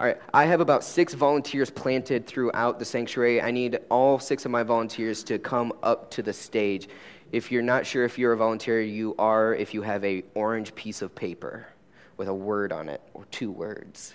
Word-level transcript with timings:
All 0.00 0.06
right, 0.06 0.16
I 0.32 0.44
have 0.44 0.60
about 0.60 0.84
six 0.84 1.12
volunteers 1.12 1.70
planted 1.70 2.24
throughout 2.24 2.78
the 2.78 2.84
sanctuary. 2.84 3.42
I 3.42 3.50
need 3.50 3.80
all 3.90 4.20
six 4.20 4.44
of 4.44 4.52
my 4.52 4.62
volunteers 4.62 5.24
to 5.24 5.40
come 5.40 5.72
up 5.82 6.08
to 6.12 6.22
the 6.22 6.32
stage. 6.32 6.88
If 7.32 7.50
you're 7.50 7.62
not 7.62 7.84
sure 7.84 8.04
if 8.04 8.16
you're 8.16 8.32
a 8.32 8.36
volunteer, 8.36 8.80
you 8.80 9.16
are 9.18 9.56
if 9.56 9.74
you 9.74 9.82
have 9.82 10.04
a 10.04 10.22
orange 10.34 10.72
piece 10.76 11.02
of 11.02 11.16
paper 11.16 11.66
with 12.16 12.28
a 12.28 12.34
word 12.34 12.70
on 12.70 12.88
it 12.88 13.00
or 13.12 13.24
two 13.32 13.50
words. 13.50 14.14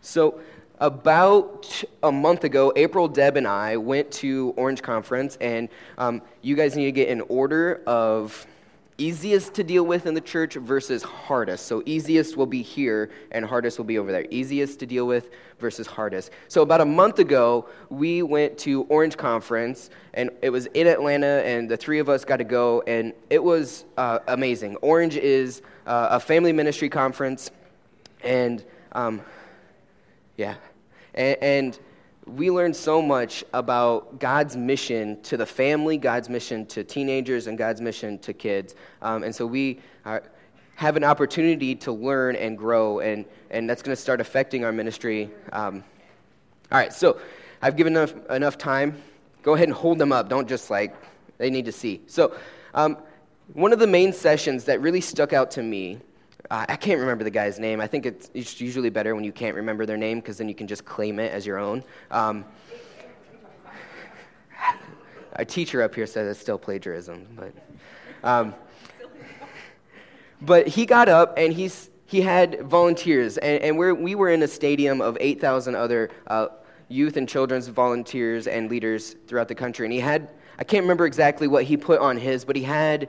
So, 0.00 0.40
about 0.78 1.84
a 2.02 2.10
month 2.10 2.44
ago, 2.44 2.72
April, 2.74 3.06
Deb, 3.06 3.36
and 3.36 3.46
I 3.46 3.76
went 3.76 4.10
to 4.12 4.54
Orange 4.56 4.80
Conference, 4.80 5.36
and 5.42 5.68
um, 5.98 6.22
you 6.40 6.56
guys 6.56 6.74
need 6.74 6.86
to 6.86 6.92
get 6.92 7.10
an 7.10 7.20
order 7.28 7.82
of 7.86 8.46
easiest 8.98 9.54
to 9.54 9.64
deal 9.64 9.84
with 9.84 10.06
in 10.06 10.14
the 10.14 10.20
church 10.20 10.54
versus 10.54 11.02
hardest. 11.02 11.66
So, 11.66 11.82
easiest 11.86 12.36
will 12.36 12.46
be 12.46 12.62
here, 12.62 13.10
and 13.30 13.44
hardest 13.44 13.78
will 13.78 13.84
be 13.84 13.98
over 13.98 14.10
there. 14.10 14.26
Easiest 14.30 14.78
to 14.80 14.86
deal 14.86 15.06
with 15.06 15.30
versus 15.58 15.86
hardest. 15.86 16.30
So, 16.48 16.62
about 16.62 16.80
a 16.80 16.84
month 16.84 17.18
ago, 17.18 17.68
we 17.90 18.22
went 18.22 18.58
to 18.58 18.84
Orange 18.84 19.16
Conference, 19.16 19.90
and 20.14 20.30
it 20.42 20.50
was 20.50 20.66
in 20.66 20.86
Atlanta, 20.86 21.42
and 21.44 21.68
the 21.68 21.76
three 21.76 21.98
of 21.98 22.08
us 22.08 22.24
got 22.24 22.38
to 22.38 22.44
go, 22.44 22.82
and 22.86 23.12
it 23.30 23.42
was 23.42 23.84
uh, 23.96 24.20
amazing. 24.28 24.76
Orange 24.76 25.16
is 25.16 25.62
uh, 25.86 26.08
a 26.12 26.20
family 26.20 26.52
ministry 26.52 26.88
conference, 26.88 27.50
and 28.22 28.64
um, 28.92 29.20
yeah, 30.36 30.54
and, 31.14 31.36
and 31.42 31.78
we 32.26 32.50
learn 32.50 32.74
so 32.74 33.00
much 33.00 33.44
about 33.54 34.18
God's 34.18 34.56
mission 34.56 35.22
to 35.22 35.36
the 35.36 35.46
family, 35.46 35.96
God's 35.96 36.28
mission 36.28 36.66
to 36.66 36.82
teenagers, 36.82 37.46
and 37.46 37.56
God's 37.56 37.80
mission 37.80 38.18
to 38.20 38.32
kids. 38.32 38.74
Um, 39.00 39.22
and 39.22 39.34
so 39.34 39.46
we 39.46 39.80
are, 40.04 40.24
have 40.74 40.96
an 40.96 41.04
opportunity 41.04 41.76
to 41.76 41.92
learn 41.92 42.34
and 42.34 42.58
grow, 42.58 42.98
and, 42.98 43.24
and 43.50 43.70
that's 43.70 43.80
going 43.80 43.94
to 43.94 44.00
start 44.00 44.20
affecting 44.20 44.64
our 44.64 44.72
ministry. 44.72 45.30
Um, 45.52 45.84
all 46.72 46.78
right, 46.78 46.92
so 46.92 47.20
I've 47.62 47.76
given 47.76 47.92
enough, 47.92 48.14
enough 48.28 48.58
time. 48.58 49.00
Go 49.42 49.54
ahead 49.54 49.68
and 49.68 49.76
hold 49.76 49.98
them 49.98 50.10
up. 50.10 50.28
Don't 50.28 50.48
just 50.48 50.68
like, 50.68 50.96
they 51.38 51.48
need 51.48 51.66
to 51.66 51.72
see. 51.72 52.02
So, 52.08 52.36
um, 52.74 52.98
one 53.52 53.72
of 53.72 53.78
the 53.78 53.86
main 53.86 54.12
sessions 54.12 54.64
that 54.64 54.80
really 54.80 55.00
stuck 55.00 55.32
out 55.32 55.52
to 55.52 55.62
me 55.62 56.00
uh, 56.50 56.66
I 56.68 56.76
can't 56.76 57.00
remember 57.00 57.24
the 57.24 57.30
guy's 57.30 57.58
name. 57.58 57.80
I 57.80 57.86
think 57.86 58.06
it's, 58.06 58.30
it's 58.34 58.60
usually 58.60 58.90
better 58.90 59.14
when 59.14 59.24
you 59.24 59.32
can't 59.32 59.56
remember 59.56 59.86
their 59.86 59.96
name 59.96 60.20
because 60.20 60.38
then 60.38 60.48
you 60.48 60.54
can 60.54 60.66
just 60.66 60.84
claim 60.84 61.18
it 61.18 61.32
as 61.32 61.46
your 61.46 61.58
own. 61.58 61.82
Um, 62.10 62.44
a 65.32 65.44
teacher 65.44 65.82
up 65.82 65.94
here 65.94 66.06
says 66.06 66.28
it's 66.30 66.40
still 66.40 66.58
plagiarism, 66.58 67.26
but, 67.36 67.52
um, 68.24 68.54
but 70.40 70.66
he 70.68 70.86
got 70.86 71.08
up 71.08 71.34
and 71.36 71.52
he's, 71.52 71.90
he 72.06 72.20
had 72.20 72.62
volunteers, 72.62 73.36
and, 73.38 73.62
and 73.62 73.76
we're, 73.76 73.94
we 73.94 74.14
were 74.14 74.30
in 74.30 74.42
a 74.42 74.48
stadium 74.48 75.00
of 75.00 75.16
8,000 75.20 75.74
other 75.74 76.10
uh, 76.28 76.48
youth 76.88 77.16
and 77.16 77.28
children's 77.28 77.66
volunteers 77.68 78.46
and 78.46 78.70
leaders 78.70 79.16
throughout 79.26 79.48
the 79.48 79.54
country. 79.54 79.86
And 79.86 79.92
he 79.92 80.00
had, 80.00 80.28
I 80.58 80.64
can't 80.64 80.84
remember 80.84 81.06
exactly 81.06 81.48
what 81.48 81.64
he 81.64 81.76
put 81.76 82.00
on 82.00 82.16
his, 82.16 82.44
but 82.44 82.54
he 82.54 82.62
had 82.62 83.08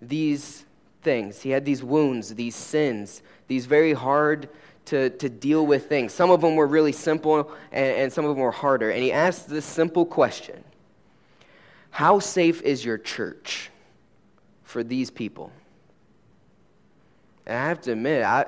these 0.00 0.65
things. 1.06 1.40
He 1.40 1.50
had 1.50 1.64
these 1.64 1.84
wounds, 1.84 2.34
these 2.34 2.56
sins, 2.56 3.22
these 3.46 3.64
very 3.64 3.92
hard 3.92 4.48
to, 4.86 5.10
to 5.10 5.28
deal 5.28 5.64
with 5.64 5.88
things. 5.88 6.12
Some 6.12 6.32
of 6.32 6.40
them 6.40 6.56
were 6.56 6.66
really 6.66 6.90
simple, 6.90 7.52
and, 7.70 7.96
and 7.96 8.12
some 8.12 8.24
of 8.24 8.30
them 8.34 8.40
were 8.40 8.50
harder. 8.50 8.90
And 8.90 9.00
he 9.04 9.12
asked 9.12 9.48
this 9.48 9.64
simple 9.64 10.04
question 10.04 10.64
How 11.90 12.18
safe 12.18 12.60
is 12.62 12.84
your 12.84 12.98
church 12.98 13.70
for 14.64 14.82
these 14.82 15.12
people? 15.12 15.52
And 17.46 17.56
I 17.56 17.68
have 17.68 17.80
to 17.82 17.92
admit, 17.92 18.24
I, 18.24 18.46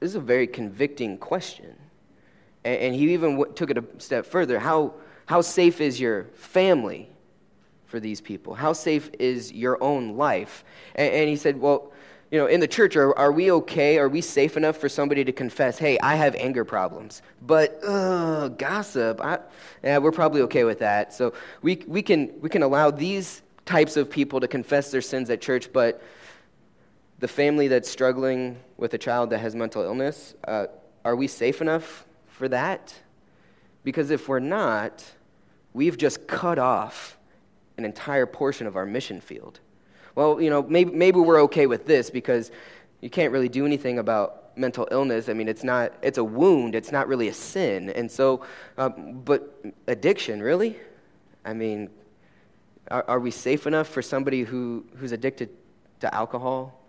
this 0.00 0.10
is 0.10 0.16
a 0.16 0.20
very 0.20 0.48
convicting 0.48 1.18
question. 1.18 1.76
And, 2.64 2.78
and 2.80 2.94
he 2.96 3.14
even 3.14 3.36
w- 3.38 3.54
took 3.54 3.70
it 3.70 3.78
a 3.78 3.84
step 3.98 4.26
further. 4.26 4.58
How, 4.58 4.94
how 5.26 5.40
safe 5.40 5.80
is 5.80 6.00
your 6.00 6.24
family? 6.34 7.08
For 7.96 8.00
these 8.00 8.20
people? 8.20 8.54
How 8.54 8.74
safe 8.74 9.08
is 9.18 9.50
your 9.50 9.82
own 9.82 10.18
life? 10.18 10.66
And, 10.96 11.10
and 11.14 11.28
he 11.30 11.36
said, 11.36 11.58
Well, 11.58 11.92
you 12.30 12.38
know, 12.38 12.44
in 12.44 12.60
the 12.60 12.68
church, 12.68 12.94
are, 12.94 13.16
are 13.16 13.32
we 13.32 13.50
okay? 13.50 13.96
Are 13.96 14.10
we 14.10 14.20
safe 14.20 14.58
enough 14.58 14.76
for 14.76 14.90
somebody 14.90 15.24
to 15.24 15.32
confess, 15.32 15.78
hey, 15.78 15.98
I 16.00 16.16
have 16.16 16.34
anger 16.34 16.62
problems? 16.62 17.22
But, 17.40 17.80
uh, 17.82 18.48
gossip, 18.48 19.18
I, 19.22 19.38
yeah, 19.82 19.96
we're 19.96 20.12
probably 20.12 20.42
okay 20.42 20.64
with 20.64 20.80
that. 20.80 21.14
So 21.14 21.32
we, 21.62 21.82
we, 21.86 22.02
can, 22.02 22.38
we 22.42 22.50
can 22.50 22.62
allow 22.62 22.90
these 22.90 23.40
types 23.64 23.96
of 23.96 24.10
people 24.10 24.40
to 24.40 24.48
confess 24.48 24.90
their 24.90 25.00
sins 25.00 25.30
at 25.30 25.40
church, 25.40 25.72
but 25.72 26.02
the 27.20 27.28
family 27.28 27.66
that's 27.68 27.88
struggling 27.88 28.58
with 28.76 28.92
a 28.92 28.98
child 28.98 29.30
that 29.30 29.38
has 29.38 29.54
mental 29.54 29.82
illness, 29.82 30.34
uh, 30.46 30.66
are 31.02 31.16
we 31.16 31.28
safe 31.28 31.62
enough 31.62 32.04
for 32.26 32.46
that? 32.48 32.92
Because 33.84 34.10
if 34.10 34.28
we're 34.28 34.40
not, 34.40 35.02
we've 35.72 35.96
just 35.96 36.26
cut 36.26 36.58
off 36.58 37.15
an 37.78 37.84
entire 37.84 38.26
portion 38.26 38.66
of 38.66 38.76
our 38.76 38.86
mission 38.86 39.20
field. 39.20 39.60
Well, 40.14 40.40
you 40.40 40.50
know, 40.50 40.62
maybe, 40.62 40.92
maybe 40.92 41.20
we're 41.20 41.42
okay 41.42 41.66
with 41.66 41.86
this 41.86 42.10
because 42.10 42.50
you 43.00 43.10
can't 43.10 43.32
really 43.32 43.48
do 43.48 43.66
anything 43.66 43.98
about 43.98 44.56
mental 44.56 44.88
illness. 44.90 45.28
I 45.28 45.34
mean, 45.34 45.48
it's 45.48 45.62
not, 45.62 45.92
it's 46.02 46.18
a 46.18 46.24
wound, 46.24 46.74
it's 46.74 46.90
not 46.90 47.08
really 47.08 47.28
a 47.28 47.34
sin. 47.34 47.90
And 47.90 48.10
so, 48.10 48.44
um, 48.78 49.20
but 49.24 49.62
addiction, 49.86 50.42
really? 50.42 50.76
I 51.44 51.52
mean, 51.52 51.90
are, 52.90 53.04
are 53.08 53.20
we 53.20 53.30
safe 53.30 53.66
enough 53.66 53.88
for 53.88 54.00
somebody 54.00 54.42
who, 54.42 54.84
who's 54.96 55.12
addicted 55.12 55.50
to 56.00 56.14
alcohol, 56.14 56.80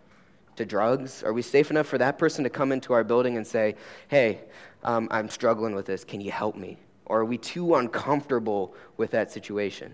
to 0.55 0.65
drugs? 0.65 1.23
Are 1.23 1.33
we 1.33 1.41
safe 1.41 1.69
enough 1.69 1.87
for 1.87 1.97
that 1.97 2.17
person 2.17 2.43
to 2.45 2.49
come 2.49 2.71
into 2.71 2.93
our 2.93 3.03
building 3.03 3.37
and 3.37 3.45
say, 3.45 3.75
hey, 4.07 4.39
um, 4.83 5.07
I'm 5.11 5.29
struggling 5.29 5.75
with 5.75 5.85
this, 5.85 6.03
can 6.03 6.21
you 6.21 6.31
help 6.31 6.55
me? 6.55 6.77
Or 7.05 7.19
are 7.21 7.25
we 7.25 7.37
too 7.37 7.75
uncomfortable 7.75 8.73
with 8.95 9.11
that 9.11 9.31
situation? 9.31 9.93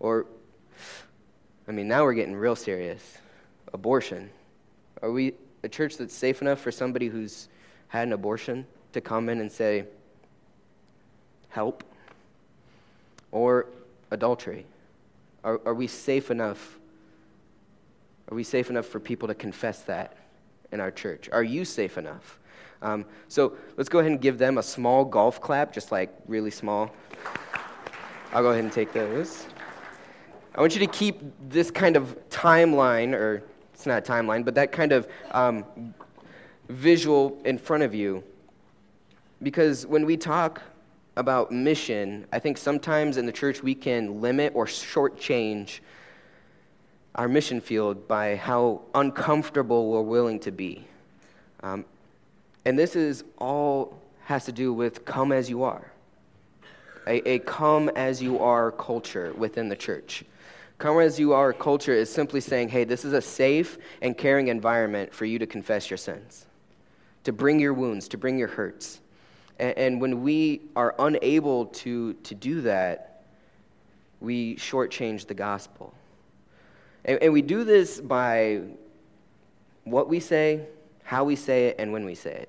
Or, 0.00 0.26
I 1.68 1.72
mean, 1.72 1.88
now 1.88 2.04
we're 2.04 2.14
getting 2.14 2.34
real 2.36 2.56
serious. 2.56 3.18
Abortion. 3.72 4.30
Are 5.02 5.10
we 5.10 5.34
a 5.62 5.68
church 5.68 5.96
that's 5.96 6.14
safe 6.14 6.42
enough 6.42 6.60
for 6.60 6.70
somebody 6.70 7.08
who's 7.08 7.48
had 7.88 8.06
an 8.06 8.12
abortion 8.12 8.66
to 8.92 9.00
come 9.00 9.28
in 9.28 9.40
and 9.40 9.50
say, 9.50 9.84
help? 11.48 11.84
Or 13.32 13.66
adultery? 14.10 14.66
Are, 15.42 15.60
are 15.64 15.74
we 15.74 15.86
safe 15.86 16.30
enough? 16.30 16.78
Are 18.30 18.34
we 18.34 18.44
safe 18.44 18.70
enough 18.70 18.86
for 18.86 19.00
people 19.00 19.28
to 19.28 19.34
confess 19.34 19.80
that 19.82 20.16
in 20.72 20.80
our 20.80 20.90
church? 20.90 21.28
Are 21.32 21.42
you 21.42 21.64
safe 21.64 21.98
enough? 21.98 22.38
Um, 22.82 23.04
so 23.28 23.56
let's 23.76 23.88
go 23.88 23.98
ahead 23.98 24.12
and 24.12 24.20
give 24.20 24.38
them 24.38 24.58
a 24.58 24.62
small 24.62 25.04
golf 25.04 25.40
clap, 25.40 25.72
just 25.72 25.92
like 25.92 26.14
really 26.26 26.50
small. 26.50 26.94
I'll 28.32 28.42
go 28.42 28.50
ahead 28.50 28.64
and 28.64 28.72
take 28.72 28.92
those. 28.92 29.46
I 30.56 30.60
want 30.60 30.74
you 30.74 30.80
to 30.80 30.86
keep 30.86 31.20
this 31.48 31.70
kind 31.72 31.96
of 31.96 32.16
timeline, 32.30 33.12
or 33.12 33.42
it's 33.72 33.86
not 33.86 34.08
a 34.08 34.12
timeline, 34.12 34.44
but 34.44 34.54
that 34.54 34.70
kind 34.70 34.92
of 34.92 35.08
um, 35.32 35.64
visual 36.68 37.36
in 37.44 37.58
front 37.58 37.82
of 37.82 37.92
you. 37.92 38.22
Because 39.42 39.84
when 39.84 40.06
we 40.06 40.16
talk 40.16 40.62
about 41.16 41.50
mission, 41.50 42.24
I 42.32 42.38
think 42.38 42.56
sometimes 42.56 43.16
in 43.16 43.26
the 43.26 43.32
church 43.32 43.64
we 43.64 43.74
can 43.74 44.20
limit 44.20 44.52
or 44.54 44.66
shortchange 44.66 45.80
our 47.16 47.26
mission 47.26 47.60
field 47.60 48.06
by 48.06 48.36
how 48.36 48.82
uncomfortable 48.94 49.90
we're 49.90 50.02
willing 50.02 50.38
to 50.40 50.52
be. 50.52 50.86
Um, 51.64 51.84
and 52.64 52.78
this 52.78 52.94
is 52.94 53.24
all 53.38 54.00
has 54.22 54.44
to 54.44 54.52
do 54.52 54.72
with 54.72 55.04
come 55.04 55.32
as 55.32 55.50
you 55.50 55.64
are, 55.64 55.90
a, 57.08 57.28
a 57.28 57.38
come 57.40 57.88
as 57.90 58.22
you 58.22 58.38
are 58.38 58.70
culture 58.70 59.32
within 59.36 59.68
the 59.68 59.76
church. 59.76 60.24
Come 60.78 60.98
as 61.00 61.18
you 61.18 61.32
are 61.32 61.52
culture 61.52 61.92
is 61.92 62.10
simply 62.10 62.40
saying, 62.40 62.68
hey, 62.68 62.84
this 62.84 63.04
is 63.04 63.12
a 63.12 63.20
safe 63.20 63.78
and 64.02 64.16
caring 64.16 64.48
environment 64.48 65.14
for 65.14 65.24
you 65.24 65.38
to 65.38 65.46
confess 65.46 65.88
your 65.88 65.96
sins, 65.96 66.46
to 67.24 67.32
bring 67.32 67.60
your 67.60 67.72
wounds, 67.72 68.08
to 68.08 68.18
bring 68.18 68.38
your 68.38 68.48
hurts. 68.48 69.00
And, 69.58 69.78
and 69.78 70.00
when 70.00 70.22
we 70.22 70.62
are 70.74 70.94
unable 70.98 71.66
to, 71.66 72.14
to 72.14 72.34
do 72.34 72.60
that, 72.62 73.22
we 74.20 74.56
shortchange 74.56 75.26
the 75.26 75.34
gospel. 75.34 75.94
And, 77.04 77.22
and 77.22 77.32
we 77.32 77.42
do 77.42 77.64
this 77.64 78.00
by 78.00 78.62
what 79.84 80.08
we 80.08 80.18
say, 80.18 80.66
how 81.04 81.24
we 81.24 81.36
say 81.36 81.68
it, 81.68 81.76
and 81.78 81.92
when 81.92 82.04
we 82.04 82.14
say 82.14 82.32
it. 82.32 82.48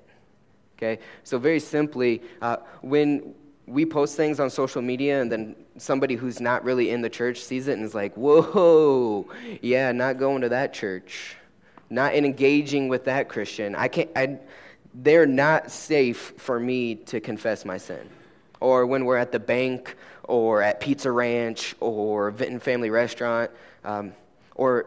Okay? 0.76 1.02
So, 1.24 1.38
very 1.38 1.60
simply, 1.60 2.22
uh, 2.42 2.56
when 2.80 3.34
we 3.66 3.84
post 3.84 4.16
things 4.16 4.38
on 4.38 4.48
social 4.48 4.80
media 4.80 5.20
and 5.20 5.30
then 5.30 5.56
somebody 5.76 6.14
who's 6.14 6.40
not 6.40 6.64
really 6.64 6.90
in 6.90 7.00
the 7.00 7.10
church 7.10 7.40
sees 7.40 7.66
it 7.68 7.72
and 7.72 7.84
is 7.84 7.94
like, 7.94 8.14
whoa, 8.14 9.28
yeah, 9.60 9.90
not 9.92 10.18
going 10.18 10.42
to 10.42 10.48
that 10.50 10.72
church, 10.72 11.36
not 11.90 12.14
engaging 12.14 12.88
with 12.88 13.04
that 13.04 13.28
Christian. 13.28 13.74
I 13.74 13.88
can't, 13.88 14.10
I, 14.14 14.38
they're 14.94 15.26
not 15.26 15.70
safe 15.70 16.34
for 16.36 16.60
me 16.60 16.94
to 16.94 17.20
confess 17.20 17.64
my 17.64 17.76
sin. 17.76 18.08
Or 18.60 18.86
when 18.86 19.04
we're 19.04 19.18
at 19.18 19.32
the 19.32 19.40
bank 19.40 19.96
or 20.24 20.62
at 20.62 20.80
Pizza 20.80 21.10
Ranch 21.10 21.74
or 21.80 22.30
Vinton 22.30 22.60
Family 22.60 22.90
Restaurant. 22.90 23.50
Um, 23.84 24.12
or 24.54 24.86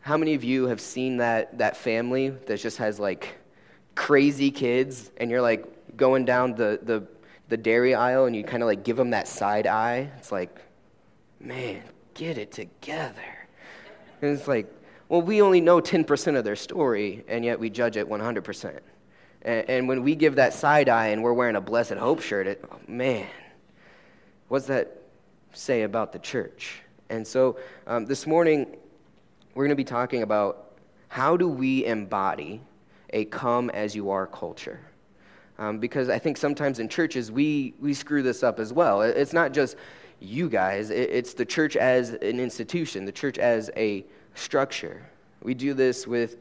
how 0.00 0.16
many 0.16 0.34
of 0.34 0.44
you 0.44 0.66
have 0.66 0.80
seen 0.80 1.18
that, 1.18 1.58
that 1.58 1.76
family 1.76 2.28
that 2.28 2.60
just 2.60 2.78
has 2.78 3.00
like 3.00 3.38
crazy 3.94 4.50
kids 4.50 5.10
and 5.16 5.30
you're 5.30 5.42
like 5.42 5.96
going 5.96 6.24
down 6.24 6.54
the, 6.54 6.78
the, 6.82 7.06
the 7.48 7.56
dairy 7.56 7.94
aisle 7.94 8.26
and 8.26 8.34
you 8.34 8.42
kind 8.42 8.62
of 8.62 8.66
like 8.66 8.84
give 8.84 8.96
them 8.96 9.10
that 9.10 9.28
side 9.28 9.66
eye. 9.66 10.10
It's 10.18 10.32
like, 10.32 10.58
man, 11.40 11.82
get 12.14 12.38
it 12.38 12.52
together. 12.52 13.48
And 14.22 14.36
it's 14.36 14.48
like, 14.48 14.72
well, 15.08 15.20
we 15.20 15.42
only 15.42 15.60
know 15.60 15.80
10% 15.80 16.36
of 16.36 16.44
their 16.44 16.56
story, 16.56 17.24
and 17.28 17.44
yet 17.44 17.60
we 17.60 17.68
judge 17.68 17.96
it 17.96 18.08
100%. 18.08 18.80
And, 19.42 19.70
and 19.70 19.88
when 19.88 20.02
we 20.02 20.14
give 20.14 20.36
that 20.36 20.54
side 20.54 20.88
eye 20.88 21.08
and 21.08 21.22
we're 21.22 21.34
wearing 21.34 21.56
a 21.56 21.60
Blessed 21.60 21.94
Hope 21.94 22.22
shirt, 22.22 22.46
it, 22.46 22.64
oh, 22.72 22.78
man, 22.88 23.28
what's 24.48 24.66
that 24.66 25.02
say 25.52 25.82
about 25.82 26.12
the 26.12 26.18
church? 26.18 26.80
And 27.10 27.26
so 27.26 27.58
um, 27.86 28.06
this 28.06 28.26
morning, 28.26 28.76
we're 29.54 29.64
going 29.64 29.70
to 29.70 29.76
be 29.76 29.84
talking 29.84 30.22
about 30.22 30.72
how 31.08 31.36
do 31.36 31.48
we 31.48 31.84
embody 31.84 32.62
a 33.10 33.26
come 33.26 33.70
as 33.70 33.94
you 33.94 34.10
are 34.10 34.26
culture. 34.26 34.80
Um, 35.58 35.78
because 35.78 36.08
I 36.08 36.18
think 36.18 36.36
sometimes 36.36 36.80
in 36.80 36.88
churches 36.88 37.30
we, 37.30 37.74
we 37.80 37.94
screw 37.94 38.22
this 38.22 38.42
up 38.42 38.58
as 38.58 38.72
well. 38.72 39.02
It's 39.02 39.32
not 39.32 39.52
just 39.52 39.76
you 40.20 40.48
guys, 40.48 40.90
it's 40.90 41.34
the 41.34 41.44
church 41.44 41.76
as 41.76 42.10
an 42.10 42.40
institution, 42.40 43.04
the 43.04 43.12
church 43.12 43.38
as 43.38 43.70
a 43.76 44.04
structure. 44.34 45.02
We 45.42 45.54
do 45.54 45.74
this 45.74 46.06
with 46.06 46.38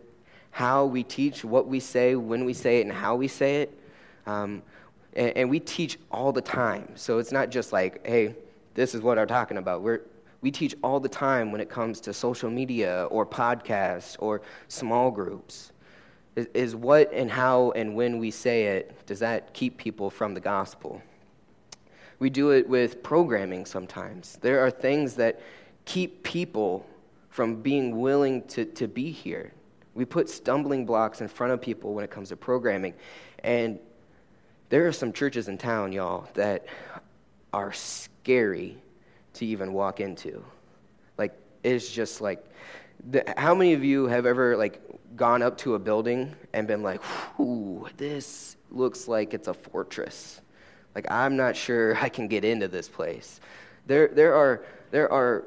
how 0.51 0.85
we 0.85 1.03
teach, 1.03 1.43
what 1.43 1.67
we 1.67 1.79
say, 1.79 2.15
when 2.15 2.45
we 2.45 2.53
say 2.53 2.79
it, 2.79 2.83
and 2.83 2.91
how 2.91 3.15
we 3.15 3.27
say 3.27 3.63
it. 3.63 3.79
Um, 4.25 4.61
and, 5.15 5.35
and, 5.35 5.49
we 5.49 5.59
teach 5.59 5.99
all 6.11 6.31
the 6.31 6.41
time. 6.41 6.87
So 6.95 7.17
it's 7.17 7.31
not 7.31 7.49
just 7.49 7.73
like, 7.73 8.05
hey, 8.07 8.35
this 8.73 8.95
is 8.95 9.01
what 9.01 9.19
I'm 9.19 9.27
talking 9.27 9.57
about. 9.57 9.81
We're, 9.81 10.01
we 10.41 10.49
teach 10.49 10.75
all 10.81 10.99
the 10.99 11.09
time 11.09 11.51
when 11.51 11.59
it 11.59 11.69
comes 11.69 11.99
to 12.01 12.13
social 12.13 12.49
media 12.49 13.07
or 13.11 13.25
podcasts 13.25 14.15
or 14.19 14.41
small 14.69 15.11
groups. 15.11 15.72
Is, 16.35 16.47
is 16.53 16.75
what 16.75 17.11
and 17.13 17.29
how 17.29 17.71
and 17.71 17.95
when 17.95 18.19
we 18.19 18.31
say 18.31 18.77
it, 18.77 19.05
does 19.05 19.19
that 19.19 19.53
keep 19.53 19.77
people 19.77 20.09
from 20.09 20.33
the 20.33 20.39
gospel? 20.39 21.01
We 22.19 22.29
do 22.29 22.51
it 22.51 22.67
with 22.67 23.03
programming 23.03 23.65
sometimes. 23.65 24.37
There 24.41 24.65
are 24.65 24.71
things 24.71 25.15
that 25.15 25.41
keep 25.85 26.23
people 26.23 26.85
from 27.29 27.61
being 27.61 27.99
willing 27.99 28.43
to, 28.43 28.65
to 28.65 28.87
be 28.87 29.11
here. 29.11 29.51
We 29.95 30.05
put 30.05 30.29
stumbling 30.29 30.85
blocks 30.85 31.21
in 31.21 31.27
front 31.27 31.53
of 31.53 31.61
people 31.61 31.93
when 31.93 32.03
it 32.03 32.11
comes 32.11 32.29
to 32.29 32.35
programming. 32.35 32.93
And 33.43 33.79
there 34.69 34.87
are 34.87 34.91
some 34.91 35.11
churches 35.11 35.47
in 35.47 35.57
town, 35.57 35.91
y'all, 35.91 36.27
that 36.33 36.65
are 37.51 37.73
scary 37.73 38.77
to 39.33 39.45
even 39.45 39.73
walk 39.73 39.99
into. 39.99 40.43
Like, 41.17 41.33
it's 41.63 41.91
just 41.91 42.21
like, 42.21 42.43
the, 43.09 43.23
how 43.37 43.53
many 43.53 43.73
of 43.73 43.83
you 43.83 44.07
have 44.07 44.25
ever, 44.25 44.55
like, 44.57 44.81
gone 45.15 45.41
up 45.41 45.57
to 45.59 45.75
a 45.75 45.79
building 45.79 46.33
and 46.53 46.67
been 46.67 46.81
like, 46.81 47.01
"Ooh, 47.39 47.87
this 47.97 48.57
looks 48.71 49.07
like 49.07 49.33
it's 49.33 49.47
a 49.47 49.53
fortress. 49.53 50.41
Like 50.95 51.09
I'm 51.09 51.35
not 51.35 51.55
sure 51.55 51.95
I 52.01 52.09
can 52.09 52.27
get 52.27 52.43
into 52.43 52.67
this 52.67 52.87
place." 52.87 53.39
There, 53.85 54.07
there 54.07 54.35
are 54.35 54.63
there 54.91 55.11
are 55.11 55.45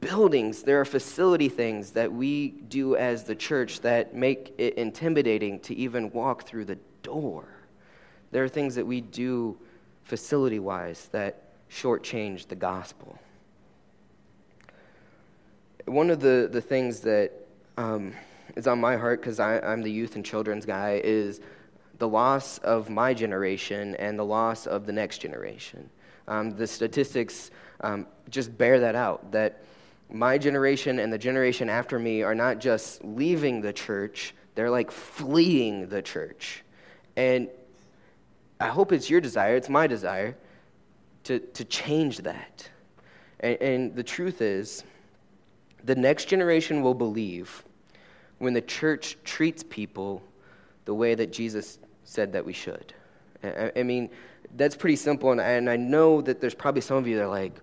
buildings, 0.00 0.62
there 0.62 0.80
are 0.80 0.84
facility 0.84 1.48
things 1.48 1.92
that 1.92 2.12
we 2.12 2.48
do 2.48 2.96
as 2.96 3.24
the 3.24 3.36
church 3.36 3.80
that 3.82 4.14
make 4.14 4.52
it 4.58 4.74
intimidating 4.74 5.60
to 5.60 5.74
even 5.76 6.10
walk 6.10 6.44
through 6.44 6.64
the 6.64 6.78
door. 7.02 7.46
There 8.32 8.42
are 8.42 8.48
things 8.48 8.74
that 8.74 8.86
we 8.86 9.00
do 9.00 9.56
facility 10.02 10.58
wise 10.58 11.08
that 11.12 11.42
shortchange 11.70 12.48
the 12.48 12.56
gospel. 12.56 13.18
One 15.86 16.10
of 16.10 16.20
the, 16.20 16.48
the 16.50 16.60
things 16.60 17.00
that 17.00 17.32
um, 17.76 18.12
is 18.56 18.66
on 18.66 18.80
my 18.80 18.96
heart 18.96 19.20
because 19.20 19.38
I'm 19.40 19.82
the 19.82 19.90
youth 19.90 20.16
and 20.16 20.24
children's 20.24 20.66
guy 20.66 21.00
is 21.02 21.40
the 21.98 22.08
loss 22.08 22.58
of 22.58 22.90
my 22.90 23.14
generation 23.14 23.94
and 23.96 24.18
the 24.18 24.24
loss 24.24 24.66
of 24.66 24.84
the 24.84 24.92
next 24.92 25.18
generation. 25.18 25.88
Um, 26.28 26.56
the 26.56 26.66
statistics 26.66 27.50
um, 27.80 28.06
just 28.30 28.56
bear 28.58 28.80
that 28.80 28.96
out 28.96 29.30
that 29.32 29.62
my 30.10 30.38
generation 30.38 30.98
and 30.98 31.12
the 31.12 31.18
generation 31.18 31.68
after 31.68 31.98
me 31.98 32.22
are 32.22 32.34
not 32.34 32.58
just 32.58 33.04
leaving 33.04 33.60
the 33.60 33.72
church, 33.72 34.34
they're 34.54 34.70
like 34.70 34.90
fleeing 34.90 35.88
the 35.88 36.02
church. 36.02 36.64
And 37.16 37.48
I 38.60 38.68
hope 38.68 38.92
it's 38.92 39.08
your 39.08 39.20
desire, 39.20 39.56
it's 39.56 39.68
my 39.68 39.86
desire, 39.86 40.36
to, 41.24 41.38
to 41.38 41.64
change 41.64 42.18
that. 42.18 42.68
And, 43.40 43.60
and 43.60 43.96
the 43.96 44.02
truth 44.02 44.40
is, 44.40 44.84
the 45.86 45.94
next 45.94 46.26
generation 46.26 46.82
will 46.82 46.94
believe 46.94 47.64
when 48.38 48.52
the 48.52 48.60
church 48.60 49.16
treats 49.24 49.62
people 49.62 50.22
the 50.84 50.92
way 50.94 51.14
that 51.14 51.32
Jesus 51.32 51.78
said 52.04 52.32
that 52.32 52.44
we 52.44 52.52
should. 52.52 52.92
I, 53.42 53.72
I 53.76 53.82
mean, 53.82 54.10
that's 54.56 54.76
pretty 54.76 54.96
simple, 54.96 55.30
and, 55.30 55.40
and 55.40 55.70
I 55.70 55.76
know 55.76 56.20
that 56.20 56.40
there's 56.40 56.54
probably 56.54 56.80
some 56.80 56.96
of 56.96 57.06
you 57.06 57.16
that 57.16 57.24
are 57.24 57.28
like, 57.28 57.54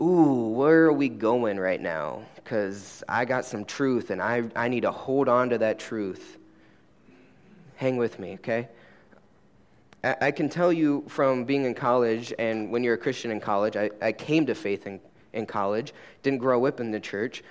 ooh, 0.00 0.48
where 0.48 0.84
are 0.84 0.92
we 0.92 1.08
going 1.08 1.58
right 1.58 1.80
now? 1.80 2.22
Because 2.36 3.02
I 3.08 3.24
got 3.24 3.44
some 3.44 3.64
truth, 3.64 4.10
and 4.10 4.22
I, 4.22 4.44
I 4.54 4.68
need 4.68 4.82
to 4.82 4.90
hold 4.90 5.28
on 5.28 5.50
to 5.50 5.58
that 5.58 5.78
truth. 5.78 6.38
Hang 7.76 7.96
with 7.96 8.18
me, 8.18 8.34
okay? 8.34 8.68
I, 10.04 10.16
I 10.20 10.30
can 10.30 10.48
tell 10.48 10.72
you 10.72 11.04
from 11.08 11.44
being 11.44 11.64
in 11.64 11.74
college, 11.74 12.32
and 12.38 12.70
when 12.70 12.84
you're 12.84 12.94
a 12.94 12.98
Christian 12.98 13.30
in 13.30 13.40
college, 13.40 13.76
I, 13.76 13.90
I 14.00 14.12
came 14.12 14.46
to 14.46 14.54
faith 14.54 14.86
in, 14.86 15.00
in 15.32 15.46
college, 15.46 15.92
didn't 16.22 16.38
grow 16.38 16.66
up 16.66 16.80
in 16.80 16.90
the 16.90 17.00
church. 17.00 17.42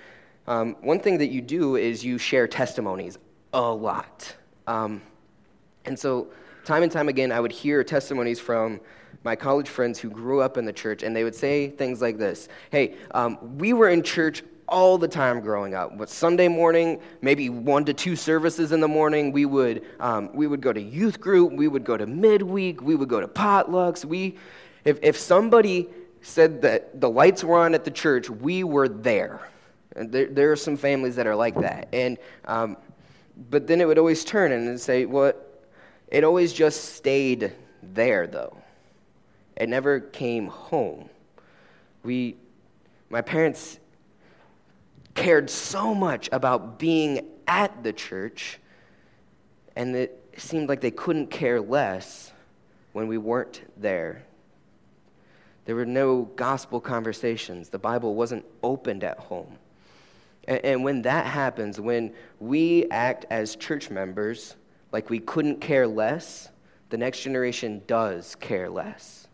Um, 0.46 0.76
one 0.80 1.00
thing 1.00 1.18
that 1.18 1.28
you 1.28 1.40
do 1.40 1.76
is 1.76 2.04
you 2.04 2.18
share 2.18 2.48
testimonies 2.48 3.18
a 3.52 3.60
lot. 3.60 4.34
Um, 4.66 5.02
and 5.84 5.98
so, 5.98 6.28
time 6.64 6.82
and 6.82 6.90
time 6.90 7.08
again, 7.08 7.32
I 7.32 7.40
would 7.40 7.52
hear 7.52 7.82
testimonies 7.84 8.40
from 8.40 8.80
my 9.24 9.36
college 9.36 9.68
friends 9.68 9.98
who 9.98 10.10
grew 10.10 10.40
up 10.40 10.56
in 10.56 10.64
the 10.64 10.72
church, 10.72 11.02
and 11.02 11.14
they 11.14 11.24
would 11.24 11.34
say 11.34 11.70
things 11.70 12.00
like 12.00 12.18
this 12.18 12.48
Hey, 12.70 12.96
um, 13.12 13.58
we 13.58 13.72
were 13.72 13.88
in 13.88 14.02
church 14.02 14.42
all 14.68 14.96
the 14.96 15.08
time 15.08 15.40
growing 15.40 15.74
up. 15.74 15.98
But 15.98 16.08
Sunday 16.08 16.48
morning, 16.48 17.00
maybe 17.20 17.50
one 17.50 17.84
to 17.84 17.92
two 17.92 18.16
services 18.16 18.72
in 18.72 18.80
the 18.80 18.88
morning, 18.88 19.30
we 19.30 19.44
would, 19.44 19.84
um, 20.00 20.34
we 20.34 20.46
would 20.46 20.62
go 20.62 20.72
to 20.72 20.80
youth 20.80 21.20
group, 21.20 21.52
we 21.52 21.68
would 21.68 21.84
go 21.84 21.96
to 21.96 22.06
midweek, 22.06 22.80
we 22.80 22.94
would 22.94 23.08
go 23.08 23.20
to 23.20 23.28
potlucks. 23.28 24.04
We, 24.04 24.36
if, 24.84 24.98
if 25.02 25.18
somebody 25.18 25.88
said 26.22 26.62
that 26.62 27.00
the 27.00 27.10
lights 27.10 27.44
were 27.44 27.58
on 27.58 27.74
at 27.74 27.84
the 27.84 27.90
church, 27.90 28.30
we 28.30 28.64
were 28.64 28.88
there. 28.88 29.40
And 29.94 30.10
there, 30.10 30.26
there 30.26 30.52
are 30.52 30.56
some 30.56 30.76
families 30.76 31.16
that 31.16 31.26
are 31.26 31.36
like 31.36 31.54
that. 31.60 31.88
And, 31.92 32.16
um, 32.46 32.76
but 33.50 33.66
then 33.66 33.80
it 33.80 33.86
would 33.86 33.98
always 33.98 34.24
turn 34.24 34.52
and 34.52 34.80
say, 34.80 35.04
well, 35.04 35.34
it 36.08 36.24
always 36.24 36.52
just 36.52 36.94
stayed 36.94 37.52
there, 37.82 38.26
though. 38.26 38.56
It 39.56 39.68
never 39.68 40.00
came 40.00 40.46
home. 40.46 41.10
We, 42.02 42.36
my 43.10 43.20
parents 43.20 43.78
cared 45.14 45.50
so 45.50 45.94
much 45.94 46.28
about 46.32 46.78
being 46.78 47.26
at 47.46 47.82
the 47.82 47.92
church, 47.92 48.58
and 49.76 49.94
it 49.94 50.34
seemed 50.38 50.68
like 50.68 50.80
they 50.80 50.90
couldn't 50.90 51.30
care 51.30 51.60
less 51.60 52.32
when 52.92 53.08
we 53.08 53.18
weren't 53.18 53.62
there. 53.76 54.24
There 55.64 55.76
were 55.76 55.86
no 55.86 56.22
gospel 56.36 56.80
conversations. 56.80 57.68
The 57.68 57.78
Bible 57.78 58.14
wasn't 58.14 58.44
opened 58.62 59.04
at 59.04 59.18
home. 59.18 59.58
And, 60.48 60.64
and 60.64 60.84
when 60.84 61.02
that 61.02 61.26
happens, 61.26 61.80
when 61.80 62.12
we 62.40 62.86
act 62.90 63.26
as 63.30 63.56
church 63.56 63.90
members 63.90 64.56
like 64.90 65.08
we 65.08 65.20
couldn't 65.20 65.60
care 65.60 65.86
less, 65.86 66.50
the 66.90 66.98
next 66.98 67.22
generation 67.22 67.82
does 67.86 68.34
care 68.36 68.68
less. 68.68 69.28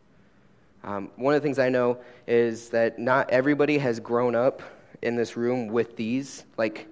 Um, 0.84 1.10
one 1.16 1.34
of 1.34 1.42
the 1.42 1.46
things 1.46 1.58
I 1.58 1.68
know 1.68 1.98
is 2.26 2.68
that 2.70 2.98
not 2.98 3.30
everybody 3.30 3.78
has 3.78 3.98
grown 3.98 4.34
up 4.34 4.62
in 5.02 5.16
this 5.16 5.36
room 5.36 5.68
with 5.68 5.96
these. 5.96 6.44
Like, 6.56 6.86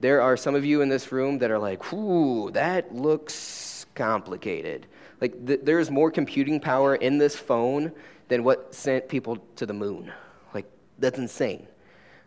there 0.00 0.20
are 0.20 0.36
some 0.36 0.54
of 0.54 0.64
you 0.64 0.82
in 0.82 0.88
this 0.88 1.10
room 1.10 1.38
that 1.38 1.50
are 1.50 1.58
like, 1.58 1.92
"Ooh, 1.92 2.50
that 2.50 2.94
looks 2.94 3.86
complicated." 3.94 4.86
Like, 5.20 5.46
th- 5.46 5.60
there 5.62 5.78
is 5.78 5.90
more 5.90 6.10
computing 6.10 6.60
power 6.60 6.96
in 6.96 7.16
this 7.16 7.34
phone 7.36 7.92
than 8.28 8.44
what 8.44 8.74
sent 8.74 9.08
people 9.08 9.38
to 9.56 9.66
the 9.66 9.72
moon. 9.72 10.12
Like, 10.54 10.66
that's 10.98 11.18
insane. 11.18 11.66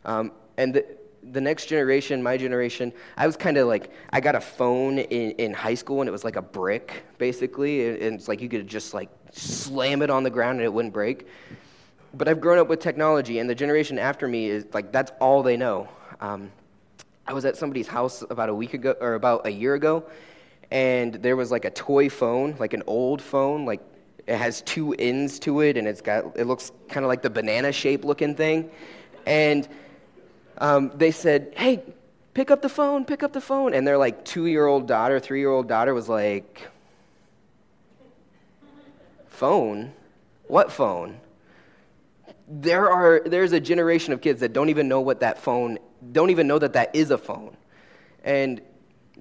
Um, 0.06 0.32
and 0.58 0.74
the, 0.74 0.86
the 1.32 1.42
next 1.42 1.66
generation, 1.66 2.22
my 2.24 2.38
generation, 2.38 2.94
I 3.18 3.26
was 3.26 3.36
kind 3.36 3.58
of 3.58 3.68
like, 3.68 3.92
I 4.12 4.20
got 4.22 4.36
a 4.36 4.42
phone 4.42 5.00
in, 5.00 5.32
in 5.32 5.54
high 5.54 5.74
school 5.74 6.02
and 6.02 6.08
it 6.08 6.12
was 6.12 6.24
like 6.24 6.36
a 6.36 6.42
brick, 6.42 7.04
basically. 7.18 7.90
And 7.90 8.16
it's 8.16 8.28
like 8.28 8.42
you 8.42 8.50
could 8.50 8.68
just 8.68 8.94
like 8.94 9.10
slam 9.32 10.02
it 10.02 10.10
on 10.10 10.24
the 10.24 10.30
ground 10.30 10.60
and 10.60 10.66
it 10.66 10.74
wouldn't 10.74 10.94
break. 10.94 11.28
But 12.14 12.28
I've 12.28 12.40
grown 12.40 12.58
up 12.58 12.70
with 12.70 12.80
technology, 12.80 13.40
and 13.40 13.50
the 13.50 13.54
generation 13.54 14.00
after 14.00 14.28
me 14.28 14.48
is 14.48 14.66
like, 14.74 14.92
that's 14.92 15.12
all 15.20 15.44
they 15.44 15.58
know. 15.58 15.90
Um, 16.22 16.52
I 17.28 17.34
was 17.34 17.44
at 17.44 17.58
somebody's 17.58 17.88
house 17.88 18.24
about 18.30 18.50
a 18.50 18.56
week 18.56 18.74
ago, 18.74 18.96
or 19.02 19.16
about 19.16 19.46
a 19.46 19.52
year 19.52 19.74
ago, 19.74 20.06
and 20.72 21.14
there 21.16 21.36
was 21.36 21.52
like 21.52 21.66
a 21.66 21.70
toy 21.70 22.10
phone, 22.10 22.56
like 22.60 22.74
an 22.74 22.82
old 22.88 23.22
phone, 23.22 23.66
like 23.66 23.82
it 24.28 24.36
has 24.38 24.62
two 24.62 24.94
ends 24.94 25.40
to 25.40 25.62
it, 25.62 25.78
and 25.78 25.88
it's 25.88 26.02
got, 26.02 26.38
it 26.38 26.46
looks 26.46 26.72
kind 26.90 27.06
of 27.06 27.08
like 27.08 27.22
the 27.22 27.30
banana 27.30 27.72
shape 27.72 28.04
looking 28.04 28.36
thing. 28.36 28.70
And 29.26 29.68
um, 30.58 30.92
they 30.96 31.12
said, 31.12 31.54
Hey, 31.56 31.82
pick 32.34 32.52
up 32.52 32.62
the 32.62 32.70
phone, 32.70 33.06
pick 33.06 33.24
up 33.24 33.34
the 33.34 33.42
phone. 33.42 33.74
And 33.74 33.88
their 33.88 33.98
like 33.98 34.26
two 34.26 34.46
year 34.46 34.68
old 34.68 34.88
daughter, 34.88 35.20
three 35.20 35.40
year 35.40 35.50
old 35.50 35.68
daughter 35.68 35.94
was 35.94 36.10
like, 36.10 36.68
phone? 39.28 39.94
What 40.48 40.72
phone? 40.72 41.20
There 42.48 42.90
are, 42.90 43.22
there's 43.26 43.54
a 43.54 43.60
generation 43.60 44.14
of 44.14 44.22
kids 44.22 44.42
that 44.42 44.54
don't 44.54 44.70
even 44.70 44.88
know 44.88 45.02
what 45.02 45.20
that 45.22 45.40
phone, 45.40 45.80
don't 46.12 46.30
even 46.30 46.48
know 46.48 46.60
that 46.60 46.74
that 46.74 46.96
is 46.96 47.12
a 47.12 47.18
phone. 47.18 47.56
And 48.24 48.62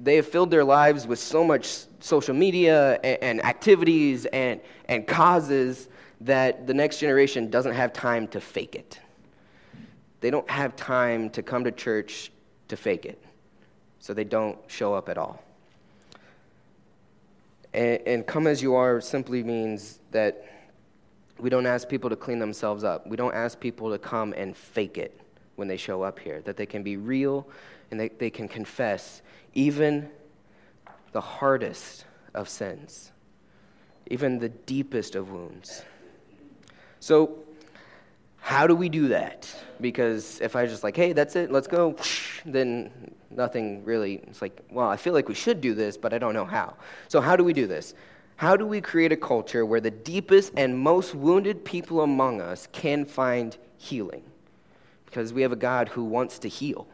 they 0.01 0.17
have 0.17 0.27
filled 0.27 0.51
their 0.51 0.65
lives 0.65 1.07
with 1.07 1.19
so 1.19 1.45
much 1.45 1.85
social 2.01 2.35
media 2.35 3.01
and, 3.03 3.23
and 3.23 3.45
activities 3.45 4.27
and, 4.27 4.61
and 4.89 5.07
causes 5.07 5.89
that 6.21 6.67
the 6.67 6.75
next 6.75 6.99
generation 6.99 7.51
doesn't 7.51 7.75
have 7.75 7.93
time 7.93 8.27
to 8.29 8.41
fake 8.41 8.75
it. 8.75 9.01
They 10.21 10.31
don't 10.31 10.49
have 10.51 10.77
time 10.77 11.31
to 11.31 11.43
come 11.43 11.65
to 11.65 11.73
church 11.73 12.31
to 12.69 12.77
fake 12.77 13.07
it. 13.07 13.23
So 13.99 14.15
they 14.15 14.25
don't 14.25 14.59
show 14.67 14.95
up 14.95 15.09
at 15.09 15.19
all. 15.19 15.43
And, 17.75 18.01
and 18.07 18.27
come 18.27 18.47
as 18.47 18.63
you 18.63 18.75
are 18.75 19.01
simply 19.01 19.43
means 19.43 19.99
that 20.13 20.45
we 21.39 21.51
don't 21.51 21.67
ask 21.67 21.89
people 21.89 22.09
to 22.11 22.17
clean 22.17 22.39
themselves 22.39 22.83
up. 22.85 23.07
We 23.07 23.17
don't 23.17 23.35
ask 23.35 23.61
people 23.61 23.91
to 23.91 23.99
come 23.99 24.33
and 24.35 24.57
fake 24.57 24.97
it 24.97 25.21
when 25.57 25.69
they 25.69 25.77
show 25.77 26.03
up 26.03 26.19
here, 26.19 26.41
that 26.43 26.57
they 26.57 26.67
can 26.67 26.83
be 26.83 26.97
real 26.97 27.49
and 27.91 27.99
they, 27.99 28.09
they 28.09 28.31
can 28.31 28.49
confess 28.49 29.23
even 29.55 30.09
the 31.13 31.21
hardest 31.21 32.05
of 32.35 32.49
sins, 32.49 33.11
even 34.09 34.39
the 34.39 34.51
deepest 34.51 35.15
of 35.15 35.31
wounds. 35.31 35.83
So, 37.01 37.39
how 38.39 38.69
do 38.69 38.77
we 38.77 38.89
do 38.89 39.09
that? 39.09 39.53
Because 39.81 40.41
if 40.41 40.55
I 40.55 40.67
just 40.67 40.85
like, 40.85 40.97
hey, 40.97 41.13
that's 41.13 41.35
it, 41.35 41.51
let's 41.51 41.67
go, 41.67 41.97
then 42.47 43.13
nothing 43.31 43.85
really, 43.85 44.17
it's 44.29 44.41
like, 44.41 44.61
well, 44.71 44.89
I 44.89 44.97
feel 44.97 45.15
like 45.15 45.29
we 45.29 45.35
should 45.35 45.61
do 45.61 45.75
this, 45.75 45.97
but 45.97 46.13
I 46.13 46.19
don't 46.19 46.35
know 46.35 46.45
how. 46.45 46.77
So, 47.09 47.21
how 47.21 47.35
do 47.35 47.43
we 47.45 47.53
do 47.53 47.67
this? 47.67 47.95
How 48.37 48.57
do 48.57 48.67
we 48.67 48.83
create 48.83 49.13
a 49.13 49.17
culture 49.17 49.65
where 49.65 49.81
the 49.81 49.91
deepest 49.91 50.53
and 50.57 50.79
most 50.79 51.15
wounded 51.15 51.65
people 51.65 52.03
among 52.03 52.43
us 52.43 52.69
can 52.71 53.07
find 53.07 53.57
healing? 53.79 54.23
Because 55.07 55.33
we 55.33 55.43
have 55.43 55.53
a 55.53 55.57
God 55.57 55.89
who 55.89 56.05
wants 56.05 56.39
to 56.41 56.49
heal. 56.49 56.87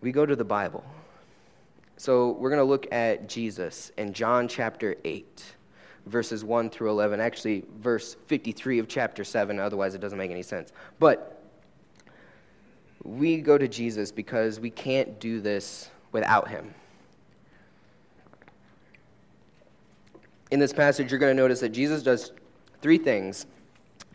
We 0.00 0.12
go 0.12 0.24
to 0.24 0.34
the 0.34 0.44
Bible. 0.44 0.84
So, 1.98 2.30
we're 2.30 2.48
going 2.48 2.60
to 2.60 2.64
look 2.64 2.90
at 2.90 3.28
Jesus 3.28 3.92
in 3.98 4.14
John 4.14 4.48
chapter 4.48 4.96
8 5.04 5.54
verses 6.06 6.44
1 6.44 6.70
through 6.70 6.90
11. 6.90 7.20
Actually, 7.20 7.64
verse 7.78 8.16
53 8.26 8.78
of 8.78 8.88
chapter 8.88 9.24
7, 9.24 9.58
otherwise, 9.58 9.94
it 9.94 10.00
doesn't 10.00 10.18
make 10.18 10.30
any 10.30 10.42
sense. 10.42 10.72
But 10.98 11.42
we 13.02 13.40
go 13.40 13.56
to 13.56 13.68
Jesus 13.68 14.12
because 14.12 14.60
we 14.60 14.70
can't 14.70 15.18
do 15.20 15.40
this 15.40 15.90
without 16.12 16.48
him. 16.48 16.74
In 20.50 20.58
this 20.58 20.72
passage, 20.72 21.10
you're 21.10 21.20
going 21.20 21.34
to 21.34 21.40
notice 21.40 21.60
that 21.60 21.70
Jesus 21.70 22.02
does 22.02 22.32
three 22.82 22.98
things. 22.98 23.46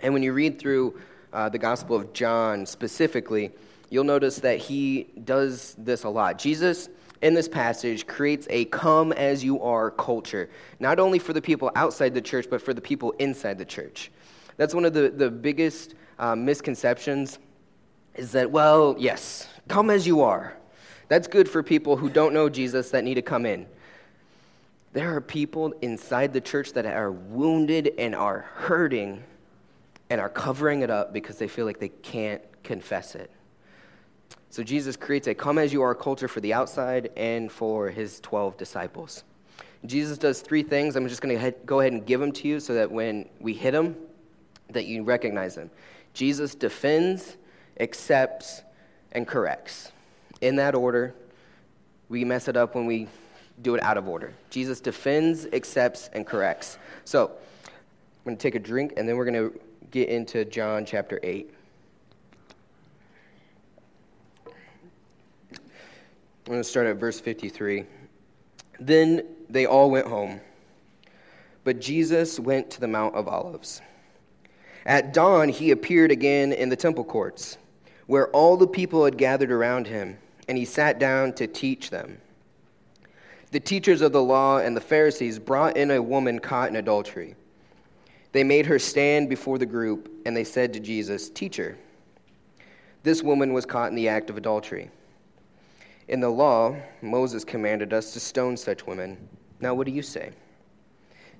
And 0.06 0.14
when 0.14 0.22
you 0.22 0.34
read 0.34 0.60
through 0.60 1.00
uh, 1.34 1.50
the 1.50 1.58
Gospel 1.58 1.96
of 1.96 2.14
John 2.14 2.68
specifically, 2.68 3.50
you'll 3.90 4.04
notice 4.04 4.38
that 4.38 4.60
he 4.60 5.08
does 5.24 5.74
this 5.80 6.04
a 6.04 6.10
lot. 6.10 6.38
Jesus 6.38 6.90
in 7.24 7.34
this 7.34 7.48
passage 7.48 8.06
creates 8.06 8.46
a 8.52 8.66
come 8.66 9.14
as 9.14 9.44
you 9.44 9.60
are 9.64 9.90
culture, 9.90 10.52
not 10.80 11.00
only 11.00 11.18
for 11.18 11.34
the 11.34 11.42
people 11.42 11.72
outside 11.76 12.14
the 12.14 12.22
church, 12.22 12.46
but 12.52 12.62
for 12.62 12.72
the 12.72 12.82
people 12.82 13.14
inside 13.14 13.58
the 13.58 13.66
church. 13.66 14.12
That's 14.58 14.76
one 14.76 14.86
of 14.86 14.94
the, 14.94 15.10
the 15.10 15.32
biggest 15.32 15.96
uh, 16.20 16.36
misconceptions 16.36 17.40
is 18.14 18.32
that, 18.34 18.52
well, 18.52 18.96
yes, 19.00 19.48
come 19.68 19.90
as 19.90 20.06
you 20.06 20.22
are. 20.22 20.56
That's 21.08 21.28
good 21.28 21.50
for 21.50 21.64
people 21.64 21.98
who 21.98 22.12
don't 22.12 22.32
know 22.32 22.48
Jesus 22.48 22.92
that 22.92 23.04
need 23.04 23.16
to 23.16 23.24
come 23.24 23.48
in. 23.48 23.66
There 24.94 25.16
are 25.16 25.20
people 25.20 25.74
inside 25.82 26.32
the 26.32 26.42
church 26.42 26.74
that 26.74 26.86
are 26.86 27.12
wounded 27.12 27.96
and 27.98 28.14
are 28.14 28.42
hurting 28.54 29.24
and 30.10 30.22
are 30.22 30.30
covering 30.30 30.82
it 30.82 30.90
up 30.90 31.14
because 31.14 31.38
they 31.38 31.48
feel 31.48 31.66
like 31.66 31.80
they 31.80 31.90
can't 31.90 32.42
confess 32.64 33.16
it. 33.16 33.32
So 34.50 34.64
Jesus 34.64 34.96
creates 34.96 35.28
a 35.28 35.36
come 35.36 35.58
as 35.58 35.74
you 35.74 35.82
are 35.82 35.94
culture 35.94 36.28
for 36.28 36.40
the 36.40 36.54
outside 36.54 37.12
and 37.18 37.52
for 37.52 37.90
his 37.90 38.20
12 38.22 38.56
disciples. 38.58 39.24
Jesus 39.86 40.18
does 40.18 40.42
three 40.42 40.64
things. 40.64 40.96
I'm 40.96 41.08
just 41.08 41.22
going 41.22 41.38
to 41.38 41.52
go 41.66 41.80
ahead 41.82 41.92
and 41.92 42.06
give 42.06 42.20
them 42.20 42.32
to 42.32 42.48
you 42.48 42.60
so 42.60 42.74
that 42.74 42.90
when 42.90 43.28
we 43.40 43.54
hit 43.54 43.72
them, 43.72 43.96
that 44.70 44.86
you 44.86 45.04
recognize 45.04 45.56
them. 45.56 45.70
Jesus 46.14 46.56
defends, 46.56 47.38
accepts, 47.80 48.62
and 49.12 49.28
corrects. 49.28 49.92
In 50.42 50.56
that 50.56 50.74
order, 50.74 51.14
we 52.10 52.24
mess 52.24 52.48
it 52.48 52.58
up 52.58 52.76
when 52.76 52.86
we 52.86 53.08
do 53.62 53.76
it 53.76 53.84
out 53.84 53.98
of 53.98 54.08
order. 54.08 54.34
Jesus 54.50 54.80
defends, 54.80 55.46
accepts, 55.54 56.10
and 56.14 56.26
corrects. 56.26 56.78
So, 57.04 57.32
I'm 57.68 58.24
going 58.24 58.38
to 58.38 58.42
take 58.42 58.56
a 58.56 58.60
drink 58.60 58.94
and 58.98 59.08
then 59.08 59.18
we're 59.18 59.26
going 59.26 59.52
to 59.52 59.60
get 59.96 60.10
into 60.10 60.44
John 60.44 60.86
chapter 60.86 61.22
8. 61.24 61.50
I'm 64.46 64.52
going 66.44 66.60
to 66.60 66.66
start 66.66 66.86
at 66.88 66.98
verse 66.98 67.22
53. 67.22 67.86
Then 68.82 69.24
they 69.50 69.66
all 69.66 69.90
went 69.90 70.06
home, 70.06 70.42
but 71.64 71.80
Jesus 71.80 72.42
went 72.42 72.70
to 72.72 72.82
the 72.82 72.90
Mount 72.90 73.16
of 73.16 73.30
Olives. 73.30 73.82
At 74.86 75.14
dawn, 75.14 75.48
he 75.48 75.72
appeared 75.72 76.12
again 76.12 76.52
in 76.52 76.68
the 76.68 76.76
temple 76.76 77.06
courts, 77.06 77.58
where 78.08 78.28
all 78.32 78.58
the 78.58 78.68
people 78.68 79.06
had 79.06 79.18
gathered 79.18 79.50
around 79.50 79.88
him, 79.88 80.18
and 80.50 80.58
he 80.58 80.66
sat 80.66 81.00
down 81.00 81.32
to 81.36 81.48
teach 81.48 81.90
them. 81.90 82.18
The 83.52 83.62
teachers 83.62 84.02
of 84.02 84.12
the 84.12 84.22
law 84.22 84.58
and 84.58 84.76
the 84.76 84.82
Pharisees 84.82 85.40
brought 85.40 85.78
in 85.78 85.92
a 85.92 86.02
woman 86.02 86.40
caught 86.40 86.68
in 86.68 86.76
adultery. 86.76 87.38
They 88.36 88.44
made 88.44 88.66
her 88.66 88.80
stand 88.80 89.30
before 89.30 89.58
the 89.58 89.66
group, 89.66 90.12
and 90.26 90.36
they 90.36 90.44
said 90.44 90.74
to 90.74 90.82
Jesus, 90.82 91.30
Teacher, 91.30 91.78
this 93.02 93.24
woman 93.24 93.54
was 93.54 93.66
caught 93.66 93.92
in 93.92 93.96
the 93.96 94.10
act 94.10 94.30
of 94.30 94.36
adultery. 94.36 94.92
In 96.10 96.20
the 96.20 96.28
law, 96.28 96.76
Moses 97.02 97.46
commanded 97.46 97.94
us 97.94 98.12
to 98.12 98.20
stone 98.20 98.58
such 98.58 98.86
women. 98.86 99.30
Now, 99.62 99.74
what 99.74 99.88
do 99.88 99.94
you 99.94 100.02
say? 100.02 100.34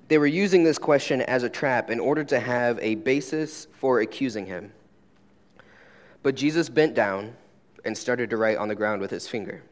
They 0.08 0.16
were 0.16 0.26
using 0.26 0.64
this 0.64 0.78
question 0.78 1.20
as 1.20 1.42
a 1.42 1.50
trap 1.50 1.90
in 1.90 2.00
order 2.00 2.24
to 2.24 2.40
have 2.40 2.78
a 2.78 2.94
basis 2.94 3.66
for 3.74 4.00
accusing 4.00 4.46
him. 4.46 4.72
But 6.22 6.34
Jesus 6.34 6.70
bent 6.70 6.94
down 6.94 7.36
and 7.84 7.94
started 7.94 8.30
to 8.30 8.38
write 8.38 8.56
on 8.56 8.68
the 8.68 8.74
ground 8.74 9.02
with 9.02 9.10
his 9.10 9.28
finger. 9.28 9.62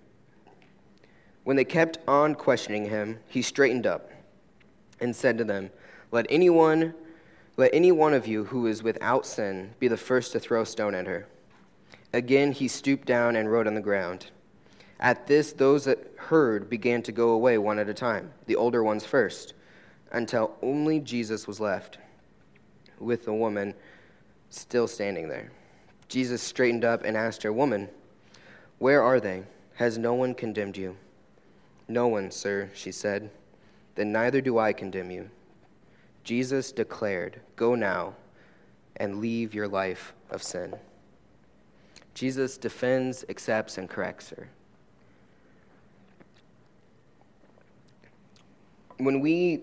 When 1.45 1.57
they 1.57 1.65
kept 1.65 2.01
on 2.07 2.35
questioning 2.35 2.91
him, 2.91 3.19
he 3.29 3.41
straightened 3.41 3.87
up 3.87 4.11
and 5.01 5.17
said 5.17 5.39
to 5.39 5.45
them, 5.45 5.71
Let 6.11 6.27
anyone, 6.29 6.93
let 7.57 7.73
any 7.73 7.93
one 7.93 8.15
of 8.15 8.27
you 8.27 8.45
who 8.45 8.67
is 8.67 8.83
without 8.83 9.25
sin 9.25 9.75
be 9.79 9.89
the 9.89 9.97
first 9.97 10.33
to 10.33 10.41
throw 10.41 10.63
a 10.63 10.67
stone 10.67 10.95
at 10.95 11.07
her. 11.07 11.27
Again 12.13 12.53
he 12.53 12.69
stooped 12.69 13.07
down 13.07 13.37
and 13.37 13.51
wrote 13.51 13.67
on 13.67 13.75
the 13.75 13.81
ground. 13.81 14.27
At 15.01 15.27
this, 15.27 15.53
those 15.53 15.85
that 15.85 16.13
heard 16.17 16.71
began 16.71 17.03
to 17.03 17.13
go 17.13 17.31
away 17.31 17.59
one 17.59 17.79
at 17.79 17.89
a 17.89 17.95
time, 17.95 18.33
the 18.47 18.57
older 18.57 18.83
ones 18.83 19.05
first, 19.05 19.55
until 20.13 20.57
only 20.63 21.01
Jesus 21.01 21.47
was 21.47 21.61
left, 21.61 21.99
with 22.99 23.25
the 23.25 23.35
woman 23.35 23.75
still 24.51 24.87
standing 24.87 25.29
there. 25.29 25.51
Jesus 26.09 26.43
straightened 26.43 26.85
up 26.85 27.05
and 27.05 27.17
asked 27.17 27.43
her, 27.43 27.53
Woman, 27.53 27.89
where 28.79 29.03
are 29.03 29.21
they? 29.21 29.43
Has 29.75 29.99
no 29.99 30.15
one 30.15 30.35
condemned 30.35 30.77
you? 30.77 30.97
No 31.89 32.07
one, 32.07 32.31
sir, 32.31 32.71
she 32.75 32.93
said. 32.93 33.31
Then 33.97 34.13
neither 34.13 34.41
do 34.41 34.59
I 34.59 34.73
condemn 34.73 35.11
you. 35.11 35.31
Jesus 36.25 36.73
declared, 36.73 37.41
Go 37.57 37.75
now 37.75 38.15
and 38.97 39.21
leave 39.21 39.55
your 39.55 39.69
life 39.69 40.15
of 40.31 40.43
sin. 40.43 40.75
Jesus 42.15 42.57
defends, 42.57 43.25
accepts, 43.29 43.79
and 43.79 43.89
corrects 43.89 44.31
her. 44.31 44.49
when 48.99 49.21
we 49.21 49.63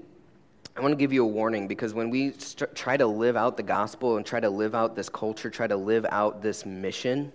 I 0.75 0.79
want 0.79 0.93
to 0.93 0.95
give 0.95 1.11
you 1.11 1.23
a 1.23 1.27
warning 1.27 1.67
because 1.67 1.93
when 1.93 2.09
we 2.09 2.31
st- 2.31 2.73
try 2.75 2.95
to 2.95 3.05
live 3.05 3.35
out 3.35 3.57
the 3.57 3.63
gospel 3.63 4.15
and 4.15 4.25
try 4.25 4.39
to 4.39 4.49
live 4.49 4.73
out 4.73 4.95
this 4.95 5.09
culture, 5.09 5.49
try 5.49 5.67
to 5.67 5.75
live 5.75 6.05
out 6.09 6.41
this 6.41 6.65
mission, 6.65 7.33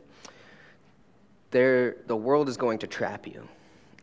there, 1.50 1.97
the 2.06 2.16
world 2.16 2.49
is 2.49 2.56
going 2.56 2.78
to 2.78 2.87
trap 2.87 3.26
you. 3.26 3.47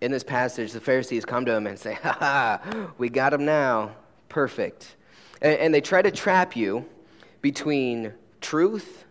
In 0.01 0.11
this 0.11 0.23
passage, 0.23 0.71
the 0.71 0.79
Pharisees 0.79 1.25
come 1.25 1.45
to 1.45 1.51
him 1.51 1.65
and 1.65 1.79
say, 1.79 1.93
Ha 2.03 2.11
ha, 2.11 2.91
we 2.99 3.09
got 3.09 3.33
him 3.33 3.43
now. 3.43 3.95
Perfect. 4.29 4.97
And, 5.43 5.59
and 5.59 5.73
they 5.73 5.81
try 5.81 6.01
to 6.01 6.09
trap 6.09 6.55
you 6.55 6.85
between 7.41 8.13
truth 8.41 9.05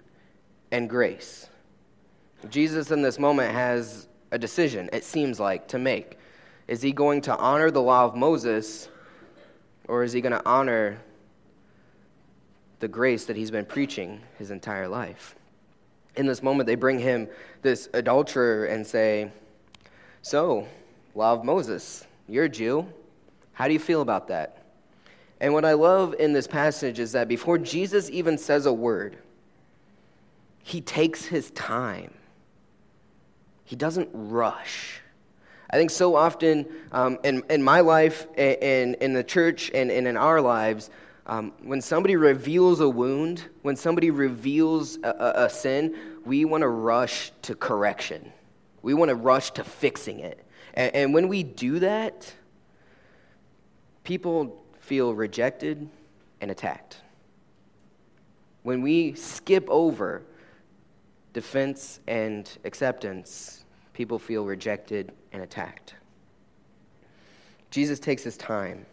and 0.73 0.91
grace. 0.91 1.49
Jesus, 2.51 2.91
in 2.91 3.03
this 3.03 3.19
moment, 3.19 3.53
has 3.53 4.09
a 4.33 4.39
decision, 4.39 4.91
it 4.93 5.05
seems 5.05 5.39
like, 5.39 5.69
to 5.69 5.79
make. 5.79 6.19
Is 6.67 6.83
he 6.83 6.91
going 6.91 7.21
to 7.23 7.37
honor 7.37 7.71
the 7.71 7.83
law 7.83 8.05
of 8.05 8.17
Moses, 8.17 8.89
or 9.87 10.03
is 10.03 10.13
he 10.13 10.21
going 10.21 10.33
to 10.33 10.45
honor 10.45 10.99
the 12.81 12.89
grace 12.89 13.27
that 13.27 13.37
he's 13.37 13.51
been 13.53 13.67
preaching 13.67 14.21
his 14.39 14.51
entire 14.51 14.89
life? 14.89 15.37
in 16.17 16.27
this 16.27 16.43
moment, 16.43 16.67
they 16.67 16.75
bring 16.75 16.99
him 16.99 17.29
this 17.63 17.89
adulterer 17.95 18.67
and 18.67 18.87
say, 18.87 19.31
So, 20.23 20.67
law 21.15 21.33
of 21.33 21.45
Moses, 21.45 22.07
you're 22.29 22.45
a 22.45 22.49
Jew. 22.49 22.87
How 23.53 23.67
do 23.67 23.73
you 23.73 23.79
feel 23.79 24.03
about 24.03 24.29
that? 24.29 24.62
And 25.43 25.53
what 25.53 25.65
I 25.65 25.73
love 25.73 26.15
in 26.21 26.33
this 26.33 26.47
passage 26.47 27.01
is 27.01 27.13
that 27.13 27.27
before 27.27 27.59
Jesus 27.59 28.09
even 28.11 28.39
says 28.39 28.65
a 28.65 28.73
word, 28.73 29.19
he 30.63 30.81
takes 30.81 31.25
his 31.25 31.51
time. 31.51 32.15
He 33.65 33.75
doesn't 33.75 34.09
rush. 34.13 35.01
I 35.69 35.79
think 35.79 35.91
so 35.91 36.15
often 36.15 36.67
um, 36.93 37.19
in, 37.25 37.43
in 37.51 37.61
my 37.61 37.81
life, 37.81 38.29
in, 38.39 38.95
in 38.95 39.15
the 39.15 39.25
church, 39.25 39.73
and, 39.75 39.91
in 39.91 40.17
our 40.17 40.41
lives, 40.41 40.91
um, 41.27 41.53
when 41.63 41.81
somebody 41.81 42.15
reveals 42.15 42.79
a 42.79 42.89
wound, 42.89 43.43
when 43.63 43.75
somebody 43.75 44.11
reveals 44.11 44.99
a, 45.03 45.09
a, 45.09 45.45
a 45.47 45.51
sin, 45.51 45.97
we 46.25 46.45
want 46.45 46.63
to 46.63 46.69
rush 46.69 47.33
to 47.43 47.57
correction. 47.57 48.33
We 48.83 48.95
want 48.95 49.09
to 49.09 49.17
rush 49.17 49.51
to 49.53 49.65
fixing 49.65 50.21
it. 50.21 50.47
And, 50.75 50.95
and 50.95 51.15
when 51.15 51.27
we 51.27 51.43
do 51.43 51.81
that, 51.81 52.33
people 54.05 54.62
feel 54.93 55.15
rejected 55.15 55.89
and 56.43 56.51
attacked. 56.51 56.99
When 58.63 58.83
we 58.83 59.15
skip 59.15 59.67
over 59.71 60.21
defense 61.33 62.01
and 62.07 62.47
acceptance, 62.65 63.65
people 63.95 64.19
feel 64.19 64.45
rejected 64.45 65.11
and 65.33 65.43
attacked. 65.43 65.95
Jesus 67.71 67.99
takes 67.99 68.23
his 68.23 68.37
time. 68.37 68.85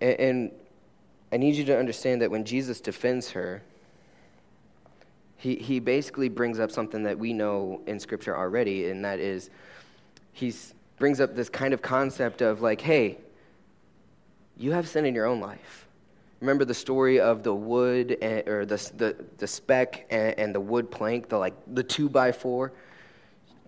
And, 0.00 0.50
I 1.30 1.36
need 1.36 1.54
you 1.54 1.64
to 1.66 1.78
understand 1.78 2.22
that 2.22 2.32
when 2.32 2.44
Jesus 2.44 2.80
defends 2.80 3.30
her, 3.30 3.62
he, 5.36 5.54
he 5.54 5.78
basically 5.78 6.28
brings 6.28 6.58
up 6.58 6.72
something 6.72 7.04
that 7.04 7.16
we 7.16 7.32
know 7.32 7.82
in 7.86 8.00
Scripture 8.00 8.36
already, 8.36 8.90
and 8.90 9.04
that 9.04 9.20
is 9.20 9.48
he 10.32 10.52
brings 10.98 11.20
up 11.20 11.36
this 11.36 11.48
kind 11.48 11.72
of 11.72 11.82
concept 11.82 12.42
of 12.42 12.60
like, 12.60 12.80
hey, 12.80 13.18
you 14.56 14.72
have 14.72 14.88
sin 14.88 15.04
in 15.04 15.14
your 15.14 15.26
own 15.26 15.40
life. 15.40 15.86
Remember 16.40 16.64
the 16.64 16.74
story 16.74 17.20
of 17.20 17.42
the 17.42 17.54
wood 17.54 18.18
and, 18.20 18.46
or 18.46 18.66
the, 18.66 18.76
the, 18.96 19.16
the 19.38 19.46
speck 19.46 20.06
and, 20.10 20.38
and 20.38 20.54
the 20.54 20.60
wood 20.60 20.90
plank, 20.90 21.28
the 21.28 21.38
like 21.38 21.54
the 21.72 21.82
two 21.82 22.08
by 22.08 22.32
four? 22.32 22.72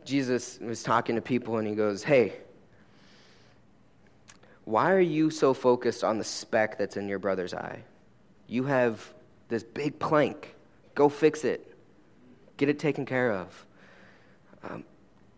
Jesus 0.04 0.58
was 0.60 0.82
talking 0.82 1.16
to 1.16 1.22
people 1.22 1.58
and 1.58 1.66
he 1.66 1.74
goes, 1.74 2.02
Hey, 2.02 2.34
why 4.64 4.90
are 4.92 5.00
you 5.00 5.30
so 5.30 5.54
focused 5.54 6.04
on 6.04 6.18
the 6.18 6.24
speck 6.24 6.76
that's 6.76 6.96
in 6.96 7.08
your 7.08 7.18
brother's 7.18 7.54
eye? 7.54 7.82
You 8.46 8.64
have 8.64 9.12
this 9.48 9.62
big 9.62 9.98
plank. 9.98 10.54
Go 10.94 11.08
fix 11.08 11.44
it, 11.44 11.74
get 12.56 12.68
it 12.68 12.78
taken 12.78 13.06
care 13.06 13.32
of. 13.32 13.66
Um, 14.64 14.84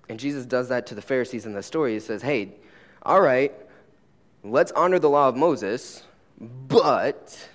and 0.08 0.18
Jesus 0.18 0.46
does 0.46 0.68
that 0.70 0.86
to 0.86 0.94
the 0.94 1.02
Pharisees 1.02 1.46
in 1.46 1.52
the 1.52 1.62
story. 1.62 1.92
He 1.92 2.00
says, 2.00 2.22
Hey, 2.22 2.54
all 3.02 3.20
right, 3.20 3.52
let's 4.50 4.72
honor 4.72 4.98
the 4.98 5.10
law 5.10 5.28
of 5.28 5.36
Moses, 5.36 6.02
but 6.40 7.48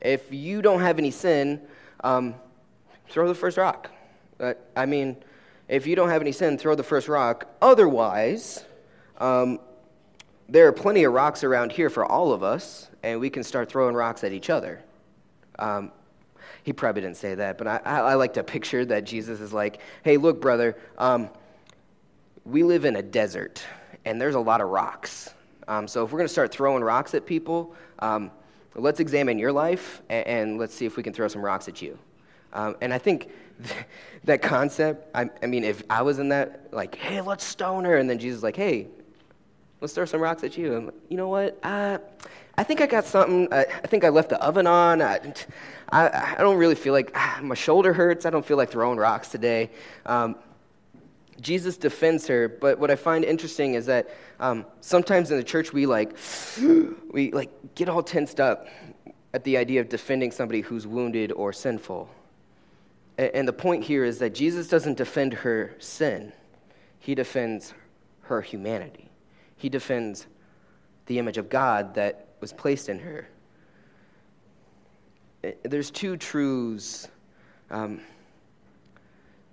if 0.00 0.32
you 0.32 0.62
don't 0.62 0.80
have 0.80 0.98
any 0.98 1.10
sin, 1.10 1.60
um, 2.02 2.34
throw 3.08 3.28
the 3.28 3.34
first 3.34 3.56
rock. 3.56 3.90
Uh, 4.38 4.54
I 4.76 4.86
mean, 4.86 5.16
if 5.68 5.86
you 5.86 5.96
don't 5.96 6.08
have 6.08 6.22
any 6.22 6.32
sin, 6.32 6.58
throw 6.58 6.74
the 6.74 6.82
first 6.82 7.08
rock. 7.08 7.48
Otherwise, 7.60 8.64
um, 9.18 9.58
there 10.48 10.66
are 10.68 10.72
plenty 10.72 11.04
of 11.04 11.12
rocks 11.12 11.42
around 11.42 11.72
here 11.72 11.90
for 11.90 12.04
all 12.04 12.32
of 12.32 12.42
us, 12.42 12.88
and 13.02 13.20
we 13.20 13.30
can 13.30 13.42
start 13.42 13.68
throwing 13.68 13.94
rocks 13.94 14.22
at 14.22 14.32
each 14.32 14.50
other. 14.50 14.82
Um, 15.58 15.90
he 16.62 16.72
probably 16.72 17.02
didn't 17.02 17.16
say 17.16 17.34
that, 17.34 17.58
but 17.58 17.66
I, 17.66 17.80
I, 17.84 18.14
like 18.14 18.34
to 18.34 18.44
picture 18.44 18.84
that 18.84 19.04
Jesus 19.04 19.40
is 19.40 19.52
like, 19.52 19.80
hey, 20.02 20.16
look, 20.16 20.40
brother, 20.40 20.76
um, 20.98 21.30
we 22.44 22.62
live 22.62 22.84
in 22.84 22.96
a 22.96 23.02
desert, 23.02 23.64
and 24.04 24.20
there's 24.20 24.34
a 24.34 24.40
lot 24.40 24.60
of 24.60 24.68
rocks. 24.68 25.30
Um, 25.68 25.88
so 25.88 26.04
if 26.04 26.12
we're 26.12 26.18
going 26.18 26.28
to 26.28 26.32
start 26.32 26.52
throwing 26.52 26.82
rocks 26.82 27.14
at 27.14 27.26
people, 27.26 27.74
um, 27.98 28.30
let's 28.74 29.00
examine 29.00 29.38
your 29.38 29.52
life, 29.52 30.02
and, 30.08 30.26
and, 30.26 30.58
let's 30.58 30.74
see 30.74 30.86
if 30.86 30.96
we 30.96 31.02
can 31.02 31.12
throw 31.12 31.28
some 31.28 31.42
rocks 31.42 31.66
at 31.68 31.82
you. 31.82 31.98
Um, 32.52 32.76
and 32.80 32.92
I 32.94 32.98
think 32.98 33.30
that 34.24 34.42
concept, 34.42 35.08
I, 35.14 35.28
I, 35.42 35.46
mean, 35.46 35.64
if 35.64 35.82
I 35.90 36.02
was 36.02 36.18
in 36.18 36.28
that, 36.28 36.68
like, 36.72 36.94
hey, 36.94 37.20
let's 37.20 37.44
stone 37.44 37.84
her, 37.84 37.96
and 37.96 38.08
then 38.08 38.18
Jesus 38.18 38.38
is 38.38 38.42
like, 38.42 38.56
hey, 38.56 38.88
let's 39.80 39.92
throw 39.92 40.04
some 40.04 40.20
rocks 40.20 40.44
at 40.44 40.56
you. 40.56 40.76
And 40.76 40.92
you 41.08 41.16
know 41.16 41.28
what? 41.28 41.58
I, 41.62 41.98
I 42.58 42.64
think 42.64 42.80
I 42.80 42.86
got 42.86 43.04
something. 43.04 43.52
I, 43.52 43.60
I 43.62 43.86
think 43.86 44.04
I 44.04 44.08
left 44.08 44.30
the 44.30 44.42
oven 44.42 44.66
on. 44.66 45.02
I, 45.02 45.34
I, 45.90 46.36
I 46.38 46.40
don't 46.40 46.56
really 46.56 46.74
feel 46.74 46.92
like 46.92 47.12
ah, 47.14 47.40
my 47.42 47.54
shoulder 47.54 47.92
hurts. 47.92 48.24
I 48.24 48.30
don't 48.30 48.44
feel 48.44 48.56
like 48.56 48.70
throwing 48.70 48.98
rocks 48.98 49.28
today. 49.28 49.70
Um, 50.06 50.36
Jesus 51.40 51.76
defends 51.76 52.26
her, 52.26 52.48
but 52.48 52.78
what 52.78 52.90
I 52.90 52.96
find 52.96 53.24
interesting 53.24 53.74
is 53.74 53.86
that 53.86 54.08
um, 54.40 54.64
sometimes 54.80 55.30
in 55.30 55.36
the 55.36 55.44
church 55.44 55.72
we 55.72 55.86
like 55.86 56.16
we 57.10 57.30
like 57.32 57.50
get 57.74 57.88
all 57.88 58.02
tensed 58.02 58.40
up 58.40 58.66
at 59.34 59.44
the 59.44 59.56
idea 59.56 59.80
of 59.80 59.88
defending 59.88 60.30
somebody 60.30 60.62
who's 60.62 60.86
wounded 60.86 61.32
or 61.32 61.52
sinful. 61.52 62.08
And 63.18 63.48
the 63.48 63.52
point 63.52 63.84
here 63.84 64.04
is 64.04 64.18
that 64.18 64.34
Jesus 64.34 64.68
doesn't 64.68 64.96
defend 64.96 65.32
her 65.32 65.74
sin, 65.78 66.32
he 66.98 67.14
defends 67.14 67.74
her 68.22 68.42
humanity. 68.42 69.08
He 69.56 69.68
defends 69.68 70.26
the 71.06 71.18
image 71.18 71.38
of 71.38 71.48
God 71.48 71.94
that 71.94 72.28
was 72.40 72.52
placed 72.52 72.88
in 72.88 72.98
her. 72.98 73.28
Eh, 75.44 75.52
there's 75.62 75.90
two 75.90 76.16
truths 76.16 77.08
um, 77.70 78.00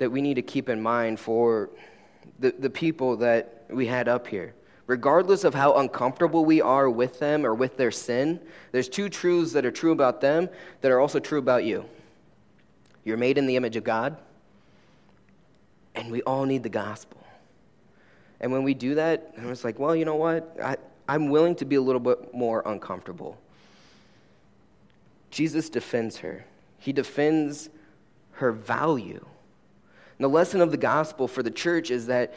that 0.04 0.10
we 0.10 0.22
need 0.22 0.34
to 0.34 0.42
keep 0.42 0.68
in 0.68 0.82
mind 0.82 1.18
for 1.18 1.70
the, 2.40 2.54
the 2.60 2.70
people 2.70 3.16
that 3.16 3.64
we 3.70 3.86
had 3.86 4.10
up 4.10 4.28
here. 4.28 4.54
Regardless 4.86 5.46
of 5.46 5.54
how 5.54 5.76
uncomfortable 5.76 6.44
we 6.44 6.60
are 6.62 6.90
with 6.90 7.20
them 7.20 7.46
or 7.46 7.56
with 7.56 7.78
their 7.78 7.90
sin, 7.90 8.38
there's 8.74 8.90
two 8.90 9.08
truths 9.08 9.54
that 9.54 9.66
are 9.66 9.72
true 9.72 9.94
about 9.94 10.20
them 10.20 10.50
that 10.82 10.92
are 10.92 11.00
also 11.00 11.22
true 11.22 11.40
about 11.40 11.64
you. 11.64 11.86
You're 13.06 13.16
made 13.16 13.38
in 13.38 13.46
the 13.46 13.56
image 13.56 13.78
of 13.78 13.86
God, 13.86 14.18
and 15.96 16.12
we 16.12 16.22
all 16.24 16.44
need 16.44 16.64
the 16.64 16.70
gospel. 16.70 17.26
And 18.42 18.52
when 18.52 18.64
we 18.64 18.74
do 18.74 18.96
that, 18.96 19.34
I 19.42 19.46
was 19.46 19.64
like, 19.64 19.80
well, 19.80 19.96
you 19.96 20.04
know 20.04 20.16
what? 20.16 20.58
I, 20.62 20.76
I'm 21.08 21.30
willing 21.30 21.56
to 21.56 21.66
be 21.66 21.76
a 21.76 21.82
little 21.82 22.02
bit 22.02 22.34
more 22.34 22.62
uncomfortable. 22.66 23.38
Jesus 25.32 25.70
defends 25.70 26.18
her, 26.18 26.44
he 26.78 26.92
defends 26.92 27.70
her 28.34 28.52
value. 28.52 29.26
And 30.18 30.24
the 30.24 30.30
lesson 30.30 30.62
of 30.62 30.72
the 30.72 30.78
gospel 30.78 31.28
for 31.28 31.44
the 31.44 31.52
church 31.52 31.92
is 31.92 32.08
that 32.08 32.34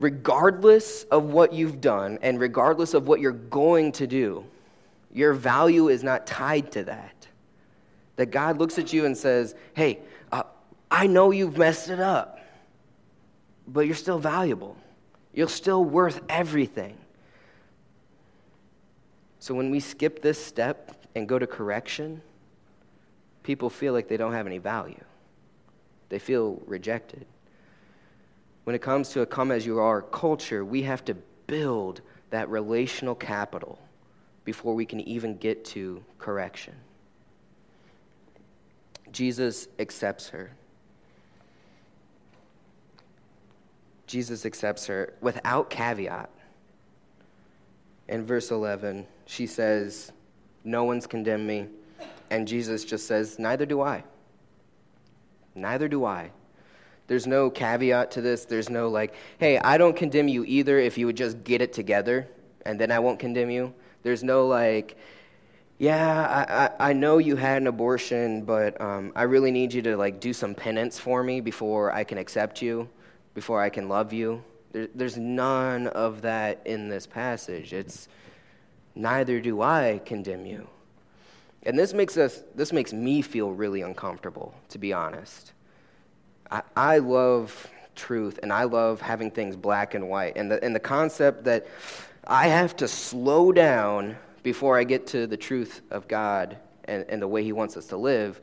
regardless 0.00 1.04
of 1.04 1.24
what 1.24 1.52
you've 1.52 1.80
done 1.80 2.18
and 2.22 2.40
regardless 2.40 2.94
of 2.94 3.06
what 3.06 3.20
you're 3.20 3.32
going 3.32 3.92
to 3.92 4.06
do, 4.06 4.44
your 5.12 5.32
value 5.32 5.88
is 5.88 6.02
not 6.02 6.26
tied 6.26 6.72
to 6.72 6.84
that. 6.84 7.26
That 8.16 8.26
God 8.26 8.58
looks 8.58 8.78
at 8.78 8.92
you 8.92 9.06
and 9.06 9.16
says, 9.16 9.54
Hey, 9.74 10.00
uh, 10.32 10.42
I 10.90 11.06
know 11.06 11.30
you've 11.30 11.56
messed 11.56 11.88
it 11.88 12.00
up, 12.00 12.40
but 13.66 13.86
you're 13.86 13.94
still 13.94 14.18
valuable. 14.18 14.76
You're 15.32 15.48
still 15.48 15.84
worth 15.84 16.20
everything. 16.28 16.96
So 19.38 19.54
when 19.54 19.70
we 19.70 19.80
skip 19.80 20.22
this 20.22 20.42
step 20.42 20.96
and 21.14 21.28
go 21.28 21.38
to 21.38 21.46
correction, 21.46 22.22
people 23.42 23.68
feel 23.68 23.92
like 23.92 24.08
they 24.08 24.16
don't 24.16 24.32
have 24.32 24.46
any 24.46 24.58
value. 24.58 25.04
They 26.08 26.18
feel 26.18 26.62
rejected. 26.66 27.26
When 28.64 28.74
it 28.74 28.82
comes 28.82 29.10
to 29.10 29.20
a 29.20 29.26
come 29.26 29.50
as 29.50 29.66
you 29.66 29.78
are 29.78 30.02
culture, 30.02 30.64
we 30.64 30.82
have 30.82 31.04
to 31.06 31.14
build 31.46 32.00
that 32.30 32.48
relational 32.48 33.14
capital 33.14 33.78
before 34.44 34.74
we 34.74 34.86
can 34.86 35.00
even 35.00 35.36
get 35.36 35.64
to 35.64 36.02
correction. 36.18 36.74
Jesus 39.12 39.68
accepts 39.78 40.28
her. 40.28 40.50
Jesus 44.06 44.44
accepts 44.44 44.86
her 44.86 45.14
without 45.20 45.70
caveat. 45.70 46.30
In 48.08 48.26
verse 48.26 48.50
11, 48.50 49.06
she 49.26 49.46
says, 49.46 50.12
No 50.64 50.84
one's 50.84 51.06
condemned 51.06 51.46
me. 51.46 51.68
And 52.30 52.46
Jesus 52.46 52.84
just 52.84 53.06
says, 53.06 53.38
Neither 53.38 53.66
do 53.66 53.80
I. 53.80 54.04
Neither 55.54 55.88
do 55.88 56.04
I. 56.04 56.30
There's 57.06 57.26
no 57.26 57.50
caveat 57.50 58.10
to 58.12 58.20
this. 58.20 58.44
There's 58.44 58.70
no 58.70 58.88
like, 58.88 59.14
hey, 59.38 59.58
I 59.58 59.76
don't 59.76 59.94
condemn 59.94 60.28
you 60.28 60.44
either 60.44 60.78
if 60.78 60.96
you 60.96 61.06
would 61.06 61.16
just 61.16 61.44
get 61.44 61.60
it 61.60 61.72
together 61.72 62.28
and 62.64 62.80
then 62.80 62.90
I 62.90 62.98
won't 62.98 63.18
condemn 63.18 63.50
you. 63.50 63.74
There's 64.02 64.24
no 64.24 64.46
like, 64.46 64.96
yeah, 65.78 66.70
I, 66.80 66.86
I, 66.86 66.90
I 66.90 66.92
know 66.92 67.18
you 67.18 67.36
had 67.36 67.60
an 67.60 67.66
abortion, 67.66 68.42
but 68.42 68.80
um, 68.80 69.12
I 69.14 69.24
really 69.24 69.50
need 69.50 69.72
you 69.72 69.82
to 69.82 69.96
like 69.96 70.20
do 70.20 70.32
some 70.32 70.54
penance 70.54 70.98
for 70.98 71.22
me 71.22 71.40
before 71.40 71.92
I 71.92 72.04
can 72.04 72.18
accept 72.18 72.62
you 72.62 72.88
before 73.34 73.60
I 73.60 73.68
can 73.68 73.88
love 73.88 74.12
you. 74.12 74.42
There, 74.72 74.88
there's 74.94 75.18
none 75.18 75.88
of 75.88 76.22
that 76.22 76.62
in 76.64 76.88
this 76.88 77.06
passage. 77.06 77.72
It's 77.72 78.08
neither 78.94 79.40
do 79.40 79.60
I 79.60 80.00
condemn 80.04 80.46
you. 80.46 80.68
And 81.66 81.78
this 81.78 81.94
makes 81.94 82.16
us 82.16 82.42
this 82.54 82.72
makes 82.72 82.92
me 82.92 83.22
feel 83.22 83.52
really 83.52 83.82
uncomfortable, 83.82 84.54
to 84.68 84.78
be 84.78 84.92
honest. 84.92 85.52
I, 86.50 86.62
I 86.76 86.98
love 86.98 87.70
truth 87.94 88.38
and 88.42 88.52
I 88.52 88.64
love 88.64 89.00
having 89.00 89.30
things 89.30 89.56
black 89.56 89.94
and 89.94 90.08
white. 90.08 90.36
And 90.36 90.50
the, 90.50 90.62
and 90.62 90.74
the 90.74 90.80
concept 90.80 91.44
that 91.44 91.66
I 92.26 92.48
have 92.48 92.76
to 92.76 92.88
slow 92.88 93.52
down 93.52 94.16
before 94.42 94.78
I 94.78 94.84
get 94.84 95.06
to 95.08 95.26
the 95.26 95.36
truth 95.36 95.82
of 95.90 96.08
God 96.08 96.58
and, 96.84 97.04
and 97.08 97.20
the 97.22 97.28
way 97.28 97.42
He 97.42 97.52
wants 97.52 97.76
us 97.76 97.86
to 97.86 97.96
live 97.96 98.40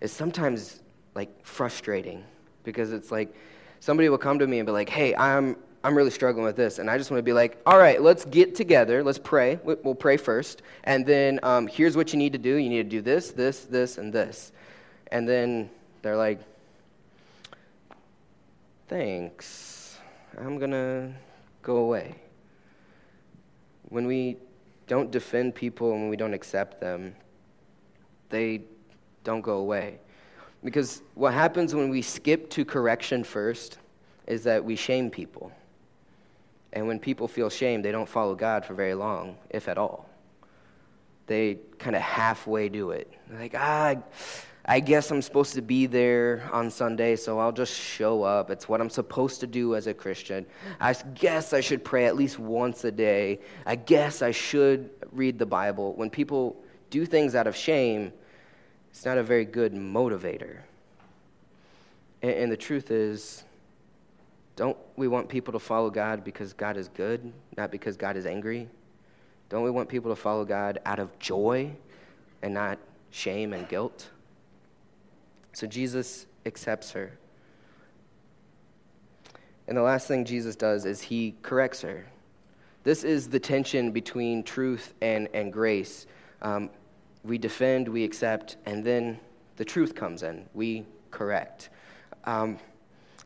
is 0.00 0.12
sometimes 0.12 0.80
like 1.14 1.44
frustrating 1.44 2.24
because 2.64 2.92
it's 2.92 3.10
like 3.10 3.34
somebody 3.80 4.08
will 4.08 4.18
come 4.18 4.38
to 4.38 4.46
me 4.46 4.58
and 4.58 4.66
be 4.66 4.72
like, 4.72 4.88
hey, 4.88 5.14
I'm, 5.14 5.56
I'm 5.84 5.96
really 5.96 6.10
struggling 6.10 6.44
with 6.44 6.56
this. 6.56 6.78
And 6.78 6.88
I 6.88 6.96
just 6.96 7.10
want 7.10 7.18
to 7.18 7.24
be 7.24 7.32
like, 7.32 7.60
all 7.66 7.78
right, 7.78 8.00
let's 8.00 8.24
get 8.24 8.54
together. 8.54 9.02
Let's 9.02 9.18
pray. 9.18 9.58
We'll 9.64 9.94
pray 9.94 10.16
first. 10.16 10.62
And 10.84 11.04
then 11.04 11.40
um, 11.42 11.66
here's 11.66 11.96
what 11.96 12.12
you 12.12 12.18
need 12.18 12.32
to 12.32 12.38
do. 12.38 12.54
You 12.54 12.68
need 12.68 12.84
to 12.84 12.88
do 12.88 13.00
this, 13.00 13.30
this, 13.30 13.64
this, 13.64 13.98
and 13.98 14.12
this. 14.12 14.52
And 15.10 15.28
then 15.28 15.70
they're 16.02 16.16
like, 16.16 16.40
thanks. 18.88 19.98
I'm 20.38 20.58
going 20.58 20.70
to 20.70 21.12
go 21.62 21.76
away. 21.76 22.14
When 23.88 24.06
we 24.06 24.36
don't 24.86 25.10
defend 25.10 25.54
people 25.54 25.92
and 25.92 26.02
when 26.02 26.10
we 26.10 26.16
don't 26.16 26.34
accept 26.34 26.80
them, 26.80 27.14
they 28.30 28.62
don't 29.24 29.42
go 29.42 29.58
away. 29.58 29.98
Because 30.64 31.02
what 31.14 31.34
happens 31.34 31.74
when 31.74 31.90
we 31.90 32.02
skip 32.02 32.48
to 32.50 32.64
correction 32.64 33.24
first 33.24 33.78
is 34.26 34.44
that 34.44 34.64
we 34.64 34.76
shame 34.76 35.10
people. 35.10 35.52
And 36.72 36.86
when 36.86 36.98
people 36.98 37.28
feel 37.28 37.50
shame, 37.50 37.82
they 37.82 37.92
don't 37.92 38.08
follow 38.08 38.34
God 38.34 38.64
for 38.64 38.74
very 38.74 38.94
long, 38.94 39.36
if 39.50 39.68
at 39.68 39.78
all. 39.78 40.08
They 41.26 41.58
kind 41.78 41.94
of 41.94 42.02
halfway 42.02 42.68
do 42.68 42.90
it. 42.90 43.12
They're 43.28 43.40
like, 43.40 43.54
ah, 43.56 43.96
I 44.64 44.80
guess 44.80 45.10
I'm 45.10 45.22
supposed 45.22 45.54
to 45.54 45.62
be 45.62 45.86
there 45.86 46.48
on 46.52 46.70
Sunday, 46.70 47.16
so 47.16 47.38
I'll 47.38 47.52
just 47.52 47.74
show 47.74 48.22
up. 48.22 48.48
It's 48.48 48.68
what 48.68 48.80
I'm 48.80 48.90
supposed 48.90 49.40
to 49.40 49.46
do 49.46 49.74
as 49.74 49.86
a 49.86 49.94
Christian. 49.94 50.46
I 50.80 50.92
guess 51.14 51.52
I 51.52 51.60
should 51.60 51.84
pray 51.84 52.06
at 52.06 52.16
least 52.16 52.38
once 52.38 52.84
a 52.84 52.92
day. 52.92 53.40
I 53.66 53.74
guess 53.74 54.22
I 54.22 54.30
should 54.30 54.90
read 55.10 55.38
the 55.38 55.46
Bible. 55.46 55.94
When 55.94 56.10
people 56.10 56.62
do 56.90 57.04
things 57.04 57.34
out 57.34 57.46
of 57.46 57.56
shame, 57.56 58.12
it's 58.90 59.04
not 59.04 59.18
a 59.18 59.22
very 59.22 59.44
good 59.44 59.74
motivator. 59.74 60.58
And, 62.22 62.30
and 62.30 62.52
the 62.52 62.56
truth 62.56 62.90
is, 62.92 63.42
don't 64.56 64.76
we 64.96 65.08
want 65.08 65.28
people 65.28 65.52
to 65.52 65.58
follow 65.58 65.90
God 65.90 66.24
because 66.24 66.52
God 66.52 66.76
is 66.76 66.88
good, 66.88 67.32
not 67.56 67.70
because 67.70 67.96
God 67.96 68.16
is 68.16 68.26
angry? 68.26 68.68
Don't 69.48 69.62
we 69.62 69.70
want 69.70 69.88
people 69.88 70.10
to 70.10 70.16
follow 70.16 70.44
God 70.44 70.80
out 70.84 70.98
of 70.98 71.18
joy 71.18 71.70
and 72.42 72.54
not 72.54 72.78
shame 73.10 73.52
and 73.52 73.68
guilt? 73.68 74.08
So 75.52 75.66
Jesus 75.66 76.26
accepts 76.46 76.90
her. 76.92 77.12
And 79.68 79.76
the 79.76 79.82
last 79.82 80.08
thing 80.08 80.24
Jesus 80.24 80.56
does 80.56 80.84
is 80.84 81.00
he 81.00 81.34
corrects 81.42 81.82
her. 81.82 82.06
This 82.84 83.04
is 83.04 83.28
the 83.28 83.38
tension 83.38 83.92
between 83.92 84.42
truth 84.42 84.94
and, 85.00 85.28
and 85.34 85.52
grace. 85.52 86.06
Um, 86.40 86.70
we 87.22 87.38
defend, 87.38 87.88
we 87.88 88.02
accept, 88.02 88.56
and 88.66 88.84
then 88.84 89.20
the 89.56 89.64
truth 89.64 89.94
comes 89.94 90.24
in. 90.24 90.48
We 90.52 90.84
correct. 91.10 91.70
Um, 92.24 92.58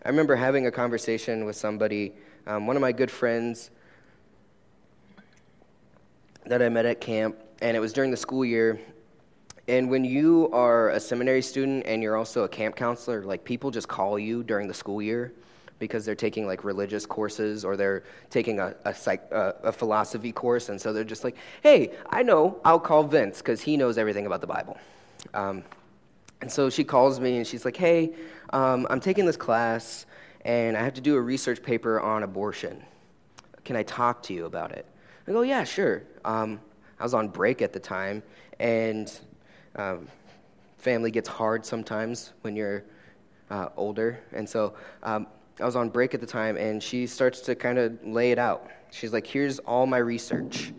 I 0.07 0.09
remember 0.09 0.37
having 0.37 0.69
a 0.69 0.71
conversation 0.71 1.47
with 1.47 1.57
somebody, 1.57 2.13
um, 2.47 2.69
one 2.69 2.77
of 2.77 2.81
my 2.81 2.93
good 2.93 3.11
friends 3.11 3.73
that 6.45 6.63
I 6.63 6.69
met 6.69 6.87
at 6.87 7.01
camp, 7.01 7.37
and 7.61 7.77
it 7.77 7.81
was 7.81 7.93
during 7.93 8.13
the 8.13 8.17
school 8.17 8.45
year. 8.45 8.79
And 9.67 9.91
when 9.91 10.05
you 10.05 10.49
are 10.53 10.91
a 10.91 11.01
seminary 11.01 11.43
student 11.43 11.87
and 11.87 12.05
you're 12.05 12.17
also 12.17 12.45
a 12.45 12.49
camp 12.49 12.77
counselor, 12.77 13.25
like 13.25 13.43
people 13.43 13.73
just 13.73 13.89
call 13.89 14.17
you 14.17 14.45
during 14.45 14.69
the 14.69 14.75
school 14.75 15.03
year 15.03 15.33
because 15.81 16.05
they're 16.05 16.15
taking 16.15 16.47
like 16.47 16.63
religious 16.63 17.05
courses 17.05 17.65
or 17.65 17.77
they're 17.77 18.05
taking 18.31 18.61
a, 18.61 18.77
a, 18.85 18.95
psych, 18.95 19.27
a, 19.33 19.73
philosophy 19.73 20.31
course. 20.31 20.69
And 20.69 20.81
so 20.81 20.93
they're 20.93 21.03
just 21.03 21.25
like, 21.25 21.35
hey, 21.65 21.91
I 22.11 22.23
know, 22.23 22.61
I'll 22.65 22.79
call 22.79 23.03
Vince 23.03 23.39
because 23.39 23.61
he 23.61 23.77
knows 23.77 23.99
everything 23.99 24.27
about 24.27 24.41
the 24.41 24.47
Bible. 24.47 24.79
Um, 25.35 25.65
and 26.41 26.53
so 26.53 26.71
she 26.71 26.85
calls 26.85 27.19
me 27.19 27.39
and 27.39 27.47
she's 27.47 27.65
like, 27.65 27.77
hey, 27.77 28.15
um, 28.51 28.87
I'm 28.91 29.01
taking 29.01 29.27
this 29.27 29.37
class 29.37 30.07
and 30.45 30.77
I 30.77 30.85
have 30.85 30.95
to 30.95 31.01
do 31.01 31.17
a 31.17 31.21
research 31.21 31.63
paper 31.63 32.01
on 32.01 32.23
abortion. 32.23 32.83
Can 33.65 33.75
I 33.75 33.83
talk 33.83 34.23
to 34.25 34.33
you 34.33 34.47
about 34.47 34.71
it? 34.73 34.87
I 35.27 35.33
go, 35.33 35.43
yeah, 35.43 35.65
sure. 35.65 36.05
Um, 36.25 36.61
I 37.01 37.03
was 37.03 37.15
on 37.15 37.29
break 37.29 37.63
at 37.63 37.73
the 37.73 37.81
time, 37.81 38.23
and 38.61 39.13
um, 39.75 40.07
family 40.79 41.11
gets 41.11 41.29
hard 41.29 41.67
sometimes 41.67 42.33
when 42.43 42.55
you're 42.55 42.85
uh, 43.51 43.71
older. 43.77 44.21
And 44.33 44.49
so 44.49 44.75
um, 45.03 45.27
I 45.61 45.65
was 45.65 45.75
on 45.75 45.89
break 45.89 46.15
at 46.15 46.21
the 46.21 46.27
time, 46.27 46.57
and 46.57 46.81
she 46.81 47.09
starts 47.09 47.41
to 47.41 47.57
kind 47.57 47.79
of 47.79 47.99
lay 48.05 48.31
it 48.31 48.39
out. 48.39 48.71
She's 48.93 49.13
like, 49.13 49.27
Here's 49.27 49.59
all 49.59 49.87
my 49.87 49.99
research. 49.99 50.73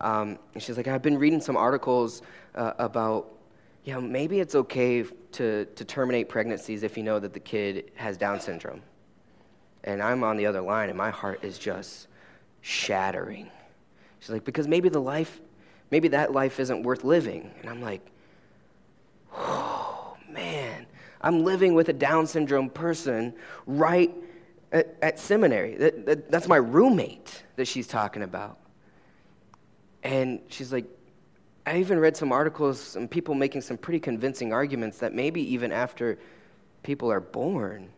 Um, 0.00 0.38
and 0.54 0.62
she's 0.62 0.78
like, 0.78 0.88
I've 0.88 1.02
been 1.02 1.18
reading 1.18 1.42
some 1.42 1.58
articles 1.58 2.22
uh, 2.54 2.72
about, 2.78 3.32
you 3.84 3.94
know, 3.94 4.00
maybe 4.00 4.40
it's 4.40 4.54
okay 4.54 5.04
to, 5.32 5.64
to 5.64 5.84
terminate 5.84 6.28
pregnancies 6.28 6.82
if 6.82 6.96
you 6.96 7.02
know 7.02 7.18
that 7.18 7.32
the 7.32 7.40
kid 7.40 7.90
has 7.94 8.16
Down 8.16 8.40
syndrome. 8.40 8.82
And 9.84 10.02
I'm 10.02 10.22
on 10.22 10.36
the 10.36 10.46
other 10.46 10.60
line, 10.60 10.90
and 10.90 10.98
my 10.98 11.10
heart 11.10 11.42
is 11.42 11.58
just 11.58 12.08
shattering. 12.60 13.50
She's 14.20 14.30
like, 14.30 14.44
Because 14.44 14.68
maybe 14.68 14.88
the 14.88 15.00
life, 15.00 15.40
maybe 15.90 16.08
that 16.08 16.32
life 16.32 16.60
isn't 16.60 16.82
worth 16.82 17.04
living. 17.04 17.50
And 17.60 17.70
I'm 17.70 17.80
like, 17.80 18.06
Oh, 19.32 20.16
man. 20.28 20.86
I'm 21.22 21.44
living 21.44 21.74
with 21.74 21.88
a 21.88 21.92
Down 21.92 22.26
syndrome 22.26 22.70
person 22.70 23.34
right 23.66 24.14
at, 24.72 24.96
at 25.02 25.18
seminary. 25.18 25.76
That, 25.76 26.06
that, 26.06 26.30
that's 26.30 26.48
my 26.48 26.56
roommate 26.56 27.44
that 27.56 27.66
she's 27.66 27.86
talking 27.86 28.22
about. 28.22 28.58
And 30.02 30.40
she's 30.48 30.72
like, 30.72 30.86
I 31.66 31.78
even 31.78 31.98
read 31.98 32.16
some 32.16 32.32
articles 32.32 32.96
and 32.96 33.10
people 33.10 33.34
making 33.34 33.60
some 33.60 33.76
pretty 33.76 34.00
convincing 34.00 34.52
arguments 34.52 34.98
that 34.98 35.14
maybe 35.14 35.42
even 35.52 35.72
after 35.72 36.18
people 36.82 37.10
are 37.12 37.20
born, 37.20 37.90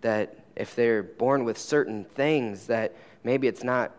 that 0.00 0.38
if 0.56 0.74
they're 0.74 1.02
born 1.02 1.44
with 1.44 1.58
certain 1.58 2.04
things, 2.04 2.66
that 2.66 2.94
maybe 3.24 3.48
it's 3.48 3.64
not 3.64 3.92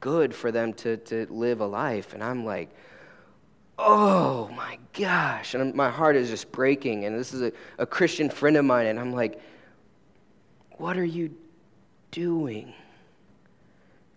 good 0.00 0.34
for 0.34 0.50
them 0.50 0.72
to, 0.74 0.96
to 0.98 1.26
live 1.30 1.60
a 1.60 1.66
life. 1.66 2.14
And 2.14 2.22
I'm 2.22 2.44
like, 2.44 2.70
oh 3.78 4.48
my 4.56 4.78
gosh. 4.92 5.54
And 5.54 5.74
my 5.74 5.90
heart 5.90 6.16
is 6.16 6.28
just 6.28 6.50
breaking. 6.50 7.04
And 7.04 7.18
this 7.18 7.32
is 7.32 7.42
a, 7.42 7.52
a 7.78 7.86
Christian 7.86 8.28
friend 8.28 8.56
of 8.56 8.64
mine. 8.64 8.86
And 8.86 8.98
I'm 8.98 9.12
like, 9.12 9.40
what 10.78 10.96
are 10.96 11.04
you 11.04 11.34
doing? 12.10 12.74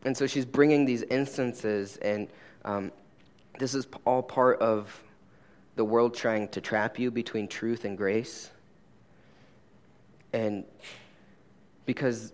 And 0.03 0.15
so 0.15 0.27
she's 0.27 0.45
bringing 0.45 0.85
these 0.85 1.01
instances, 1.03 1.97
and 1.97 2.27
um, 2.63 2.91
this 3.57 3.73
is 3.73 3.87
all 4.05 4.21
part 4.21 4.59
of 4.59 5.03
the 5.75 5.85
world 5.85 6.13
trying 6.13 6.47
to 6.49 6.61
trap 6.61 6.97
you 6.99 7.11
between 7.11 7.47
truth 7.47 7.85
and 7.85 7.97
grace. 7.97 8.51
And 10.33 10.65
because 11.85 12.33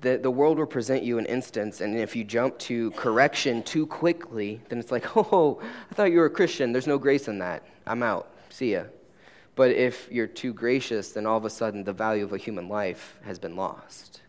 the, 0.00 0.18
the 0.18 0.30
world 0.30 0.58
will 0.58 0.66
present 0.66 1.02
you 1.02 1.18
an 1.18 1.26
instance, 1.26 1.80
and 1.80 1.96
if 1.96 2.16
you 2.16 2.24
jump 2.24 2.58
to 2.60 2.90
correction 2.92 3.62
too 3.62 3.86
quickly, 3.86 4.60
then 4.68 4.78
it's 4.78 4.90
like, 4.90 5.16
oh, 5.16 5.60
I 5.90 5.94
thought 5.94 6.10
you 6.10 6.18
were 6.18 6.26
a 6.26 6.30
Christian. 6.30 6.72
There's 6.72 6.86
no 6.86 6.98
grace 6.98 7.28
in 7.28 7.38
that. 7.38 7.64
I'm 7.86 8.02
out. 8.02 8.30
See 8.50 8.72
ya. 8.72 8.84
But 9.56 9.72
if 9.72 10.08
you're 10.10 10.26
too 10.26 10.52
gracious, 10.52 11.12
then 11.12 11.26
all 11.26 11.36
of 11.36 11.44
a 11.44 11.50
sudden 11.50 11.84
the 11.84 11.92
value 11.92 12.24
of 12.24 12.32
a 12.32 12.38
human 12.38 12.68
life 12.68 13.18
has 13.24 13.38
been 13.38 13.56
lost. 13.56 14.22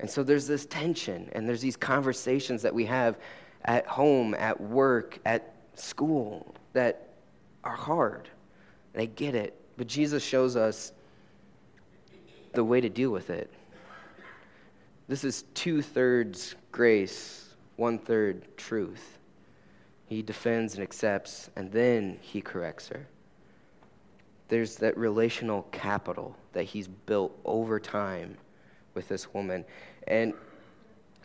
And 0.00 0.08
so 0.08 0.22
there's 0.22 0.46
this 0.46 0.66
tension, 0.66 1.28
and 1.32 1.48
there's 1.48 1.60
these 1.60 1.76
conversations 1.76 2.62
that 2.62 2.74
we 2.74 2.84
have 2.86 3.18
at 3.64 3.86
home, 3.86 4.34
at 4.34 4.60
work, 4.60 5.18
at 5.24 5.54
school 5.80 6.54
that 6.72 7.08
are 7.64 7.76
hard. 7.76 8.28
And 8.94 9.02
I 9.02 9.06
get 9.06 9.34
it. 9.34 9.54
But 9.76 9.86
Jesus 9.86 10.22
shows 10.22 10.56
us 10.56 10.92
the 12.52 12.64
way 12.64 12.80
to 12.80 12.88
deal 12.88 13.10
with 13.10 13.30
it. 13.30 13.52
This 15.06 15.24
is 15.24 15.44
two 15.54 15.80
thirds 15.80 16.54
grace, 16.72 17.54
one 17.76 17.98
third 17.98 18.46
truth. 18.56 19.18
He 20.06 20.22
defends 20.22 20.74
and 20.74 20.82
accepts, 20.82 21.50
and 21.56 21.70
then 21.70 22.18
he 22.20 22.40
corrects 22.40 22.88
her. 22.88 23.06
There's 24.48 24.76
that 24.76 24.96
relational 24.96 25.62
capital 25.70 26.34
that 26.52 26.64
he's 26.64 26.88
built 26.88 27.38
over 27.44 27.78
time 27.78 28.36
with 28.94 29.08
this 29.08 29.32
woman. 29.34 29.64
And 30.06 30.32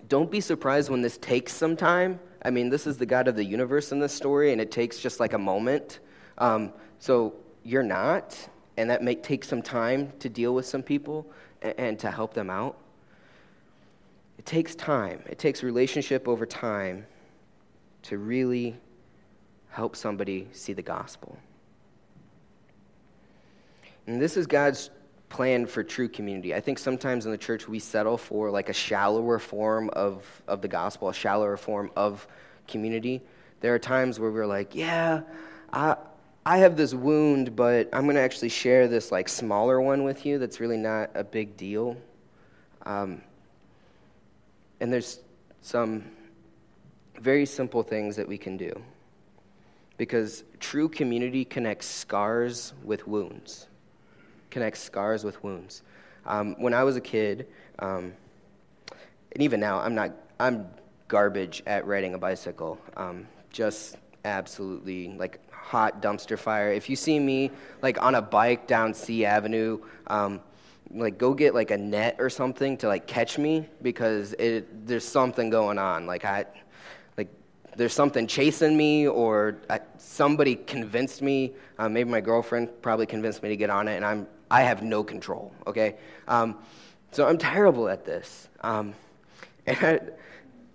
don't 0.09 0.29
be 0.29 0.41
surprised 0.41 0.89
when 0.89 1.01
this 1.01 1.17
takes 1.17 1.53
some 1.53 1.75
time. 1.75 2.19
I 2.43 2.49
mean, 2.49 2.69
this 2.69 2.87
is 2.87 2.97
the 2.97 3.05
God 3.05 3.27
of 3.27 3.35
the 3.35 3.43
universe 3.43 3.91
in 3.91 3.99
this 3.99 4.13
story, 4.13 4.51
and 4.51 4.59
it 4.59 4.71
takes 4.71 4.99
just 4.99 5.19
like 5.19 5.33
a 5.33 5.37
moment. 5.37 5.99
Um, 6.37 6.73
so 6.99 7.35
you're 7.63 7.83
not, 7.83 8.49
and 8.77 8.89
that 8.89 9.01
may 9.01 9.15
take 9.15 9.43
some 9.43 9.61
time 9.61 10.11
to 10.19 10.29
deal 10.29 10.53
with 10.53 10.65
some 10.65 10.83
people 10.83 11.25
and, 11.61 11.73
and 11.77 11.99
to 11.99 12.11
help 12.11 12.33
them 12.33 12.49
out. 12.49 12.77
It 14.37 14.45
takes 14.45 14.75
time, 14.75 15.23
it 15.27 15.39
takes 15.39 15.63
relationship 15.63 16.27
over 16.27 16.45
time 16.45 17.05
to 18.03 18.17
really 18.17 18.75
help 19.69 19.95
somebody 19.95 20.47
see 20.51 20.73
the 20.73 20.81
gospel. 20.81 21.37
And 24.05 24.21
this 24.21 24.35
is 24.35 24.47
God's 24.47 24.89
plan 25.33 25.65
for 25.65 25.83
true 25.83 26.07
community. 26.07 26.53
I 26.53 26.61
think 26.61 26.77
sometimes 26.77 27.25
in 27.25 27.31
the 27.31 27.37
church 27.37 27.67
we 27.67 27.79
settle 27.79 28.17
for 28.17 28.51
like 28.51 28.69
a 28.69 28.73
shallower 28.73 29.39
form 29.39 29.89
of, 29.89 30.25
of 30.47 30.61
the 30.61 30.67
gospel, 30.67 31.09
a 31.09 31.13
shallower 31.13 31.57
form 31.57 31.91
of 31.95 32.27
community. 32.67 33.19
There 33.59 33.73
are 33.73 33.79
times 33.79 34.19
where 34.19 34.31
we're 34.31 34.45
like, 34.45 34.75
yeah, 34.75 35.21
I, 35.73 35.95
I 36.45 36.59
have 36.59 36.77
this 36.77 36.93
wound, 36.93 37.55
but 37.55 37.89
I'm 37.91 38.03
going 38.03 38.15
to 38.15 38.21
actually 38.21 38.49
share 38.49 38.87
this 38.87 39.11
like 39.11 39.27
smaller 39.27 39.81
one 39.81 40.03
with 40.03 40.23
you 40.23 40.37
that's 40.37 40.59
really 40.59 40.77
not 40.77 41.09
a 41.15 41.23
big 41.23 41.57
deal. 41.57 41.97
Um, 42.85 43.21
and 44.79 44.93
there's 44.93 45.19
some 45.61 46.03
very 47.19 47.47
simple 47.47 47.81
things 47.81 48.15
that 48.17 48.27
we 48.27 48.37
can 48.37 48.55
do 48.55 48.71
because 49.97 50.43
true 50.59 50.89
community 50.89 51.43
connects 51.43 51.87
scars 51.87 52.73
with 52.83 53.07
wounds. 53.07 53.67
Connects 54.53 54.81
scars 54.81 55.23
with 55.23 55.43
wounds. 55.43 55.81
Um, 56.27 56.55
when 56.59 56.75
I 56.75 56.83
was 56.83 56.95
a 56.95 57.01
kid, 57.01 57.47
um, 57.79 58.13
and 59.31 59.41
even 59.41 59.59
now, 59.59 59.79
I'm 59.79 59.95
not. 59.95 60.11
I'm 60.39 60.67
garbage 61.07 61.63
at 61.65 61.87
riding 61.87 62.13
a 62.13 62.19
bicycle. 62.19 62.77
Um, 62.95 63.27
just 63.51 63.97
absolutely 64.25 65.07
like 65.17 65.39
hot 65.51 66.03
dumpster 66.03 66.37
fire. 66.37 66.71
If 66.71 66.87
you 66.87 66.95
see 66.95 67.17
me 67.17 67.49
like 67.81 67.99
on 67.99 68.13
a 68.13 68.21
bike 68.21 68.67
down 68.67 68.93
C 68.93 69.25
Avenue, 69.25 69.79
um, 70.05 70.39
like 70.91 71.17
go 71.17 71.33
get 71.33 71.55
like 71.55 71.71
a 71.71 71.77
net 71.77 72.17
or 72.19 72.29
something 72.29 72.77
to 72.77 72.87
like 72.87 73.07
catch 73.07 73.39
me 73.39 73.67
because 73.81 74.33
it 74.33 74.85
there's 74.85 75.03
something 75.03 75.49
going 75.49 75.79
on. 75.79 76.05
Like 76.05 76.25
I 76.25 76.45
like 77.17 77.29
there's 77.75 77.93
something 77.93 78.27
chasing 78.27 78.77
me 78.77 79.07
or 79.07 79.57
I, 79.67 79.79
somebody 79.97 80.57
convinced 80.57 81.23
me. 81.23 81.53
Uh, 81.79 81.89
maybe 81.89 82.07
my 82.07 82.21
girlfriend 82.21 82.69
probably 82.83 83.07
convinced 83.07 83.41
me 83.41 83.49
to 83.49 83.57
get 83.57 83.71
on 83.71 83.87
it, 83.87 83.95
and 83.95 84.05
I'm 84.05 84.27
I 84.53 84.61
have 84.61 84.83
no 84.83 85.03
control. 85.03 85.51
Okay, 85.65 85.95
um, 86.27 86.57
so 87.11 87.27
I'm 87.27 87.37
terrible 87.37 87.89
at 87.89 88.05
this. 88.05 88.47
Um, 88.61 88.93
and 89.65 89.77
I, 89.81 89.99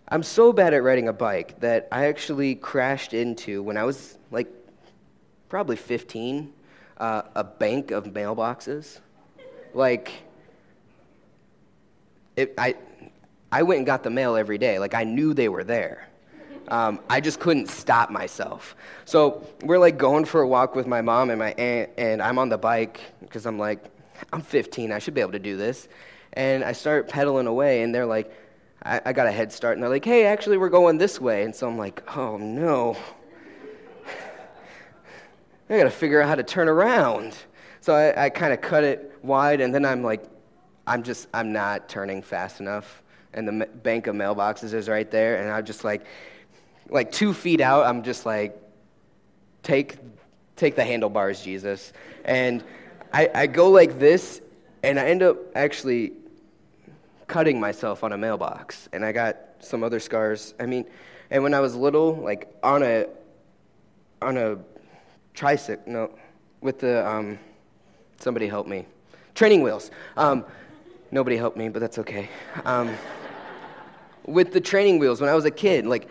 I'm 0.08 0.22
so 0.22 0.52
bad 0.52 0.74
at 0.74 0.82
riding 0.82 1.08
a 1.08 1.12
bike 1.12 1.60
that 1.60 1.88
I 1.92 2.06
actually 2.06 2.56
crashed 2.56 3.14
into 3.14 3.62
when 3.62 3.76
I 3.76 3.84
was 3.84 4.18
like 4.30 4.48
probably 5.48 5.76
15 5.76 6.52
uh, 6.98 7.22
a 7.34 7.44
bank 7.44 7.90
of 7.90 8.04
mailboxes 8.06 8.98
like, 9.74 10.12
it, 12.36 12.54
I, 12.58 12.74
I 13.50 13.62
went 13.62 13.78
and 13.78 13.86
got 13.86 14.02
the 14.02 14.10
mail 14.10 14.36
every 14.36 14.58
day. 14.58 14.78
Like, 14.78 14.94
I 14.94 15.04
knew 15.04 15.34
they 15.34 15.48
were 15.48 15.64
there. 15.64 16.07
Um, 16.70 17.00
I 17.08 17.20
just 17.20 17.40
couldn't 17.40 17.68
stop 17.68 18.10
myself. 18.10 18.76
So 19.04 19.46
we're 19.62 19.78
like 19.78 19.96
going 19.96 20.24
for 20.24 20.42
a 20.42 20.48
walk 20.48 20.74
with 20.76 20.86
my 20.86 21.00
mom 21.00 21.30
and 21.30 21.38
my 21.38 21.52
aunt, 21.52 21.90
and 21.96 22.20
I'm 22.20 22.38
on 22.38 22.48
the 22.48 22.58
bike 22.58 23.00
because 23.20 23.46
I'm 23.46 23.58
like, 23.58 23.84
I'm 24.32 24.42
15, 24.42 24.92
I 24.92 24.98
should 24.98 25.14
be 25.14 25.20
able 25.20 25.32
to 25.32 25.38
do 25.38 25.56
this. 25.56 25.88
And 26.34 26.62
I 26.62 26.72
start 26.72 27.08
pedaling 27.08 27.46
away, 27.46 27.82
and 27.82 27.94
they're 27.94 28.06
like, 28.06 28.32
I, 28.82 29.00
I 29.06 29.12
got 29.12 29.26
a 29.26 29.32
head 29.32 29.50
start, 29.52 29.76
and 29.76 29.82
they're 29.82 29.90
like, 29.90 30.04
hey, 30.04 30.26
actually, 30.26 30.58
we're 30.58 30.68
going 30.68 30.98
this 30.98 31.20
way. 31.20 31.44
And 31.44 31.54
so 31.54 31.66
I'm 31.66 31.78
like, 31.78 32.02
oh 32.16 32.36
no. 32.36 32.96
I 35.70 35.76
got 35.78 35.84
to 35.84 35.90
figure 35.90 36.20
out 36.20 36.28
how 36.28 36.34
to 36.34 36.42
turn 36.42 36.68
around. 36.68 37.34
So 37.80 37.94
I, 37.94 38.26
I 38.26 38.30
kind 38.30 38.52
of 38.52 38.60
cut 38.60 38.84
it 38.84 39.18
wide, 39.22 39.62
and 39.62 39.74
then 39.74 39.86
I'm 39.86 40.02
like, 40.02 40.24
I'm 40.86 41.02
just, 41.02 41.28
I'm 41.32 41.52
not 41.52 41.88
turning 41.88 42.20
fast 42.22 42.60
enough. 42.60 43.02
And 43.32 43.46
the 43.46 43.66
bank 43.66 44.06
of 44.06 44.14
mailboxes 44.16 44.74
is 44.74 44.88
right 44.88 45.10
there, 45.10 45.40
and 45.40 45.50
I'm 45.50 45.64
just 45.64 45.84
like, 45.84 46.04
like 46.88 47.12
two 47.12 47.32
feet 47.32 47.60
out, 47.60 47.86
I'm 47.86 48.02
just 48.02 48.26
like, 48.26 48.60
take, 49.62 49.96
take 50.56 50.76
the 50.76 50.84
handlebars, 50.84 51.42
Jesus. 51.42 51.92
And 52.24 52.62
I, 53.12 53.30
I 53.34 53.46
go 53.46 53.70
like 53.70 53.98
this, 53.98 54.40
and 54.82 54.98
I 54.98 55.06
end 55.06 55.22
up 55.22 55.36
actually 55.54 56.12
cutting 57.26 57.60
myself 57.60 58.04
on 58.04 58.12
a 58.12 58.18
mailbox, 58.18 58.88
and 58.92 59.04
I 59.04 59.12
got 59.12 59.36
some 59.60 59.82
other 59.82 60.00
scars. 60.00 60.54
I 60.58 60.66
mean, 60.66 60.84
and 61.30 61.42
when 61.42 61.54
I 61.54 61.60
was 61.60 61.74
little, 61.74 62.14
like 62.14 62.48
on 62.62 62.82
a, 62.82 63.06
on 64.22 64.36
a 64.36 64.58
tricycle, 65.34 65.84
no, 65.86 66.18
with 66.60 66.78
the, 66.80 67.06
um, 67.06 67.38
Somebody 68.18 68.48
help 68.48 68.66
me. 68.66 68.84
Training 69.34 69.62
wheels. 69.62 69.90
Um, 70.16 70.44
nobody 71.12 71.36
helped 71.36 71.56
me, 71.56 71.68
but 71.68 71.78
that's 71.78 71.98
okay. 71.98 72.28
Um, 72.64 72.92
with 74.26 74.52
the 74.52 74.60
training 74.60 74.98
wheels, 74.98 75.20
when 75.20 75.30
I 75.30 75.34
was 75.34 75.44
a 75.44 75.50
kid, 75.50 75.86
like, 75.86 76.08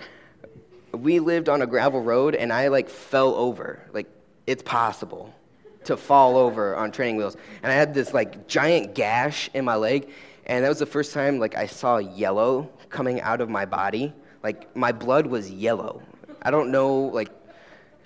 we 0.92 1.20
lived 1.20 1.50
on 1.50 1.62
a 1.62 1.68
gravel 1.68 2.02
road 2.02 2.36
and 2.36 2.52
I 2.52 2.68
like 2.70 2.90
fell 2.90 3.34
over. 3.36 3.82
Like, 3.94 4.08
it's 4.46 4.64
possible 4.64 5.34
to 5.86 5.98
fall 5.98 6.38
over 6.38 6.76
on 6.76 6.92
training 6.92 7.18
wheels. 7.18 7.36
And 7.64 7.72
I 7.72 7.76
had 7.76 7.94
this 7.94 8.14
like 8.14 8.48
giant 8.48 8.94
gash 8.94 9.50
in 9.54 9.66
my 9.66 9.76
leg. 9.76 10.10
And 10.46 10.64
that 10.64 10.70
was 10.70 10.80
the 10.80 10.86
first 10.86 11.14
time 11.14 11.40
like 11.40 11.56
I 11.56 11.66
saw 11.66 11.98
yellow 11.98 12.70
coming 12.90 13.22
out 13.22 13.42
of 13.42 13.50
my 13.50 13.66
body. 13.66 14.14
Like 14.44 14.76
my 14.76 14.92
blood 14.92 15.28
was 15.28 15.50
yellow. 15.52 16.02
I 16.42 16.52
don't 16.52 16.72
know 16.72 16.96
like 16.96 17.30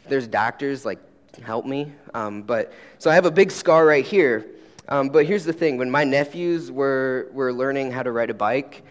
if 0.03 0.09
there's 0.09 0.27
doctors 0.27 0.85
like 0.85 0.99
help 1.39 1.65
me. 1.65 1.91
Um, 2.13 2.41
but 2.41 2.73
so 2.97 3.09
I 3.09 3.15
have 3.15 3.25
a 3.25 3.31
big 3.31 3.51
scar 3.51 3.85
right 3.85 4.05
here. 4.05 4.45
Um, 4.89 5.09
but 5.09 5.25
here's 5.25 5.45
the 5.45 5.53
thing: 5.53 5.77
when 5.77 5.89
my 5.89 6.03
nephews 6.03 6.71
were 6.71 7.29
were 7.31 7.53
learning 7.53 7.91
how 7.91 8.03
to 8.03 8.11
ride 8.11 8.29
a 8.29 8.33
bike, 8.33 8.83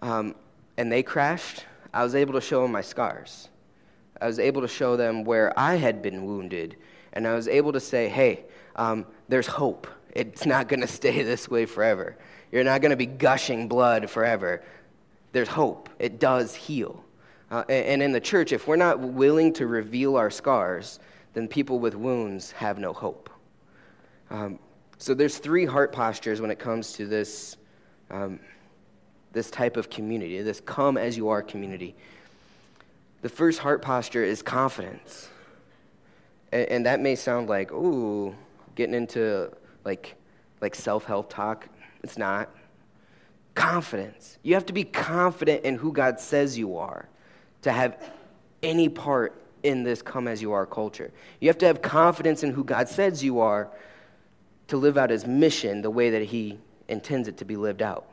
um, 0.00 0.34
and 0.76 0.90
they 0.90 1.02
crashed, 1.02 1.64
I 1.94 2.02
was 2.02 2.14
able 2.16 2.34
to 2.34 2.40
show 2.40 2.62
them 2.62 2.72
my 2.72 2.80
scars. 2.80 3.48
I 4.20 4.26
was 4.26 4.38
able 4.38 4.60
to 4.62 4.68
show 4.68 4.96
them 4.96 5.24
where 5.24 5.56
I 5.58 5.76
had 5.76 6.02
been 6.02 6.26
wounded, 6.26 6.76
and 7.12 7.26
I 7.26 7.34
was 7.34 7.46
able 7.46 7.72
to 7.72 7.80
say, 7.80 8.08
"Hey, 8.08 8.44
um, 8.76 9.06
there's 9.28 9.46
hope. 9.46 9.86
It's 10.12 10.44
not 10.54 10.68
going 10.68 10.80
to 10.80 10.88
stay 10.88 11.22
this 11.22 11.48
way 11.48 11.64
forever. 11.66 12.16
You're 12.50 12.64
not 12.64 12.80
going 12.80 12.90
to 12.90 12.96
be 12.96 13.06
gushing 13.06 13.68
blood 13.68 14.10
forever. 14.10 14.62
There's 15.32 15.48
hope. 15.48 15.88
It 15.98 16.18
does 16.18 16.54
heal." 16.54 17.04
Uh, 17.50 17.62
and 17.68 18.02
in 18.02 18.10
the 18.10 18.20
church, 18.20 18.52
if 18.52 18.66
we're 18.66 18.74
not 18.74 18.98
willing 18.98 19.52
to 19.52 19.68
reveal 19.68 20.16
our 20.16 20.30
scars, 20.30 20.98
then 21.34 21.46
people 21.46 21.78
with 21.78 21.94
wounds 21.94 22.50
have 22.52 22.78
no 22.78 22.92
hope. 22.92 23.30
Um, 24.30 24.58
so 24.98 25.14
there's 25.14 25.38
three 25.38 25.64
heart 25.64 25.92
postures 25.92 26.40
when 26.40 26.50
it 26.50 26.58
comes 26.58 26.92
to 26.94 27.06
this, 27.06 27.56
um, 28.10 28.40
this 29.34 29.50
type 29.50 29.76
of 29.76 29.90
community, 29.90 30.40
this 30.40 30.60
come 30.60 30.96
as 30.96 31.16
you 31.16 31.28
are 31.28 31.42
community. 31.42 31.94
The 33.20 33.28
first 33.28 33.58
heart 33.58 33.82
posture 33.82 34.24
is 34.24 34.40
confidence. 34.42 35.28
And, 36.52 36.68
and 36.68 36.86
that 36.86 37.00
may 37.00 37.16
sound 37.16 37.48
like, 37.48 37.72
ooh, 37.72 38.34
getting 38.74 38.94
into 38.94 39.52
like, 39.84 40.14
like 40.60 40.74
self-help 40.74 41.30
talk. 41.30 41.68
It's 42.02 42.16
not. 42.16 42.48
Confidence. 43.54 44.38
You 44.42 44.54
have 44.54 44.66
to 44.66 44.72
be 44.72 44.84
confident 44.84 45.64
in 45.64 45.76
who 45.76 45.92
God 45.92 46.20
says 46.20 46.56
you 46.56 46.76
are 46.78 47.08
to 47.62 47.72
have 47.72 48.02
any 48.62 48.88
part 48.88 49.40
in 49.62 49.82
this 49.82 50.02
come 50.02 50.28
as 50.28 50.42
you 50.42 50.52
are 50.52 50.66
culture. 50.66 51.10
You 51.40 51.48
have 51.48 51.58
to 51.58 51.66
have 51.66 51.82
confidence 51.82 52.42
in 52.42 52.52
who 52.52 52.62
God 52.62 52.88
says 52.88 53.24
you 53.24 53.40
are 53.40 53.70
to 54.68 54.76
live 54.76 54.96
out 54.96 55.10
his 55.10 55.26
mission 55.26 55.82
the 55.82 55.90
way 55.90 56.10
that 56.10 56.22
he 56.22 56.58
intends 56.88 57.28
it 57.28 57.38
to 57.38 57.44
be 57.44 57.56
lived 57.56 57.82
out. 57.82 58.06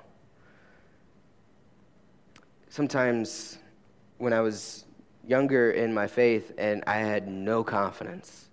Sometimes 2.72 3.60
when 4.18 4.34
I 4.34 4.42
was 4.42 4.86
younger 5.28 5.70
in 5.70 5.94
my 5.94 6.08
faith 6.08 6.52
and 6.58 6.84
I 6.88 6.96
had 6.96 7.28
no 7.28 7.64
confidence, 7.64 8.50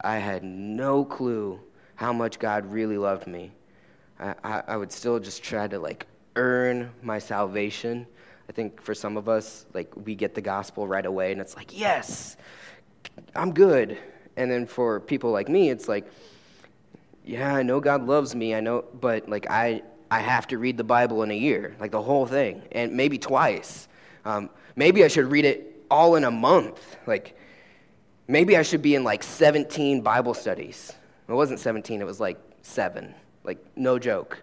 I 0.00 0.18
had 0.18 0.44
no 0.44 1.04
clue 1.04 1.58
how 1.96 2.12
much 2.12 2.38
God 2.38 2.64
really 2.70 2.98
loved 2.98 3.26
me. 3.26 3.50
I, 4.20 4.34
I, 4.44 4.62
I 4.68 4.76
would 4.76 4.92
still 4.92 5.18
just 5.18 5.42
try 5.42 5.66
to 5.66 5.80
like 5.80 6.06
earn 6.36 6.92
my 7.02 7.18
salvation 7.18 8.06
I 8.52 8.52
think 8.52 8.82
for 8.82 8.94
some 8.94 9.16
of 9.16 9.30
us, 9.30 9.64
like 9.72 9.90
we 9.96 10.14
get 10.14 10.34
the 10.34 10.42
gospel 10.42 10.86
right 10.86 11.06
away 11.06 11.32
and 11.32 11.40
it's 11.40 11.56
like, 11.56 11.78
yes, 11.78 12.36
I'm 13.34 13.54
good. 13.54 13.96
And 14.36 14.50
then 14.50 14.66
for 14.66 15.00
people 15.00 15.30
like 15.30 15.48
me, 15.48 15.70
it's 15.70 15.88
like, 15.88 16.06
yeah, 17.24 17.54
I 17.54 17.62
know 17.62 17.80
God 17.80 18.06
loves 18.06 18.34
me. 18.34 18.54
I 18.54 18.60
know, 18.60 18.84
but 19.00 19.26
like 19.26 19.46
I, 19.48 19.82
I 20.12 20.18
have 20.18 20.46
to 20.48 20.58
read 20.58 20.76
the 20.76 20.84
Bible 20.84 21.22
in 21.22 21.30
a 21.30 21.36
year, 21.36 21.74
like 21.80 21.90
the 21.90 22.02
whole 22.02 22.26
thing, 22.26 22.60
and 22.70 22.92
maybe 22.92 23.16
twice. 23.16 23.88
Um, 24.26 24.50
maybe 24.76 25.04
I 25.04 25.08
should 25.08 25.24
read 25.24 25.46
it 25.46 25.86
all 25.90 26.16
in 26.16 26.24
a 26.24 26.30
month. 26.30 26.98
Like, 27.06 27.34
maybe 28.28 28.58
I 28.58 28.62
should 28.62 28.82
be 28.82 28.94
in 28.94 29.04
like 29.04 29.22
17 29.22 30.02
Bible 30.02 30.34
studies. 30.34 30.92
It 31.30 31.32
wasn't 31.32 31.60
17, 31.60 32.02
it 32.02 32.04
was 32.04 32.20
like 32.20 32.38
seven. 32.60 33.14
Like, 33.42 33.64
no 33.74 33.98
joke 33.98 34.42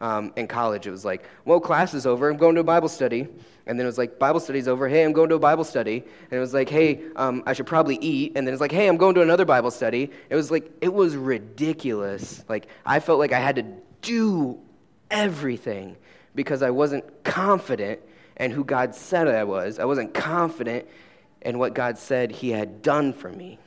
um, 0.00 0.32
in 0.36 0.46
college. 0.46 0.86
It 0.86 0.90
was 0.90 1.04
like, 1.04 1.28
well, 1.44 1.60
class 1.60 1.92
is 1.92 2.06
over. 2.06 2.30
I'm 2.30 2.38
going 2.38 2.54
to 2.54 2.62
a 2.62 2.64
Bible 2.64 2.88
study. 2.88 3.28
And 3.66 3.78
then 3.78 3.84
it 3.84 3.90
was 3.90 3.98
like, 3.98 4.18
Bible 4.18 4.40
study's 4.40 4.68
over. 4.68 4.88
Hey, 4.88 5.04
I'm 5.04 5.12
going 5.12 5.28
to 5.28 5.34
a 5.34 5.38
Bible 5.38 5.64
study. 5.64 5.96
And 5.98 6.32
it 6.32 6.40
was 6.40 6.54
like, 6.54 6.70
hey, 6.70 7.02
um, 7.16 7.42
I 7.44 7.52
should 7.52 7.66
probably 7.66 7.96
eat. 7.96 8.32
And 8.36 8.46
then 8.46 8.54
it's 8.54 8.60
like, 8.62 8.72
hey, 8.72 8.88
I'm 8.88 8.96
going 8.96 9.14
to 9.16 9.20
another 9.20 9.44
Bible 9.44 9.70
study. 9.70 10.10
It 10.30 10.34
was 10.34 10.50
like, 10.50 10.72
it 10.80 10.94
was 10.94 11.14
ridiculous. 11.14 12.42
Like, 12.48 12.68
I 12.86 13.00
felt 13.00 13.18
like 13.18 13.32
I 13.32 13.38
had 13.38 13.56
to 13.56 13.66
do 14.00 14.58
everything 15.10 15.96
because 16.34 16.62
I 16.62 16.70
wasn't 16.70 17.24
confident 17.24 18.00
in 18.36 18.50
who 18.50 18.64
God 18.64 18.94
said 18.94 19.28
I 19.28 19.44
was. 19.44 19.78
I 19.78 19.84
wasn't 19.84 20.14
confident 20.14 20.86
in 21.42 21.58
what 21.58 21.74
God 21.74 21.98
said 21.98 22.30
He 22.30 22.50
had 22.50 22.82
done 22.82 23.12
for 23.12 23.30
me. 23.30 23.58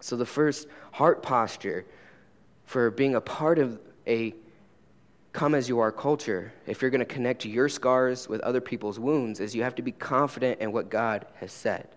So 0.00 0.16
the 0.16 0.26
first 0.26 0.68
heart 0.92 1.22
posture 1.22 1.84
for 2.64 2.90
being 2.90 3.14
a 3.14 3.20
part 3.20 3.58
of 3.58 3.80
a 4.06 4.34
come 5.32 5.54
as 5.54 5.68
you 5.68 5.78
are 5.78 5.92
culture, 5.92 6.52
if 6.66 6.82
you're 6.82 6.90
going 6.90 7.00
to 7.00 7.04
connect 7.04 7.44
your 7.44 7.68
scars 7.68 8.28
with 8.28 8.40
other 8.40 8.60
people's 8.60 8.98
wounds, 8.98 9.38
is 9.38 9.54
you 9.54 9.62
have 9.62 9.76
to 9.76 9.82
be 9.82 9.92
confident 9.92 10.60
in 10.60 10.72
what 10.72 10.88
God 10.88 11.26
has 11.36 11.52
said. 11.52 11.88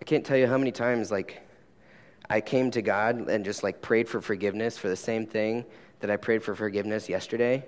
I 0.00 0.04
can't 0.04 0.24
tell 0.24 0.36
you 0.36 0.46
how 0.46 0.58
many 0.58 0.72
times, 0.72 1.10
like, 1.10 1.40
I 2.30 2.40
came 2.40 2.70
to 2.72 2.82
God 2.82 3.28
and 3.28 3.44
just 3.44 3.62
like 3.62 3.80
prayed 3.80 4.08
for 4.08 4.20
forgiveness 4.20 4.76
for 4.76 4.88
the 4.88 4.96
same 4.96 5.26
thing 5.26 5.64
that 6.00 6.10
I 6.10 6.16
prayed 6.16 6.42
for 6.42 6.54
forgiveness 6.54 7.08
yesterday, 7.08 7.64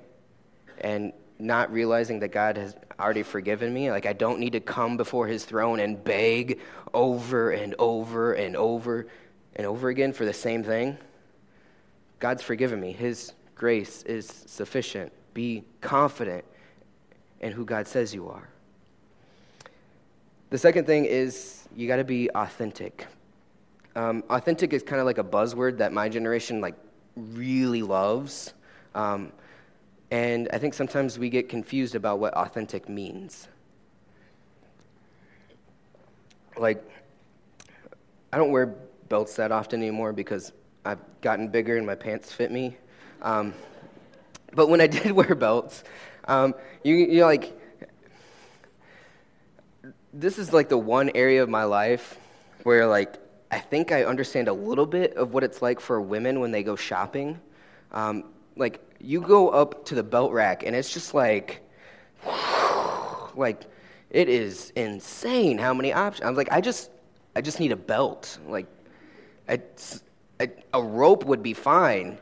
and 0.81 1.13
not 1.39 1.73
realizing 1.73 2.21
that 2.21 2.29
God 2.29 2.57
has 2.57 2.77
already 2.99 3.23
forgiven 3.23 3.73
me. 3.73 3.91
Like, 3.91 4.07
I 4.07 4.13
don't 4.13 4.39
need 4.39 4.53
to 4.53 4.61
come 4.61 4.97
before 4.97 5.27
His 5.27 5.45
throne 5.45 5.81
and 5.81 6.03
beg 6.03 6.61
over 6.93 7.51
and 7.51 7.75
over 7.79 8.35
and 8.35 8.57
over 8.57 9.07
and 9.57 9.67
over 9.67 9.89
again 9.89 10.13
for 10.13 10.25
the 10.25 10.33
same 10.33 10.63
thing. 10.63 10.99
God's 12.19 12.43
forgiven 12.43 12.81
me. 12.81 12.93
His 12.93 13.33
grace 13.55 14.03
is 14.05 14.27
sufficient. 14.47 15.13
Be 15.35 15.65
confident 15.81 16.45
in 17.41 17.53
who 17.53 17.65
God 17.65 17.87
says 17.87 18.15
you 18.15 18.29
are. 18.29 18.49
The 20.51 20.59
second 20.59 20.85
thing 20.85 21.05
is 21.05 21.69
you 21.75 21.89
got 21.89 21.97
to 21.97 22.05
be 22.05 22.29
authentic. 22.35 23.07
Um, 23.97 24.23
authentic 24.29 24.73
is 24.73 24.83
kind 24.83 25.01
of 25.01 25.07
like 25.07 25.19
a 25.19 25.25
buzzword 25.25 25.79
that 25.79 25.93
my 25.93 26.09
generation 26.09 26.61
like 26.61 26.75
really 27.17 27.83
loves. 27.83 28.55
Um, 28.95 29.33
and 30.11 30.49
I 30.53 30.59
think 30.59 30.75
sometimes 30.75 31.19
we 31.19 31.31
get 31.31 31.49
confused 31.49 31.95
about 31.95 32.19
what 32.19 32.35
authentic 32.35 32.89
means. 32.89 33.49
Like, 36.57 36.85
I 38.33 38.37
don't 38.37 38.51
wear 38.51 38.75
belts 39.09 39.37
that 39.37 39.53
often 39.53 39.81
anymore 39.81 40.13
because 40.13 40.53
I've 40.85 40.99
gotten 41.21 41.49
bigger 41.49 41.77
and 41.77 41.87
my 41.87 41.95
pants 41.95 42.33
fit 42.33 42.51
me. 42.51 42.77
Um, 43.23 43.55
but 44.53 44.69
when 44.69 44.81
I 44.81 44.87
did 44.89 45.13
wear 45.13 45.35
belts, 45.35 45.85
um, 46.27 46.55
you, 46.83 46.95
you 46.95 47.25
like, 47.25 47.57
this 50.13 50.39
is 50.39 50.53
like 50.53 50.69
the 50.69 50.79
one 50.79 51.11
area 51.15 51.43
of 51.43 51.49
my 51.49 51.65
life 51.65 52.19
where 52.65 52.87
like 52.87 53.17
I 53.51 53.59
think 53.59 53.93
I 53.93 54.05
understand 54.05 54.49
a 54.49 54.53
little 54.53 54.87
bit 54.87 55.15
of 55.17 55.35
what 55.35 55.43
it's 55.43 55.61
like 55.61 55.81
for 55.81 56.01
women 56.01 56.41
when 56.41 56.51
they 56.51 56.63
go 56.63 56.77
shopping. 56.77 57.41
Um, 57.93 58.25
like 58.57 58.81
you 59.01 59.21
go 59.21 59.49
up 59.49 59.85
to 59.87 59.95
the 59.95 60.03
belt 60.03 60.33
rack 60.33 60.65
and 60.65 60.77
it's 60.77 60.93
just 60.93 61.15
like, 61.15 61.61
like 63.35 63.63
it 64.11 64.29
is 64.29 64.73
insane 64.77 65.59
how 65.59 65.75
many 65.75 65.93
options. 65.93 66.27
I'm 66.27 66.35
like, 66.35 66.53
I 66.53 66.61
just, 66.61 66.91
I 67.35 67.41
just 67.41 67.61
need 67.61 67.73
a 67.73 67.77
belt. 67.77 68.39
Like, 68.47 68.67
a, 69.49 69.59
a 70.75 70.83
rope 70.83 71.25
would 71.25 71.43
be 71.43 71.55
fine. 71.55 72.19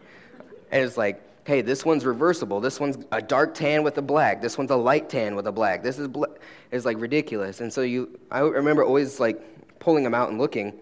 And 0.71 0.85
it's 0.85 0.97
like, 0.97 1.23
hey, 1.45 1.63
this 1.63 1.85
one's 1.85 2.05
reversible. 2.05 2.61
This 2.61 2.79
one's 2.79 3.05
a 3.11 3.23
dark 3.23 3.55
tan 3.55 3.83
with 3.83 3.97
a 3.97 4.03
black. 4.03 4.43
This 4.43 4.59
one's 4.59 4.71
a 4.71 4.77
light 4.77 5.09
tan 5.09 5.35
with 5.35 5.47
a 5.47 5.53
black. 5.53 5.83
This 5.83 5.99
is 5.99 6.09
bl-. 6.09 6.25
it's 6.71 6.85
like 6.85 7.01
ridiculous. 7.01 7.61
And 7.61 7.73
so 7.73 7.81
you, 7.81 8.19
I 8.31 8.41
remember 8.41 8.85
always 8.85 9.19
like 9.19 9.79
pulling 9.79 10.05
them 10.05 10.15
out 10.15 10.29
and 10.29 10.39
looking, 10.39 10.75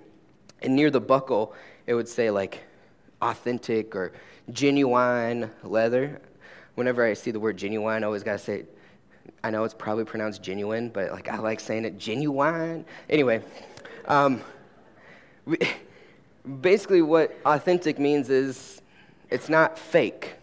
and 0.63 0.75
near 0.75 0.91
the 0.91 1.01
buckle, 1.01 1.55
it 1.87 1.95
would 1.95 2.09
say 2.09 2.31
like 2.31 2.63
authentic 3.23 3.95
or 3.95 4.13
genuine 4.51 5.51
leather. 5.63 6.21
Whenever 6.75 7.05
I 7.05 7.15
see 7.15 7.31
the 7.31 7.41
word 7.41 7.57
genuine, 7.57 8.03
I 8.03 8.07
always 8.07 8.23
gotta 8.23 8.39
say, 8.39 8.65
I 9.43 9.51
know 9.51 9.65
it's 9.65 9.75
probably 9.75 10.05
pronounced 10.05 10.43
genuine, 10.43 10.91
but 10.91 11.13
like 11.13 11.29
I 11.29 11.39
like 11.39 11.61
saying 11.61 11.85
it 11.85 11.99
genuine. 11.99 12.85
Anyway, 13.09 13.43
um, 14.07 14.43
basically 16.61 17.03
what 17.03 17.37
authentic 17.45 17.99
means 17.99 18.31
is 18.31 18.83
it's 19.31 19.49
not 19.49 19.79
fake. 19.79 20.35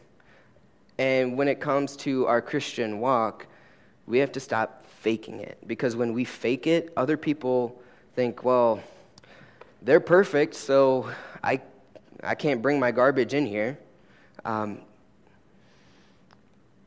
And 0.98 1.38
when 1.38 1.48
it 1.48 1.60
comes 1.60 1.96
to 1.98 2.28
our 2.28 2.42
Christian 2.42 3.00
walk, 3.00 3.48
we 4.06 4.20
have 4.20 4.32
to 4.34 4.40
stop 4.40 4.86
faking 4.86 5.40
it. 5.40 5.58
Because 5.66 5.96
when 5.96 6.14
we 6.14 6.24
fake 6.24 6.68
it, 6.68 6.94
other 6.96 7.18
people 7.18 7.82
think, 8.16 8.44
well, 8.44 8.82
they're 9.84 10.00
perfect, 10.00 10.56
so 10.56 11.10
I, 11.44 11.62
I 12.24 12.36
can't 12.36 12.62
bring 12.62 12.80
my 12.80 12.92
garbage 12.92 13.34
in 13.34 13.46
here. 13.46 13.78
Um, 14.46 14.80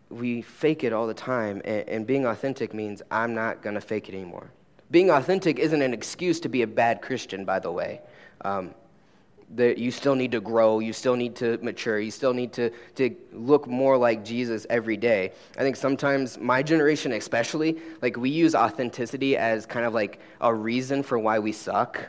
we 0.09 0.43
fake 0.43 0.83
it 0.85 0.93
all 0.93 1.07
the 1.07 1.15
time, 1.15 1.61
and, 1.65 1.89
and 1.89 2.07
being 2.07 2.27
authentic 2.27 2.73
means 2.73 3.03
I'm 3.11 3.35
not 3.35 3.63
going 3.63 3.75
to 3.75 3.81
fake 3.81 4.09
it 4.09 4.15
anymore. 4.15 4.51
Being 4.91 5.11
authentic 5.11 5.59
isn't 5.59 5.83
an 5.83 5.93
excuse 5.93 6.41
to 6.41 6.49
be 6.49 6.63
a 6.63 6.67
bad 6.67 7.03
Christian, 7.03 7.45
by 7.45 7.59
the 7.59 7.71
way. 7.71 8.01
Um, 8.43 8.75
that 9.55 9.79
you 9.79 9.93
still 9.93 10.17
need 10.17 10.33
to 10.33 10.41
grow, 10.41 10.81
you 10.81 10.93
still 10.93 11.15
need 11.15 11.37
to 11.37 11.57
mature, 11.59 12.01
you 12.01 12.11
still 12.11 12.33
need 12.33 12.53
to, 12.53 12.71
to 12.97 13.15
look 13.33 13.69
more 13.69 13.97
like 13.97 14.25
Jesus 14.25 14.67
every 14.71 14.97
day. 14.97 15.33
I 15.57 15.61
think 15.61 15.77
sometimes, 15.77 16.37
my 16.39 16.65
generation 16.65 17.13
especially, 17.13 17.79
like 18.03 18.17
we 18.17 18.31
use 18.31 18.57
authenticity 18.57 19.37
as 19.37 19.65
kind 19.65 19.87
of 19.87 19.95
like 19.95 20.19
a 20.41 20.53
reason 20.53 21.05
for 21.05 21.17
why 21.19 21.39
we 21.39 21.53
suck, 21.53 22.09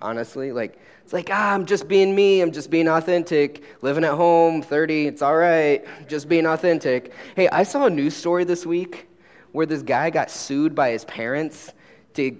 honestly. 0.00 0.52
Like, 0.52 0.78
it's 1.04 1.12
like, 1.12 1.28
ah, 1.32 1.54
I'm 1.54 1.66
just 1.66 1.88
being 1.88 2.14
me, 2.14 2.40
I'm 2.40 2.52
just 2.52 2.70
being 2.70 2.88
authentic, 2.88 3.64
living 3.82 4.04
at 4.04 4.14
home, 4.14 4.62
30, 4.62 5.06
it's 5.06 5.22
all 5.22 5.36
right, 5.36 5.84
just 6.08 6.28
being 6.28 6.46
authentic. 6.46 7.12
Hey, 7.34 7.48
I 7.48 7.62
saw 7.62 7.86
a 7.86 7.90
news 7.90 8.14
story 8.14 8.44
this 8.44 8.66
week 8.66 9.08
where 9.52 9.66
this 9.66 9.82
guy 9.82 10.10
got 10.10 10.30
sued 10.30 10.74
by 10.74 10.90
his 10.90 11.04
parents 11.06 11.72
to 12.14 12.36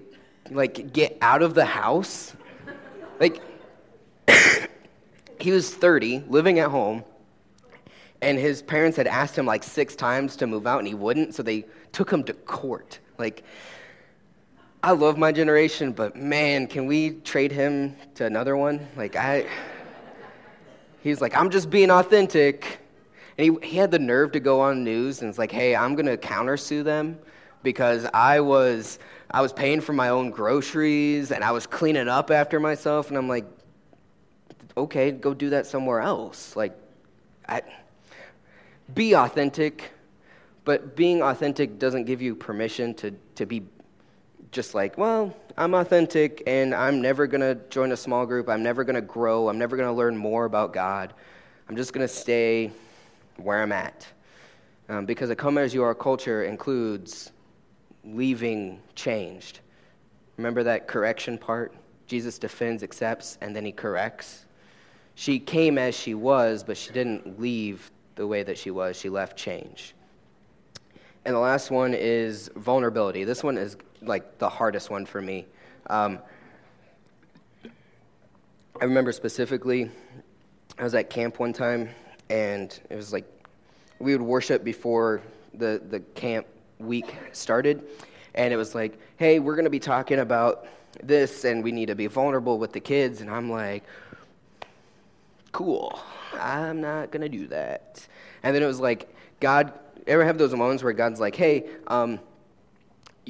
like 0.51 0.93
get 0.93 1.17
out 1.21 1.41
of 1.41 1.53
the 1.53 1.65
house. 1.65 2.35
Like, 3.19 3.41
he 5.39 5.51
was 5.51 5.73
30, 5.73 6.25
living 6.27 6.59
at 6.59 6.69
home, 6.69 7.03
and 8.21 8.37
his 8.37 8.61
parents 8.61 8.97
had 8.97 9.07
asked 9.07 9.37
him 9.37 9.45
like 9.45 9.63
six 9.63 9.95
times 9.95 10.35
to 10.37 10.47
move 10.47 10.67
out, 10.67 10.79
and 10.79 10.87
he 10.87 10.93
wouldn't, 10.93 11.33
so 11.35 11.43
they 11.43 11.65
took 11.91 12.11
him 12.11 12.23
to 12.25 12.33
court. 12.33 12.99
Like, 13.17 13.43
I 14.81 14.91
love 14.91 15.17
my 15.17 15.33
generation, 15.33 15.91
but 15.91 16.15
man, 16.15 16.65
can 16.65 16.85
we 16.85 17.11
trade 17.11 17.51
him 17.51 17.97
to 18.15 18.25
another 18.25 18.55
one? 18.55 18.87
Like, 18.95 19.17
I. 19.17 19.45
He's 21.01 21.19
like, 21.19 21.35
I'm 21.35 21.49
just 21.49 21.69
being 21.69 21.91
authentic. 21.91 22.79
And 23.37 23.59
he, 23.61 23.67
he 23.67 23.77
had 23.77 23.91
the 23.91 23.99
nerve 23.99 24.31
to 24.33 24.39
go 24.39 24.61
on 24.61 24.83
news 24.83 25.21
and 25.21 25.29
it's 25.29 25.37
like, 25.37 25.51
hey, 25.51 25.75
I'm 25.75 25.95
going 25.95 26.05
to 26.05 26.17
countersue 26.17 26.83
them 26.83 27.17
because 27.63 28.05
I 28.13 28.39
was, 28.41 28.99
I 29.31 29.41
was 29.41 29.53
paying 29.53 29.79
for 29.81 29.93
my 29.93 30.09
own 30.09 30.29
groceries 30.29 31.31
and 31.31 31.43
I 31.43 31.51
was 31.51 31.65
cleaning 31.65 32.09
up 32.09 32.31
after 32.31 32.59
myself. 32.59 33.09
And 33.09 33.17
I'm 33.17 33.29
like, 33.29 33.45
okay, 34.75 35.11
go 35.11 35.33
do 35.33 35.49
that 35.51 35.65
somewhere 35.65 36.01
else. 36.01 36.55
Like, 36.55 36.77
I, 37.47 37.61
be 38.93 39.15
authentic, 39.15 39.91
but 40.65 40.95
being 40.95 41.21
authentic 41.21 41.79
doesn't 41.79 42.05
give 42.05 42.21
you 42.21 42.35
permission 42.35 42.93
to, 42.95 43.11
to 43.35 43.45
be 43.45 43.63
just 44.51 44.73
like, 44.73 44.97
well, 44.97 45.35
I'm 45.57 45.73
authentic 45.73 46.43
and 46.47 46.73
I'm 46.73 47.01
never 47.01 47.27
going 47.27 47.41
to 47.41 47.55
join 47.69 47.91
a 47.91 47.97
small 47.97 48.25
group. 48.25 48.49
I'm 48.49 48.63
never 48.63 48.83
going 48.83 48.95
to 48.95 49.01
grow. 49.01 49.49
I'm 49.49 49.57
never 49.59 49.77
going 49.77 49.87
to 49.87 49.93
learn 49.93 50.17
more 50.17 50.45
about 50.45 50.73
God. 50.73 51.13
I'm 51.67 51.75
just 51.75 51.93
going 51.93 52.07
to 52.07 52.13
stay 52.13 52.71
where 53.37 53.61
I'm 53.61 53.71
at. 53.71 54.07
Um, 54.87 55.05
because 55.05 55.29
a 55.29 55.35
come 55.35 55.57
as 55.57 55.73
you 55.73 55.83
are 55.83 55.93
culture 55.93 56.43
includes 56.43 57.31
leaving 58.03 58.81
changed. 58.95 59.59
Remember 60.37 60.63
that 60.63 60.87
correction 60.87 61.37
part? 61.37 61.75
Jesus 62.07 62.39
defends, 62.39 62.81
accepts, 62.81 63.37
and 63.41 63.55
then 63.55 63.63
he 63.63 63.71
corrects. 63.71 64.45
She 65.13 65.37
came 65.37 65.77
as 65.77 65.93
she 65.93 66.15
was, 66.15 66.63
but 66.63 66.75
she 66.75 66.91
didn't 66.91 67.39
leave 67.39 67.91
the 68.15 68.25
way 68.25 68.41
that 68.41 68.57
she 68.57 68.71
was. 68.71 68.97
She 68.97 69.09
left 69.09 69.37
change. 69.37 69.93
And 71.25 71.35
the 71.35 71.39
last 71.39 71.69
one 71.69 71.93
is 71.93 72.49
vulnerability. 72.55 73.25
This 73.25 73.43
one 73.43 73.57
is 73.57 73.77
like 74.01 74.37
the 74.37 74.49
hardest 74.49 74.89
one 74.89 75.05
for 75.05 75.21
me. 75.21 75.45
Um, 75.87 76.19
I 78.81 78.85
remember 78.85 79.11
specifically, 79.11 79.91
I 80.77 80.83
was 80.83 80.95
at 80.95 81.09
camp 81.09 81.39
one 81.39 81.53
time, 81.53 81.89
and 82.29 82.77
it 82.89 82.95
was 82.95 83.11
like 83.11 83.25
we 83.99 84.13
would 84.13 84.21
worship 84.21 84.63
before 84.63 85.21
the, 85.53 85.81
the 85.89 85.99
camp 85.99 86.47
week 86.79 87.13
started. 87.33 87.83
And 88.35 88.53
it 88.53 88.57
was 88.57 88.73
like, 88.73 88.97
hey, 89.17 89.39
we're 89.39 89.55
going 89.55 89.65
to 89.65 89.71
be 89.71 89.79
talking 89.79 90.19
about 90.19 90.67
this, 91.03 91.43
and 91.43 91.63
we 91.63 91.71
need 91.71 91.87
to 91.87 91.95
be 91.95 92.07
vulnerable 92.07 92.57
with 92.57 92.71
the 92.71 92.79
kids. 92.79 93.21
And 93.21 93.29
I'm 93.29 93.51
like, 93.51 93.83
cool. 95.51 95.99
I'm 96.39 96.79
not 96.79 97.11
going 97.11 97.21
to 97.21 97.29
do 97.29 97.47
that. 97.47 98.07
And 98.43 98.55
then 98.55 98.63
it 98.63 98.67
was 98.67 98.79
like, 98.79 99.13
God, 99.39 99.73
ever 100.07 100.23
have 100.23 100.37
those 100.37 100.53
moments 100.53 100.83
where 100.83 100.93
God's 100.93 101.19
like, 101.19 101.35
hey, 101.35 101.65
um, 101.87 102.19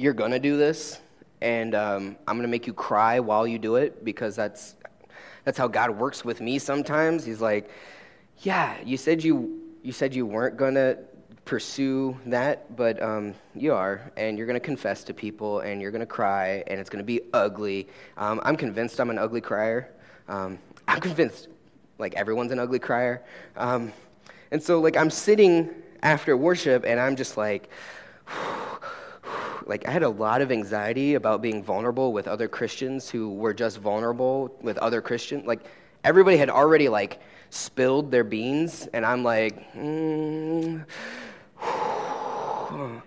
you're 0.00 0.14
going 0.14 0.30
to 0.30 0.38
do 0.38 0.56
this, 0.56 0.98
and 1.42 1.74
um, 1.74 2.16
I'm 2.26 2.36
going 2.36 2.48
to 2.48 2.48
make 2.48 2.66
you 2.66 2.72
cry 2.72 3.20
while 3.20 3.46
you 3.46 3.58
do 3.58 3.76
it 3.76 4.02
because 4.02 4.34
that's, 4.34 4.76
that's 5.44 5.58
how 5.58 5.68
God 5.68 5.90
works 5.90 6.24
with 6.24 6.40
me 6.40 6.58
sometimes. 6.58 7.22
He's 7.22 7.42
like, 7.42 7.70
yeah, 8.38 8.78
you 8.82 8.96
said 8.96 9.22
you, 9.22 9.60
you, 9.82 9.92
said 9.92 10.14
you 10.14 10.24
weren't 10.24 10.56
going 10.56 10.72
to 10.72 10.96
pursue 11.44 12.18
that, 12.24 12.74
but 12.76 13.02
um, 13.02 13.34
you 13.54 13.74
are, 13.74 14.10
and 14.16 14.38
you're 14.38 14.46
going 14.46 14.58
to 14.58 14.64
confess 14.64 15.04
to 15.04 15.12
people, 15.12 15.60
and 15.60 15.82
you're 15.82 15.90
going 15.90 16.00
to 16.00 16.06
cry, 16.06 16.64
and 16.68 16.80
it's 16.80 16.88
going 16.88 17.04
to 17.04 17.06
be 17.06 17.20
ugly. 17.34 17.86
Um, 18.16 18.40
I'm 18.42 18.56
convinced 18.56 18.98
I'm 19.00 19.10
an 19.10 19.18
ugly 19.18 19.42
crier. 19.42 19.90
Um, 20.28 20.58
I'm 20.88 21.00
convinced 21.00 21.48
Like 21.98 22.14
everyone's 22.14 22.52
an 22.52 22.58
ugly 22.58 22.78
crier. 22.78 23.22
Um, 23.54 23.92
and 24.50 24.62
so, 24.62 24.80
like, 24.80 24.96
I'm 24.96 25.10
sitting 25.10 25.68
after 26.02 26.38
worship 26.38 26.84
and 26.86 26.98
I'm 26.98 27.16
just 27.16 27.36
like, 27.36 27.68
like, 29.70 29.86
I 29.86 29.92
had 29.92 30.02
a 30.02 30.08
lot 30.08 30.42
of 30.42 30.50
anxiety 30.50 31.14
about 31.14 31.40
being 31.40 31.62
vulnerable 31.62 32.12
with 32.12 32.26
other 32.26 32.48
Christians 32.48 33.08
who 33.08 33.32
were 33.32 33.54
just 33.54 33.78
vulnerable 33.78 34.52
with 34.60 34.76
other 34.78 35.00
Christians. 35.00 35.46
Like, 35.46 35.60
everybody 36.02 36.36
had 36.36 36.50
already, 36.50 36.88
like, 36.88 37.20
spilled 37.50 38.10
their 38.10 38.24
beans, 38.24 38.88
and 38.92 39.06
I'm 39.06 39.22
like, 39.22 39.72
mm, 39.74 40.84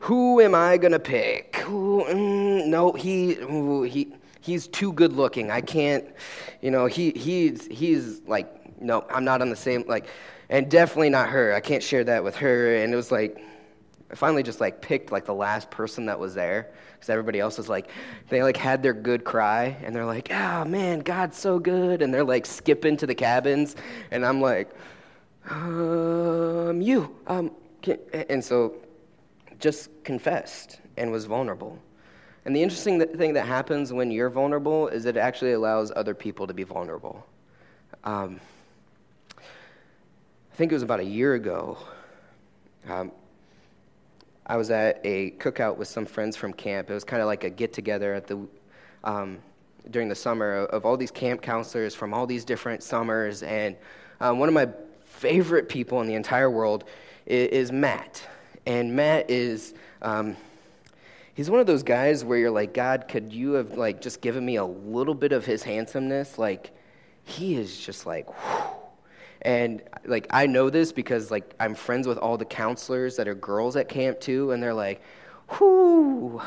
who 0.00 0.40
am 0.40 0.56
I 0.56 0.76
gonna 0.76 0.98
pick? 0.98 1.54
Who, 1.58 2.04
mm, 2.04 2.66
no, 2.66 2.92
he, 2.92 3.34
he, 3.88 4.12
he's 4.40 4.66
too 4.66 4.92
good 4.92 5.12
looking. 5.12 5.52
I 5.52 5.60
can't, 5.60 6.04
you 6.60 6.72
know, 6.72 6.86
he, 6.86 7.12
he's, 7.12 7.66
he's 7.66 8.22
like, 8.26 8.80
no, 8.82 9.06
I'm 9.08 9.24
not 9.24 9.40
on 9.40 9.50
the 9.50 9.56
same, 9.56 9.84
like, 9.86 10.06
and 10.48 10.68
definitely 10.68 11.10
not 11.10 11.28
her. 11.28 11.54
I 11.54 11.60
can't 11.60 11.82
share 11.82 12.02
that 12.04 12.24
with 12.24 12.34
her. 12.36 12.74
And 12.74 12.92
it 12.92 12.96
was 12.96 13.12
like, 13.12 13.40
I 14.10 14.14
finally 14.14 14.42
just 14.42 14.60
like 14.60 14.80
picked 14.80 15.12
like 15.12 15.26
the 15.26 15.34
last 15.34 15.70
person 15.70 16.06
that 16.06 16.18
was 16.18 16.34
there 16.34 16.70
because 16.94 17.10
everybody 17.10 17.40
else 17.40 17.58
was 17.58 17.68
like, 17.68 17.90
they 18.28 18.42
like 18.42 18.56
had 18.56 18.82
their 18.82 18.94
good 18.94 19.24
cry 19.24 19.76
and 19.82 19.94
they're 19.94 20.06
like, 20.06 20.32
oh 20.32 20.64
man, 20.64 21.00
God's 21.00 21.36
so 21.36 21.58
good. 21.58 22.00
And 22.00 22.12
they're 22.12 22.24
like 22.24 22.46
skipping 22.46 22.96
to 22.96 23.06
the 23.06 23.14
cabins. 23.14 23.76
And 24.10 24.24
I'm 24.24 24.40
like, 24.40 24.70
um, 25.50 26.80
you. 26.80 27.14
Um, 27.26 27.52
and 28.28 28.42
so 28.42 28.74
just 29.60 29.90
confessed 30.04 30.80
and 30.96 31.12
was 31.12 31.26
vulnerable. 31.26 31.78
And 32.44 32.56
the 32.56 32.62
interesting 32.62 33.04
thing 33.18 33.34
that 33.34 33.46
happens 33.46 33.92
when 33.92 34.10
you're 34.10 34.30
vulnerable 34.30 34.88
is 34.88 35.04
that 35.04 35.16
it 35.16 35.20
actually 35.20 35.52
allows 35.52 35.92
other 35.94 36.14
people 36.14 36.46
to 36.46 36.54
be 36.54 36.62
vulnerable. 36.62 37.26
Um, 38.04 38.40
I 39.36 40.54
think 40.54 40.72
it 40.72 40.74
was 40.74 40.82
about 40.82 41.00
a 41.00 41.04
year 41.04 41.34
ago. 41.34 41.76
Um, 42.88 43.12
I 44.48 44.56
was 44.56 44.70
at 44.70 45.00
a 45.04 45.32
cookout 45.32 45.76
with 45.76 45.88
some 45.88 46.06
friends 46.06 46.36
from 46.36 46.52
camp. 46.52 46.90
It 46.90 46.94
was 46.94 47.04
kind 47.04 47.20
of 47.20 47.26
like 47.26 47.44
a 47.44 47.50
get 47.50 47.72
together 47.72 48.14
at 48.14 48.26
the 48.26 48.38
um, 49.04 49.38
during 49.90 50.08
the 50.08 50.14
summer 50.14 50.64
of 50.66 50.86
all 50.86 50.96
these 50.96 51.10
camp 51.10 51.42
counselors 51.42 51.94
from 51.94 52.14
all 52.14 52.26
these 52.26 52.44
different 52.44 52.82
summers. 52.82 53.42
And 53.42 53.76
um, 54.20 54.38
one 54.38 54.48
of 54.48 54.54
my 54.54 54.68
favorite 55.04 55.68
people 55.68 56.00
in 56.00 56.06
the 56.06 56.14
entire 56.14 56.50
world 56.50 56.84
is, 57.26 57.48
is 57.48 57.72
Matt. 57.72 58.22
And 58.66 58.94
Matt 58.96 59.30
is 59.30 59.74
um, 60.00 60.36
he's 61.34 61.50
one 61.50 61.60
of 61.60 61.66
those 61.66 61.82
guys 61.82 62.24
where 62.24 62.38
you're 62.38 62.50
like, 62.50 62.72
God, 62.72 63.06
could 63.06 63.32
you 63.32 63.52
have 63.52 63.72
like 63.76 64.00
just 64.00 64.20
given 64.22 64.44
me 64.44 64.56
a 64.56 64.64
little 64.64 65.14
bit 65.14 65.32
of 65.32 65.44
his 65.44 65.62
handsomeness? 65.62 66.38
Like 66.38 66.70
he 67.24 67.56
is 67.56 67.78
just 67.78 68.06
like. 68.06 68.28
Whew 68.28 68.57
and 69.42 69.82
like 70.04 70.26
I 70.30 70.46
know 70.46 70.70
this 70.70 70.92
because 70.92 71.30
like 71.30 71.54
I'm 71.60 71.74
friends 71.74 72.06
with 72.06 72.18
all 72.18 72.36
the 72.36 72.44
counselors 72.44 73.16
that 73.16 73.28
are 73.28 73.34
girls 73.34 73.76
at 73.76 73.88
camp 73.88 74.20
too, 74.20 74.50
and 74.52 74.62
they're 74.62 74.74
like, 74.74 75.00
whoo, 75.58 76.40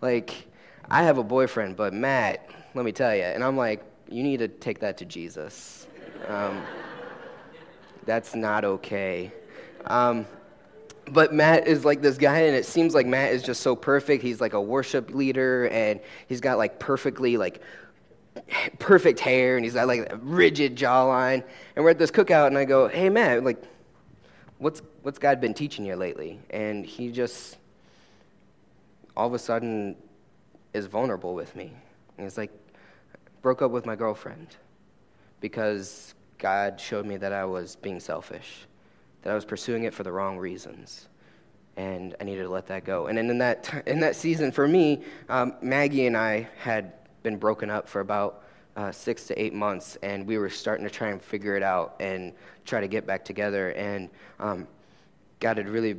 like 0.00 0.46
I 0.90 1.02
have 1.04 1.18
a 1.18 1.24
boyfriend, 1.24 1.76
but 1.76 1.94
Matt, 1.94 2.48
let 2.74 2.84
me 2.84 2.92
tell 2.92 3.14
you, 3.14 3.22
and 3.22 3.42
I'm 3.44 3.56
like, 3.56 3.84
you 4.08 4.22
need 4.22 4.38
to 4.38 4.48
take 4.48 4.80
that 4.80 4.98
to 4.98 5.04
Jesus. 5.04 5.86
Um, 6.28 6.62
that's 8.04 8.34
not 8.34 8.64
okay. 8.64 9.32
Um, 9.86 10.26
but 11.10 11.32
Matt 11.34 11.66
is 11.66 11.84
like 11.84 12.00
this 12.00 12.16
guy, 12.16 12.40
and 12.40 12.56
it 12.56 12.64
seems 12.64 12.94
like 12.94 13.06
Matt 13.06 13.32
is 13.32 13.42
just 13.42 13.60
so 13.62 13.74
perfect. 13.74 14.22
He's 14.22 14.40
like 14.40 14.52
a 14.52 14.60
worship 14.60 15.14
leader, 15.14 15.68
and 15.68 16.00
he's 16.28 16.40
got 16.40 16.58
like 16.58 16.78
perfectly 16.78 17.36
like 17.36 17.60
perfect 18.78 19.20
hair 19.20 19.56
and 19.56 19.64
he's 19.64 19.74
got 19.74 19.86
like 19.86 20.12
a 20.12 20.16
rigid 20.16 20.76
jawline. 20.76 21.44
And 21.76 21.84
we're 21.84 21.90
at 21.90 21.98
this 21.98 22.10
cookout 22.10 22.48
and 22.48 22.58
I 22.58 22.64
go, 22.64 22.88
hey, 22.88 23.08
Matt, 23.08 23.44
like, 23.44 23.62
what's, 24.58 24.82
what's 25.02 25.18
God 25.18 25.40
been 25.40 25.54
teaching 25.54 25.84
you 25.84 25.96
lately? 25.96 26.40
And 26.50 26.84
he 26.84 27.10
just 27.10 27.58
all 29.16 29.26
of 29.26 29.34
a 29.34 29.38
sudden 29.38 29.96
is 30.72 30.86
vulnerable 30.86 31.34
with 31.34 31.54
me. 31.54 31.72
And 32.16 32.26
he's 32.26 32.38
like, 32.38 32.50
broke 33.42 33.62
up 33.62 33.70
with 33.70 33.86
my 33.86 33.96
girlfriend 33.96 34.56
because 35.40 36.14
God 36.38 36.80
showed 36.80 37.06
me 37.06 37.16
that 37.18 37.32
I 37.32 37.44
was 37.44 37.76
being 37.76 38.00
selfish, 38.00 38.66
that 39.22 39.30
I 39.30 39.34
was 39.34 39.44
pursuing 39.44 39.84
it 39.84 39.94
for 39.94 40.02
the 40.02 40.12
wrong 40.12 40.38
reasons. 40.38 41.08
And 41.76 42.14
I 42.20 42.24
needed 42.24 42.42
to 42.42 42.50
let 42.50 42.66
that 42.66 42.84
go. 42.84 43.06
And 43.06 43.16
then 43.16 43.30
in 43.30 43.38
that, 43.38 43.84
in 43.86 44.00
that 44.00 44.14
season, 44.14 44.52
for 44.52 44.68
me, 44.68 45.02
um, 45.28 45.54
Maggie 45.62 46.06
and 46.06 46.16
I 46.16 46.48
had 46.58 46.92
been 47.22 47.36
broken 47.36 47.70
up 47.70 47.88
for 47.88 48.00
about 48.00 48.44
uh, 48.76 48.90
six 48.90 49.26
to 49.26 49.40
eight 49.40 49.52
months, 49.52 49.96
and 50.02 50.26
we 50.26 50.38
were 50.38 50.48
starting 50.48 50.84
to 50.84 50.90
try 50.90 51.08
and 51.08 51.20
figure 51.20 51.56
it 51.56 51.62
out 51.62 51.96
and 52.00 52.32
try 52.64 52.80
to 52.80 52.88
get 52.88 53.06
back 53.06 53.24
together. 53.24 53.70
And 53.70 54.08
um, 54.40 54.66
God 55.40 55.58
had 55.58 55.68
really 55.68 55.98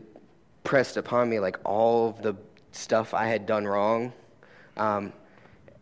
pressed 0.63 0.97
upon 0.97 1.29
me 1.29 1.39
like 1.39 1.57
all 1.65 2.09
of 2.09 2.21
the 2.21 2.35
stuff 2.71 3.13
I 3.13 3.27
had 3.27 3.45
done 3.45 3.65
wrong. 3.65 4.11
Um, 4.77 5.13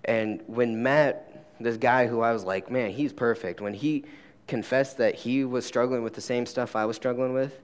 and 0.06 0.42
when 0.48 0.82
Matt, 0.82 1.46
this 1.60 1.78
guy 1.78 2.08
who 2.08 2.22
I 2.22 2.34
was 2.34 2.44
like, 2.44 2.70
man, 2.70 2.92
he's 2.92 3.14
perfect, 3.14 3.62
when 3.62 3.74
he 3.74 4.04
confessed 4.48 4.98
that 4.98 5.16
he 5.16 5.46
was 5.46 5.66
struggling 5.66 6.04
with 6.04 6.14
the 6.14 6.22
same 6.22 6.46
stuff 6.46 6.76
I 6.76 6.86
was 6.86 6.96
struggling 6.98 7.34
with, 7.34 7.62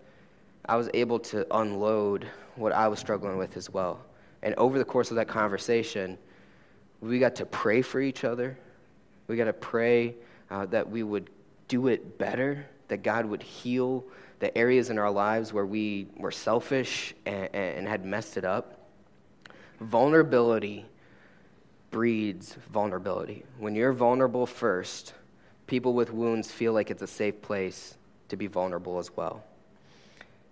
I 0.67 0.75
was 0.75 0.89
able 0.93 1.19
to 1.19 1.45
unload 1.57 2.27
what 2.55 2.71
I 2.71 2.87
was 2.87 2.99
struggling 2.99 3.37
with 3.37 3.57
as 3.57 3.69
well. 3.69 3.99
And 4.43 4.53
over 4.55 4.77
the 4.77 4.85
course 4.85 5.09
of 5.09 5.15
that 5.15 5.27
conversation, 5.27 6.17
we 7.01 7.19
got 7.19 7.35
to 7.35 7.45
pray 7.45 7.81
for 7.81 7.99
each 7.99 8.23
other. 8.23 8.57
We 9.27 9.35
got 9.35 9.45
to 9.45 9.53
pray 9.53 10.15
uh, 10.49 10.65
that 10.67 10.89
we 10.89 11.03
would 11.03 11.29
do 11.67 11.87
it 11.87 12.17
better, 12.17 12.65
that 12.87 13.03
God 13.03 13.25
would 13.25 13.43
heal 13.43 14.03
the 14.39 14.55
areas 14.57 14.89
in 14.89 14.99
our 14.99 15.11
lives 15.11 15.51
where 15.51 15.65
we 15.65 16.07
were 16.15 16.31
selfish 16.31 17.13
and, 17.25 17.53
and 17.53 17.87
had 17.87 18.05
messed 18.05 18.37
it 18.37 18.45
up. 18.45 18.87
Vulnerability 19.79 20.85
breeds 21.91 22.55
vulnerability. 22.71 23.43
When 23.59 23.75
you're 23.75 23.93
vulnerable 23.93 24.45
first, 24.45 25.13
people 25.65 25.93
with 25.93 26.11
wounds 26.11 26.51
feel 26.51 26.73
like 26.73 26.91
it's 26.91 27.01
a 27.01 27.07
safe 27.07 27.41
place 27.41 27.97
to 28.29 28.35
be 28.35 28.47
vulnerable 28.47 28.99
as 28.99 29.15
well. 29.15 29.43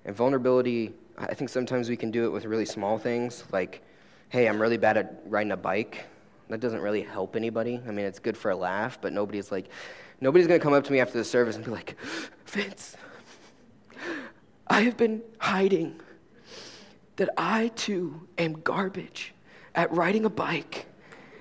And 0.06 0.16
vulnerability, 0.16 0.94
I 1.18 1.34
think 1.34 1.50
sometimes 1.50 1.90
we 1.90 1.98
can 1.98 2.12
do 2.12 2.26
it 2.26 2.30
with 2.30 2.46
really 2.46 2.66
small 2.66 2.98
things, 2.98 3.44
like, 3.52 3.82
hey, 4.30 4.48
I'm 4.48 4.62
really 4.62 4.78
bad 4.78 4.98
at 4.98 5.22
riding 5.26 5.52
a 5.52 5.58
bike. 5.58 6.06
That 6.50 6.60
doesn't 6.60 6.82
really 6.82 7.02
help 7.02 7.36
anybody. 7.36 7.82
I 7.88 7.92
mean, 7.92 8.06
it's 8.06 8.20
good 8.20 8.38
for 8.38 8.52
a 8.52 8.56
laugh, 8.56 9.00
but 9.02 9.14
nobody's 9.14 9.52
like, 9.52 9.68
nobody's 10.22 10.48
going 10.48 10.60
to 10.60 10.64
come 10.64 10.74
up 10.74 10.84
to 10.86 10.92
me 10.92 11.00
after 11.00 11.18
the 11.18 11.24
service 11.24 11.56
and 11.56 11.66
be 11.66 11.72
like, 11.72 11.96
Vince, 12.46 12.96
I 14.68 14.82
have 14.82 14.98
been 14.98 15.22
hiding 15.40 16.00
that 17.16 17.30
I 17.38 17.70
too 17.70 18.28
am 18.38 18.62
garbage 18.62 19.34
at 19.74 19.92
riding 19.92 20.26
a 20.26 20.30
bike. 20.30 20.86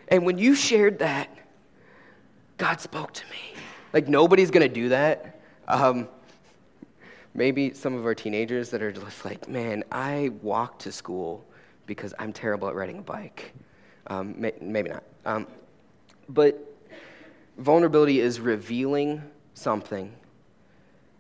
And 0.09 0.25
when 0.25 0.39
you 0.39 0.55
shared 0.55 0.99
that, 1.01 1.29
God 2.57 2.81
spoke 2.81 3.13
to 3.13 3.25
me. 3.31 3.61
Like, 3.93 4.09
nobody's 4.09 4.51
going 4.51 4.67
to 4.67 4.73
do 4.73 4.89
that. 4.91 5.41
Um, 5.69 6.09
maybe 7.35 7.75
some 7.75 7.95
of 7.95 8.05
our 8.07 8.15
teenagers 8.15 8.71
that 8.71 8.83
are 8.83 8.93
just 8.93 9.25
like, 9.25 9.49
man, 9.49 9.85
I 9.91 10.31
walk 10.43 10.79
to 10.81 10.93
school 10.93 11.45
because 11.87 12.15
I'm 12.19 12.33
terrible 12.33 12.69
at 12.69 12.75
riding 12.75 12.99
a 12.99 13.03
bike. 13.03 13.53
Um, 14.07 14.35
may, 14.39 14.53
maybe 14.61 14.91
not. 14.91 15.03
Um, 15.25 15.47
but 16.29 16.75
vulnerability 17.59 18.21
is 18.21 18.41
revealing 18.41 19.23
something 19.55 20.13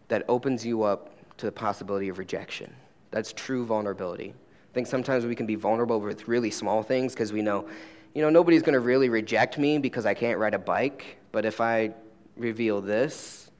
that 0.08 0.24
opens 0.28 0.64
you 0.64 0.82
up 0.82 1.10
to 1.38 1.46
the 1.46 1.52
possibility 1.52 2.08
of 2.08 2.18
rejection. 2.18 2.74
That's 3.10 3.32
true 3.32 3.64
vulnerability. 3.64 4.30
I 4.30 4.74
think 4.74 4.86
sometimes 4.86 5.24
we 5.24 5.34
can 5.34 5.46
be 5.46 5.54
vulnerable 5.54 6.00
with 6.00 6.28
really 6.28 6.50
small 6.50 6.82
things 6.82 7.14
because 7.14 7.32
we 7.32 7.42
know, 7.42 7.68
you 8.12 8.22
know, 8.22 8.30
nobody's 8.30 8.62
going 8.62 8.74
to 8.74 8.80
really 8.80 9.08
reject 9.08 9.56
me 9.56 9.78
because 9.78 10.04
I 10.04 10.14
can't 10.14 10.38
ride 10.38 10.54
a 10.54 10.58
bike. 10.58 11.18
But 11.32 11.44
if 11.44 11.60
I 11.60 11.94
reveal 12.36 12.80
this, 12.80 13.50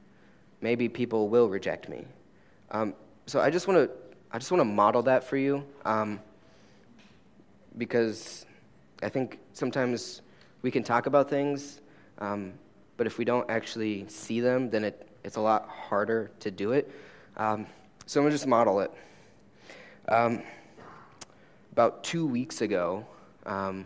maybe 0.61 0.89
people 0.89 1.29
will 1.29 1.47
reject 1.49 1.89
me. 1.89 2.05
Um, 2.71 2.93
so 3.27 3.39
I 3.39 3.49
just 3.49 3.67
want 3.67 3.77
to, 3.87 3.89
I 4.31 4.37
just 4.37 4.51
want 4.51 4.59
to 4.59 4.65
model 4.65 5.03
that 5.03 5.23
for 5.23 5.37
you, 5.37 5.63
um, 5.85 6.19
because 7.77 8.45
I 9.05 9.09
think 9.09 9.37
sometimes 9.53 10.23
we 10.63 10.71
can 10.71 10.81
talk 10.81 11.05
about 11.05 11.29
things, 11.29 11.79
um, 12.17 12.53
but 12.97 13.05
if 13.05 13.19
we 13.19 13.23
don't 13.23 13.47
actually 13.51 14.07
see 14.07 14.39
them, 14.39 14.71
then 14.71 14.83
it, 14.83 15.07
it's 15.23 15.35
a 15.35 15.41
lot 15.41 15.69
harder 15.69 16.31
to 16.39 16.49
do 16.49 16.71
it. 16.71 16.91
Um, 17.37 17.67
so 18.07 18.19
I'm 18.19 18.23
going 18.23 18.31
to 18.31 18.33
just 18.35 18.47
model 18.47 18.79
it. 18.79 18.91
Um, 20.09 20.41
about 21.71 22.03
two 22.03 22.25
weeks 22.25 22.61
ago, 22.61 23.05
um, 23.45 23.85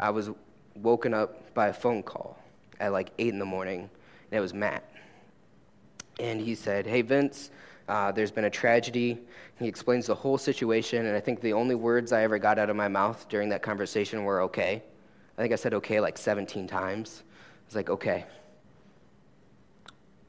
I 0.00 0.10
was 0.10 0.30
woken 0.74 1.14
up 1.14 1.54
by 1.54 1.68
a 1.68 1.72
phone 1.72 2.02
call 2.02 2.36
at 2.80 2.90
like 2.90 3.12
8 3.20 3.28
in 3.28 3.38
the 3.38 3.44
morning, 3.44 3.82
and 3.82 4.36
it 4.36 4.40
was 4.40 4.52
Matt. 4.52 4.82
And 6.18 6.40
he 6.40 6.56
said, 6.56 6.88
Hey, 6.88 7.02
Vince, 7.02 7.52
uh, 7.88 8.12
there's 8.12 8.30
been 8.30 8.44
a 8.44 8.50
tragedy. 8.50 9.18
He 9.58 9.68
explains 9.68 10.06
the 10.06 10.14
whole 10.14 10.38
situation, 10.38 11.06
and 11.06 11.16
I 11.16 11.20
think 11.20 11.40
the 11.40 11.52
only 11.52 11.74
words 11.74 12.12
I 12.12 12.22
ever 12.22 12.38
got 12.38 12.58
out 12.58 12.70
of 12.70 12.76
my 12.76 12.88
mouth 12.88 13.26
during 13.28 13.48
that 13.50 13.62
conversation 13.62 14.24
were 14.24 14.42
okay. 14.42 14.82
I 15.36 15.42
think 15.42 15.52
I 15.52 15.56
said 15.56 15.74
okay 15.74 16.00
like 16.00 16.16
17 16.16 16.66
times. 16.66 17.22
I 17.26 17.66
was 17.66 17.74
like, 17.74 17.90
okay. 17.90 18.24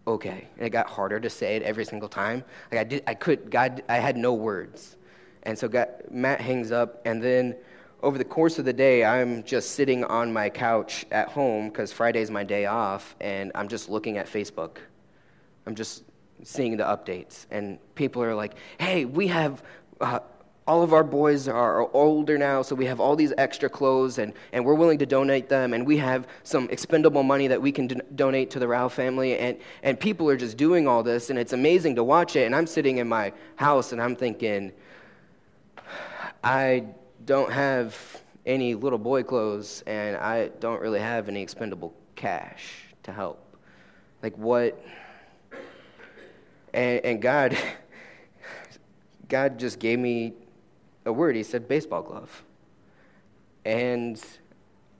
okay. 0.08 0.48
And 0.58 0.66
it 0.66 0.72
got 0.72 0.88
harder 0.88 1.20
to 1.20 1.30
say 1.30 1.56
it 1.56 1.64
every 1.64 1.86
single 1.86 2.10
time. 2.10 2.44
Like 2.72 2.82
I 2.82 2.84
did, 2.84 3.04
I 3.08 3.14
could, 3.14 3.50
God, 3.50 3.84
I 3.88 3.96
had 3.98 4.18
no 4.18 4.34
words. 4.34 4.98
And 5.44 5.58
so 5.58 5.68
God, 5.68 5.90
Matt 6.10 6.42
hangs 6.42 6.72
up, 6.72 7.02
and 7.06 7.24
then 7.24 7.56
over 8.02 8.18
the 8.18 8.26
course 8.26 8.60
of 8.60 8.66
the 8.66 8.74
day, 8.74 9.06
I'm 9.06 9.44
just 9.44 9.72
sitting 9.72 10.04
on 10.04 10.34
my 10.34 10.50
couch 10.50 11.06
at 11.12 11.30
home 11.30 11.70
because 11.70 11.94
Friday's 11.94 12.30
my 12.30 12.44
day 12.44 12.66
off, 12.66 13.16
and 13.22 13.52
I'm 13.56 13.68
just 13.68 13.90
looking 13.90 14.18
at 14.18 14.28
Facebook. 14.28 14.78
I'm 15.66 15.76
just 15.76 16.04
seeing 16.44 16.78
the 16.78 16.84
updates, 16.84 17.46
and 17.52 17.80
people 17.96 18.22
are 18.24 18.36
like, 18.36 18.56
"Hey, 18.80 19.06
we 19.06 19.28
have." 19.28 19.64
Uh, 20.00 20.20
all 20.68 20.82
of 20.82 20.94
our 20.94 21.04
boys 21.04 21.48
are 21.48 21.88
older 21.94 22.40
now, 22.40 22.64
so 22.64 22.74
we 22.74 22.86
have 22.86 23.00
all 23.00 23.16
these 23.16 23.32
extra 23.38 23.70
clothes, 23.70 24.18
and, 24.18 24.34
and 24.52 24.66
we're 24.66 24.74
willing 24.74 24.98
to 24.98 25.06
donate 25.06 25.48
them, 25.48 25.74
and 25.74 25.86
we 25.86 25.96
have 25.98 26.28
some 26.44 26.68
expendable 26.72 27.22
money 27.22 27.48
that 27.48 27.62
we 27.62 27.72
can 27.72 27.86
do- 27.86 28.02
donate 28.16 28.50
to 28.50 28.58
the 28.58 28.68
Rao 28.68 28.88
family, 28.88 29.38
and, 29.38 29.60
and 29.84 30.00
people 30.00 30.28
are 30.28 30.36
just 30.36 30.58
doing 30.58 30.88
all 30.88 31.04
this, 31.04 31.30
and 31.30 31.38
it's 31.38 31.54
amazing 31.54 31.96
to 31.96 32.04
watch 32.04 32.36
it, 32.36 32.46
and 32.46 32.56
I'm 32.56 32.66
sitting 32.66 32.98
in 32.98 33.08
my 33.08 33.32
house, 33.58 33.92
and 33.92 34.02
I'm 34.02 34.16
thinking, 34.16 34.72
I 36.44 36.86
don't 37.26 37.52
have 37.52 37.96
any 38.48 38.74
little 38.74 39.00
boy 39.00 39.22
clothes, 39.22 39.84
and 39.86 40.18
I 40.18 40.48
don't 40.60 40.82
really 40.82 41.00
have 41.00 41.30
any 41.30 41.44
expendable 41.44 41.94
cash 42.16 42.86
to 43.04 43.12
help. 43.12 43.40
Like, 44.24 44.36
what? 44.36 44.84
And, 46.76 47.06
and 47.06 47.22
God, 47.22 47.58
God 49.30 49.58
just 49.58 49.80
gave 49.80 49.98
me 49.98 50.34
a 51.06 51.14
word. 51.14 51.38
He 51.38 51.44
said 51.44 51.70
baseball 51.70 52.04
glove. 52.04 52.44
And 53.64 54.22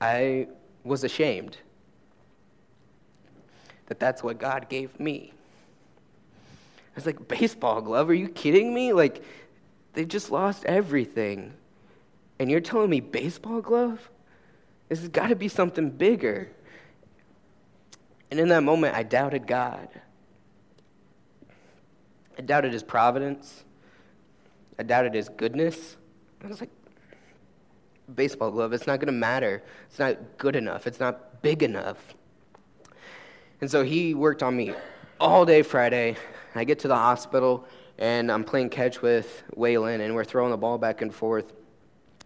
I 0.00 0.48
was 0.84 1.04
ashamed 1.04 1.58
that 3.86 4.00
that's 4.00 4.22
what 4.22 4.38
God 4.38 4.68
gave 4.70 4.98
me. 4.98 5.32
I 6.48 6.96
was 6.96 7.06
like, 7.06 7.28
baseball 7.28 7.82
glove? 7.82 8.08
Are 8.08 8.14
you 8.14 8.28
kidding 8.28 8.72
me? 8.72 8.94
Like, 8.94 9.22
they 9.92 10.06
just 10.06 10.30
lost 10.30 10.64
everything. 10.64 11.52
And 12.38 12.50
you're 12.50 12.60
telling 12.60 12.88
me 12.88 13.00
baseball 13.00 13.60
glove? 13.60 14.10
This 14.88 15.00
has 15.00 15.08
got 15.08 15.28
to 15.28 15.36
be 15.36 15.48
something 15.48 15.90
bigger. 15.90 16.50
And 18.30 18.40
in 18.40 18.48
that 18.48 18.62
moment, 18.62 18.96
I 18.96 19.02
doubted 19.02 19.46
God. 19.46 19.88
I 22.38 22.42
doubted 22.42 22.72
his 22.72 22.82
providence. 22.82 23.64
I 24.78 24.82
doubted 24.82 25.14
his 25.14 25.28
goodness. 25.28 25.96
I 26.44 26.48
was 26.48 26.60
like, 26.60 26.70
baseball 28.14 28.50
glove, 28.50 28.72
it's 28.72 28.86
not 28.86 29.00
going 29.00 29.06
to 29.06 29.12
matter. 29.12 29.62
It's 29.88 29.98
not 29.98 30.16
good 30.38 30.54
enough. 30.54 30.86
It's 30.86 31.00
not 31.00 31.42
big 31.42 31.62
enough. 31.62 32.14
And 33.60 33.70
so 33.70 33.82
he 33.82 34.14
worked 34.14 34.42
on 34.42 34.56
me 34.56 34.74
all 35.18 35.44
day 35.44 35.62
Friday. 35.62 36.16
I 36.54 36.64
get 36.64 36.78
to 36.80 36.88
the 36.88 36.96
hospital, 36.96 37.66
and 37.98 38.30
I'm 38.30 38.44
playing 38.44 38.70
catch 38.70 39.02
with 39.02 39.42
Waylon, 39.56 40.00
and 40.00 40.14
we're 40.14 40.24
throwing 40.24 40.50
the 40.50 40.56
ball 40.56 40.78
back 40.78 41.02
and 41.02 41.14
forth. 41.14 41.52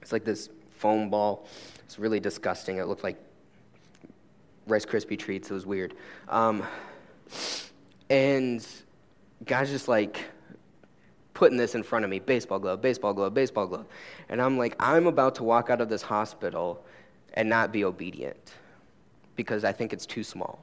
It's 0.03 0.13
like 0.13 0.25
this 0.25 0.49
foam 0.71 1.11
ball. 1.11 1.47
It's 1.85 1.99
really 1.99 2.21
disgusting. 2.21 2.79
It 2.79 2.87
looked 2.87 3.05
like 3.05 3.17
Rice 4.67 4.87
Krispie 4.87 5.19
treats. 5.19 5.51
It 5.51 5.55
was 5.55 5.67
weird. 5.67 5.95
Um, 6.29 6.65
and 8.09 8.67
God's 9.45 9.71
just 9.71 9.89
like, 9.89 10.25
putting 11.41 11.57
this 11.57 11.75
in 11.75 11.83
front 11.83 12.05
of 12.05 12.11
me 12.11 12.19
baseball 12.19 12.59
glove, 12.59 12.83
baseball 12.83 13.15
glove, 13.15 13.33
baseball 13.33 13.67
glove. 13.67 13.87
And 14.29 14.43
I'm 14.43 14.59
like, 14.59 14.77
I'm 14.79 15.07
about 15.07 15.37
to 15.37 15.43
walk 15.43 15.71
out 15.71 15.81
of 15.81 15.89
this 15.89 16.03
hospital 16.03 16.85
and 17.33 17.49
not 17.49 17.73
be 17.73 17.83
obedient 17.83 18.53
because 19.37 19.65
I 19.65 19.73
think 19.73 19.95
it's 19.95 20.05
too 20.05 20.23
small. 20.23 20.63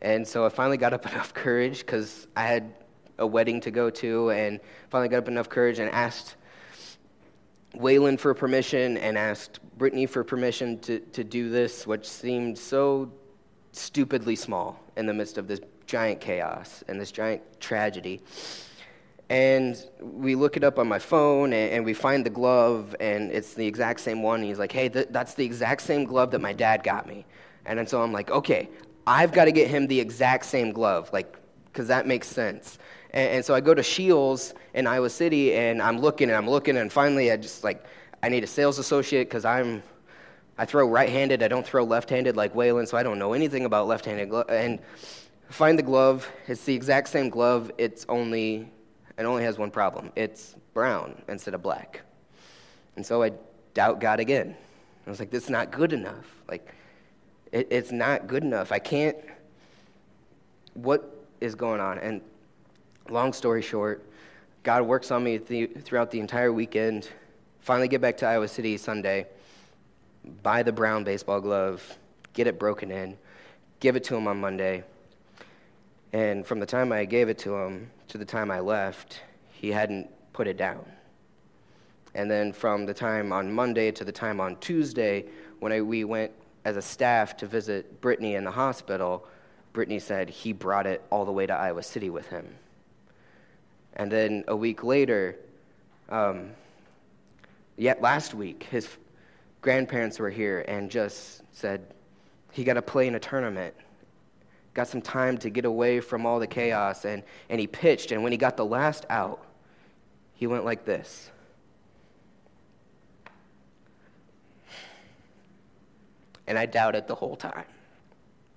And 0.00 0.24
so 0.24 0.46
I 0.46 0.48
finally 0.48 0.76
got 0.76 0.92
up 0.92 1.06
enough 1.12 1.34
courage 1.34 1.80
because 1.80 2.28
I 2.36 2.44
had 2.44 2.72
a 3.18 3.26
wedding 3.26 3.60
to 3.62 3.72
go 3.72 3.90
to, 3.90 4.30
and 4.30 4.60
finally 4.90 5.08
got 5.08 5.18
up 5.18 5.28
enough 5.28 5.48
courage 5.48 5.80
and 5.80 5.90
asked 5.90 6.36
Waylon 7.74 8.16
for 8.16 8.32
permission 8.32 8.96
and 8.98 9.18
asked 9.18 9.58
Brittany 9.76 10.06
for 10.06 10.22
permission 10.22 10.78
to, 10.80 11.00
to 11.00 11.24
do 11.24 11.48
this, 11.48 11.84
which 11.84 12.08
seemed 12.08 12.56
so 12.56 13.10
stupidly 13.72 14.36
small 14.36 14.80
in 14.96 15.06
the 15.06 15.14
midst 15.14 15.36
of 15.36 15.48
this 15.48 15.60
giant 15.86 16.20
chaos 16.20 16.82
and 16.88 17.00
this 17.00 17.12
giant 17.12 17.42
tragedy. 17.60 18.20
And 19.30 19.82
we 20.00 20.34
look 20.34 20.56
it 20.56 20.64
up 20.64 20.78
on 20.78 20.86
my 20.86 20.98
phone 20.98 21.52
and, 21.52 21.72
and, 21.72 21.84
we 21.84 21.94
find 21.94 22.26
the 22.26 22.30
glove 22.30 22.94
and 23.00 23.32
it's 23.32 23.54
the 23.54 23.66
exact 23.66 24.00
same 24.00 24.22
one. 24.22 24.40
And 24.40 24.48
he's 24.48 24.58
like 24.58 24.72
hey 24.72 24.88
th- 24.88 25.08
that's 25.10 25.34
the 25.34 25.44
exact 25.44 25.82
same 25.82 26.04
glove 26.04 26.30
that 26.32 26.40
my 26.40 26.52
dad 26.52 26.82
got 26.82 27.06
me. 27.06 27.24
And 27.66 27.78
then 27.78 27.86
so 27.86 28.02
i'm 28.02 28.12
like 28.12 28.30
okay 28.30 28.68
i've 29.06 29.32
got 29.32 29.46
to 29.46 29.52
get 29.52 29.68
him 29.68 29.86
the 29.86 29.98
exact 29.98 30.44
same 30.44 30.72
glove 30.72 31.10
like 31.12 31.36
because 31.66 31.88
that 31.88 32.06
makes 32.06 32.28
sense. 32.28 32.78
And, 33.10 33.36
and, 33.36 33.44
so 33.44 33.54
i 33.54 33.60
go 33.60 33.74
to 33.74 33.82
Scheels 33.82 34.54
in 34.74 34.86
iowa 34.86 35.08
city 35.08 35.54
and 35.54 35.80
i'm 35.80 35.98
looking 35.98 36.28
and 36.28 36.36
i'm 36.36 36.48
looking 36.48 36.76
and 36.76 36.92
finally 36.92 37.32
i 37.32 37.36
just 37.36 37.64
like 37.64 37.84
i 38.22 38.28
need 38.28 38.44
a 38.44 38.46
sales 38.46 38.78
associate 38.78 39.28
because 39.28 39.44
i'm 39.44 39.82
i 40.58 40.64
throw 40.64 40.86
right-handed 40.86 41.42
i 41.42 41.48
don't 41.48 41.66
throw 41.66 41.84
left-handed 41.84 42.36
like 42.36 42.54
waylon 42.54 42.86
so 42.86 42.96
i 42.96 43.02
don't 43.02 43.18
know 43.18 43.32
anything 43.32 43.64
about 43.64 43.86
left-handed 43.86 44.28
glove 44.28 44.46
and 44.50 44.80
find 45.48 45.78
the 45.78 45.82
glove 45.82 46.28
it's 46.46 46.64
the 46.64 46.74
exact 46.74 47.08
same 47.08 47.28
glove 47.28 47.70
it's 47.78 48.04
only 48.08 48.68
it 49.18 49.24
only 49.24 49.44
has 49.44 49.58
one 49.58 49.70
problem 49.70 50.10
it's 50.16 50.56
brown 50.74 51.22
instead 51.28 51.54
of 51.54 51.62
black. 51.62 52.02
And 52.96 53.06
so 53.06 53.22
I 53.22 53.32
doubt 53.72 54.00
God 54.00 54.20
again. 54.20 54.54
I 55.06 55.10
was 55.10 55.20
like, 55.20 55.30
this 55.30 55.44
is 55.44 55.50
not 55.50 55.70
good 55.70 55.92
enough. 55.92 56.26
Like, 56.48 56.74
it, 57.52 57.68
it's 57.70 57.92
not 57.92 58.26
good 58.26 58.42
enough. 58.42 58.72
I 58.72 58.80
can't. 58.80 59.16
What 60.74 61.26
is 61.40 61.54
going 61.54 61.80
on? 61.80 61.98
And 61.98 62.20
long 63.08 63.32
story 63.32 63.62
short, 63.62 64.04
God 64.64 64.82
works 64.82 65.10
on 65.10 65.22
me 65.22 65.38
th- 65.38 65.70
throughout 65.82 66.10
the 66.10 66.20
entire 66.20 66.52
weekend. 66.52 67.08
Finally, 67.60 67.88
get 67.88 68.00
back 68.00 68.16
to 68.18 68.26
Iowa 68.26 68.48
City 68.48 68.76
Sunday, 68.76 69.26
buy 70.42 70.62
the 70.62 70.72
brown 70.72 71.04
baseball 71.04 71.40
glove, 71.40 71.98
get 72.32 72.46
it 72.46 72.58
broken 72.58 72.90
in, 72.90 73.16
give 73.80 73.96
it 73.96 74.04
to 74.04 74.16
him 74.16 74.26
on 74.26 74.40
Monday. 74.40 74.84
And 76.14 76.46
from 76.46 76.60
the 76.60 76.66
time 76.66 76.92
I 76.92 77.06
gave 77.06 77.28
it 77.28 77.38
to 77.38 77.56
him 77.56 77.90
to 78.06 78.18
the 78.18 78.24
time 78.24 78.48
I 78.48 78.60
left, 78.60 79.20
he 79.50 79.72
hadn't 79.72 80.08
put 80.32 80.46
it 80.46 80.56
down. 80.56 80.86
And 82.14 82.30
then 82.30 82.52
from 82.52 82.86
the 82.86 82.94
time 82.94 83.32
on 83.32 83.52
Monday 83.52 83.90
to 83.90 84.04
the 84.04 84.12
time 84.12 84.40
on 84.40 84.54
Tuesday, 84.58 85.24
when 85.58 85.72
I, 85.72 85.80
we 85.80 86.04
went 86.04 86.30
as 86.64 86.76
a 86.76 86.82
staff 86.82 87.36
to 87.38 87.46
visit 87.46 88.00
Brittany 88.00 88.36
in 88.36 88.44
the 88.44 88.52
hospital, 88.52 89.26
Brittany 89.72 89.98
said 89.98 90.30
he 90.30 90.52
brought 90.52 90.86
it 90.86 91.02
all 91.10 91.24
the 91.24 91.32
way 91.32 91.46
to 91.46 91.52
Iowa 91.52 91.82
City 91.82 92.10
with 92.10 92.28
him. 92.28 92.46
And 93.94 94.08
then 94.08 94.44
a 94.46 94.54
week 94.54 94.84
later, 94.84 95.36
um, 96.10 96.50
yet 97.76 98.00
last 98.00 98.34
week, 98.34 98.62
his 98.70 98.88
grandparents 99.62 100.20
were 100.20 100.30
here 100.30 100.64
and 100.68 100.92
just 100.92 101.42
said 101.50 101.84
he 102.52 102.62
got 102.62 102.74
to 102.74 102.82
play 102.82 103.08
in 103.08 103.16
a 103.16 103.20
tournament 103.20 103.74
got 104.74 104.88
some 104.88 105.00
time 105.00 105.38
to 105.38 105.50
get 105.50 105.64
away 105.64 106.00
from 106.00 106.26
all 106.26 106.40
the 106.40 106.46
chaos, 106.46 107.04
and, 107.04 107.22
and 107.48 107.60
he 107.60 107.66
pitched. 107.66 108.10
And 108.10 108.22
when 108.22 108.32
he 108.32 108.38
got 108.38 108.56
the 108.56 108.64
last 108.64 109.06
out, 109.08 109.44
he 110.34 110.48
went 110.48 110.64
like 110.64 110.84
this. 110.84 111.30
And 116.46 116.58
I 116.58 116.66
doubted 116.66 117.06
the 117.06 117.14
whole 117.14 117.36
time 117.36 117.64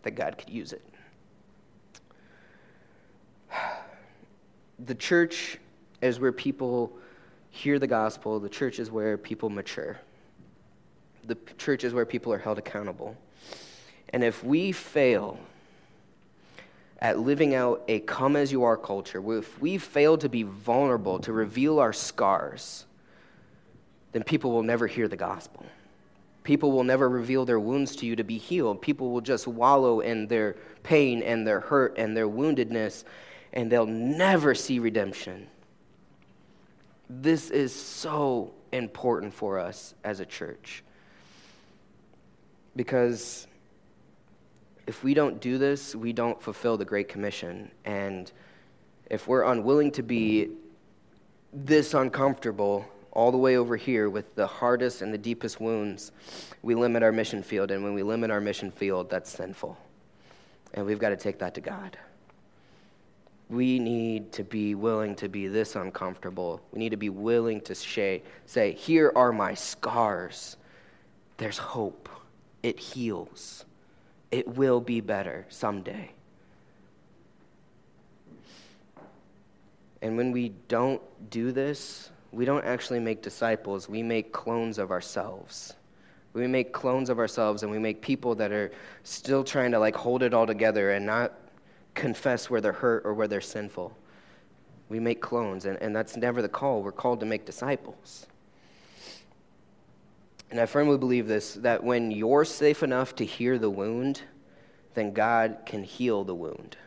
that 0.01 0.11
God 0.11 0.37
could 0.37 0.49
use 0.49 0.73
it. 0.73 0.83
The 4.85 4.93
church 4.93 5.57
is 6.03 6.19
where 6.19 6.31
people 6.31 6.95
hear 7.49 7.79
the 7.79 7.87
gospel, 7.87 8.39
the 8.39 8.47
church 8.47 8.77
is 8.77 8.91
where 8.91 9.17
people 9.17 9.49
mature, 9.49 9.99
the 11.25 11.35
church 11.57 11.83
is 11.83 11.95
where 11.95 12.05
people 12.05 12.31
are 12.31 12.37
held 12.37 12.59
accountable. 12.59 13.17
And 14.09 14.23
if 14.23 14.43
we 14.43 14.71
fail, 14.71 15.39
at 16.99 17.19
living 17.19 17.53
out 17.53 17.83
a 17.87 17.99
come 17.99 18.35
as 18.35 18.51
you 18.51 18.63
are 18.63 18.77
culture, 18.77 19.21
if 19.37 19.59
we 19.61 19.77
fail 19.77 20.17
to 20.17 20.29
be 20.29 20.43
vulnerable, 20.43 21.19
to 21.19 21.31
reveal 21.31 21.79
our 21.79 21.93
scars, 21.93 22.85
then 24.11 24.23
people 24.23 24.51
will 24.51 24.63
never 24.63 24.87
hear 24.87 25.07
the 25.07 25.17
gospel. 25.17 25.65
People 26.43 26.71
will 26.71 26.83
never 26.83 27.09
reveal 27.09 27.45
their 27.45 27.59
wounds 27.59 27.95
to 27.97 28.05
you 28.05 28.15
to 28.15 28.23
be 28.23 28.37
healed. 28.37 28.81
People 28.81 29.11
will 29.11 29.21
just 29.21 29.47
wallow 29.47 29.99
in 29.99 30.27
their 30.27 30.55
pain 30.81 31.21
and 31.21 31.45
their 31.45 31.59
hurt 31.59 31.97
and 31.97 32.15
their 32.15 32.27
woundedness, 32.27 33.03
and 33.53 33.71
they'll 33.71 33.85
never 33.85 34.55
see 34.55 34.79
redemption. 34.79 35.47
This 37.09 37.49
is 37.49 37.73
so 37.73 38.53
important 38.71 39.33
for 39.33 39.59
us 39.59 39.93
as 40.03 40.19
a 40.19 40.25
church. 40.25 40.83
Because 42.75 43.47
if 44.87 45.03
we 45.03 45.13
don't 45.13 45.39
do 45.41 45.57
this, 45.57 45.93
we 45.93 46.13
don't 46.13 46.41
fulfill 46.41 46.77
the 46.77 46.85
Great 46.85 47.09
Commission. 47.09 47.69
And 47.83 48.31
if 49.09 49.27
we're 49.27 49.43
unwilling 49.43 49.91
to 49.91 50.03
be 50.03 50.49
this 51.51 51.93
uncomfortable 51.93 52.85
all 53.11 53.31
the 53.31 53.37
way 53.37 53.57
over 53.57 53.75
here 53.75 54.09
with 54.09 54.33
the 54.35 54.47
hardest 54.47 55.01
and 55.01 55.13
the 55.13 55.17
deepest 55.17 55.59
wounds, 55.59 56.13
we 56.61 56.73
limit 56.73 57.03
our 57.03 57.11
mission 57.11 57.43
field. 57.43 57.69
And 57.69 57.83
when 57.83 57.93
we 57.93 58.01
limit 58.01 58.31
our 58.31 58.39
mission 58.39 58.71
field, 58.71 59.09
that's 59.09 59.29
sinful. 59.29 59.77
And 60.73 60.85
we've 60.85 60.99
got 60.99 61.09
to 61.09 61.17
take 61.17 61.39
that 61.39 61.53
to 61.55 61.61
God. 61.61 61.97
We 63.49 63.79
need 63.79 64.31
to 64.33 64.43
be 64.43 64.75
willing 64.75 65.15
to 65.15 65.27
be 65.27 65.47
this 65.47 65.75
uncomfortable. 65.75 66.61
We 66.71 66.79
need 66.79 66.89
to 66.89 66.97
be 66.97 67.09
willing 67.09 67.61
to 67.61 67.75
say, 67.75 68.71
Here 68.73 69.11
are 69.15 69.31
my 69.33 69.53
scars. 69.53 70.57
There's 71.37 71.57
hope. 71.57 72.09
It 72.63 72.79
heals. 72.79 73.65
It 74.31 74.47
will 74.47 74.81
be 74.81 75.01
better 75.01 75.45
someday. 75.49 76.11
And 80.01 80.17
when 80.17 80.31
we 80.31 80.49
don't 80.67 81.01
do 81.29 81.51
this, 81.51 82.11
we 82.31 82.45
don't 82.45 82.65
actually 82.65 82.99
make 82.99 83.21
disciples, 83.21 83.89
we 83.89 84.03
make 84.03 84.31
clones 84.31 84.77
of 84.77 84.91
ourselves. 84.91 85.73
We 86.33 86.45
make 86.45 86.71
clones 86.71 87.09
of 87.09 87.17
ourselves 87.17 87.63
and 87.63 87.71
we 87.71 87.79
make 87.79 88.01
people 88.01 88.35
that 88.35 88.51
are 88.51 88.71
still 89.03 89.43
trying 89.43 89.71
to 89.71 89.79
like 89.79 89.95
hold 89.95 90.21
it 90.21 90.33
all 90.33 90.45
together 90.45 90.91
and 90.91 91.05
not 91.05 91.33
confess 91.95 92.49
where 92.49 92.61
they're 92.61 92.73
hurt 92.73 93.03
or 93.05 93.13
where 93.13 93.27
they're 93.27 93.41
sinful. 93.41 93.97
We 94.89 94.99
make 94.99 95.19
clones, 95.19 95.65
and, 95.65 95.81
and 95.81 95.95
that's 95.95 96.15
never 96.15 96.41
the 96.41 96.47
call. 96.47 96.81
We're 96.81 96.91
called 96.93 97.19
to 97.19 97.25
make 97.25 97.45
disciples. 97.45 98.27
And 100.49 100.59
I 100.59 100.65
firmly 100.65 100.97
believe 100.97 101.27
this 101.27 101.55
that 101.55 101.83
when 101.83 102.11
you're 102.11 102.45
safe 102.45 102.83
enough 102.83 103.15
to 103.15 103.25
hear 103.25 103.57
the 103.57 103.69
wound, 103.69 104.21
then 104.93 105.13
God 105.13 105.59
can 105.65 105.83
heal 105.83 106.23
the 106.23 106.35
wound. 106.35 106.77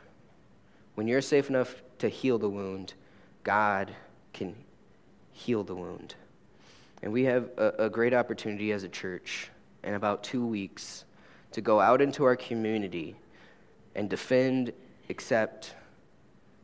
When 0.95 1.07
you're 1.07 1.21
safe 1.21 1.49
enough 1.49 1.83
to 1.99 2.09
heal 2.09 2.39
the 2.39 2.49
wound, 2.49 2.95
God 3.45 3.95
can 4.33 4.55
heal 5.33 5.65
the 5.65 5.75
wound. 5.75 6.15
And 7.03 7.13
we 7.13 7.25
have 7.25 7.51
a, 7.57 7.85
a 7.85 7.91
great 7.91 8.13
opportunity 8.13 8.73
as 8.73 8.83
a 8.83 8.89
church 8.89 9.51
in 9.83 9.95
about 9.95 10.23
two 10.23 10.45
weeks 10.45 11.05
to 11.53 11.61
go 11.61 11.81
out 11.81 12.01
into 12.03 12.25
our 12.25 12.37
community 12.37 13.17
and 13.95 14.09
defend, 14.09 14.73
accept, 15.09 15.75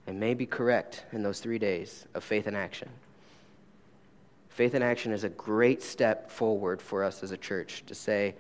and 0.06 0.20
maybe 0.20 0.46
correct 0.46 1.04
in 1.12 1.22
those 1.22 1.40
three 1.40 1.58
days 1.58 2.06
of 2.14 2.22
faith 2.22 2.46
and 2.46 2.56
action. 2.56 2.88
Faith 4.56 4.74
in 4.74 4.82
action 4.82 5.12
is 5.12 5.22
a 5.22 5.28
great 5.28 5.82
step 5.82 6.30
forward 6.30 6.80
for 6.80 7.04
us 7.04 7.22
as 7.22 7.30
a 7.30 7.36
church 7.36 7.84
to 7.84 7.94
say, 7.94 8.34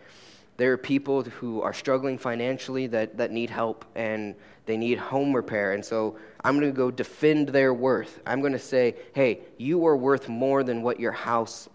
there 0.56 0.72
are 0.72 0.78
people 0.78 1.22
who 1.22 1.60
are 1.60 1.74
struggling 1.74 2.16
financially 2.16 2.86
that, 2.86 3.18
that 3.18 3.30
need 3.30 3.50
help 3.50 3.84
and 3.94 4.34
they 4.64 4.78
need 4.78 4.96
home 4.96 5.36
repair. 5.36 5.72
And 5.74 5.84
so 5.84 6.16
I'm 6.42 6.58
going 6.58 6.72
to 6.72 6.74
go 6.74 6.90
defend 6.90 7.50
their 7.50 7.74
worth. 7.74 8.18
I'm 8.24 8.40
going 8.40 8.54
to 8.54 8.58
say, 8.58 8.94
hey, 9.12 9.40
you 9.58 9.86
are 9.86 9.94
worth 9.94 10.26
more 10.26 10.64
than 10.64 10.80
what 10.80 10.98
your 10.98 11.12
house 11.12 11.68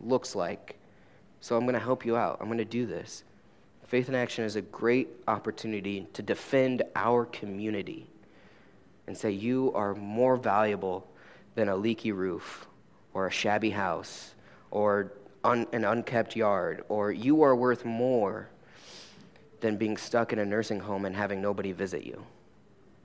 looks 0.00 0.36
like. 0.36 0.78
So 1.40 1.56
I'm 1.56 1.62
going 1.62 1.74
to 1.74 1.80
help 1.80 2.06
you 2.06 2.16
out. 2.16 2.38
I'm 2.40 2.46
going 2.46 2.58
to 2.58 2.64
do 2.64 2.86
this. 2.86 3.24
Faith 3.88 4.08
in 4.08 4.14
Action 4.14 4.44
is 4.44 4.54
a 4.54 4.62
great 4.62 5.08
opportunity 5.26 6.06
to 6.12 6.22
defend 6.22 6.84
our 6.94 7.24
community 7.24 8.06
and 9.08 9.18
say, 9.18 9.32
you 9.32 9.72
are 9.74 9.92
more 9.96 10.36
valuable 10.36 11.04
than 11.56 11.68
a 11.68 11.74
leaky 11.74 12.12
roof 12.12 12.68
or 13.14 13.26
a 13.26 13.30
shabby 13.30 13.70
house 13.70 14.34
or 14.70 15.12
un- 15.44 15.66
an 15.72 15.84
unkept 15.84 16.36
yard, 16.36 16.84
or 16.88 17.12
you 17.12 17.42
are 17.42 17.54
worth 17.54 17.84
more 17.84 18.48
than 19.60 19.76
being 19.76 19.96
stuck 19.96 20.32
in 20.32 20.38
a 20.38 20.44
nursing 20.44 20.80
home 20.80 21.04
and 21.04 21.14
having 21.14 21.40
nobody 21.40 21.72
visit 21.72 22.04
you. 22.04 22.24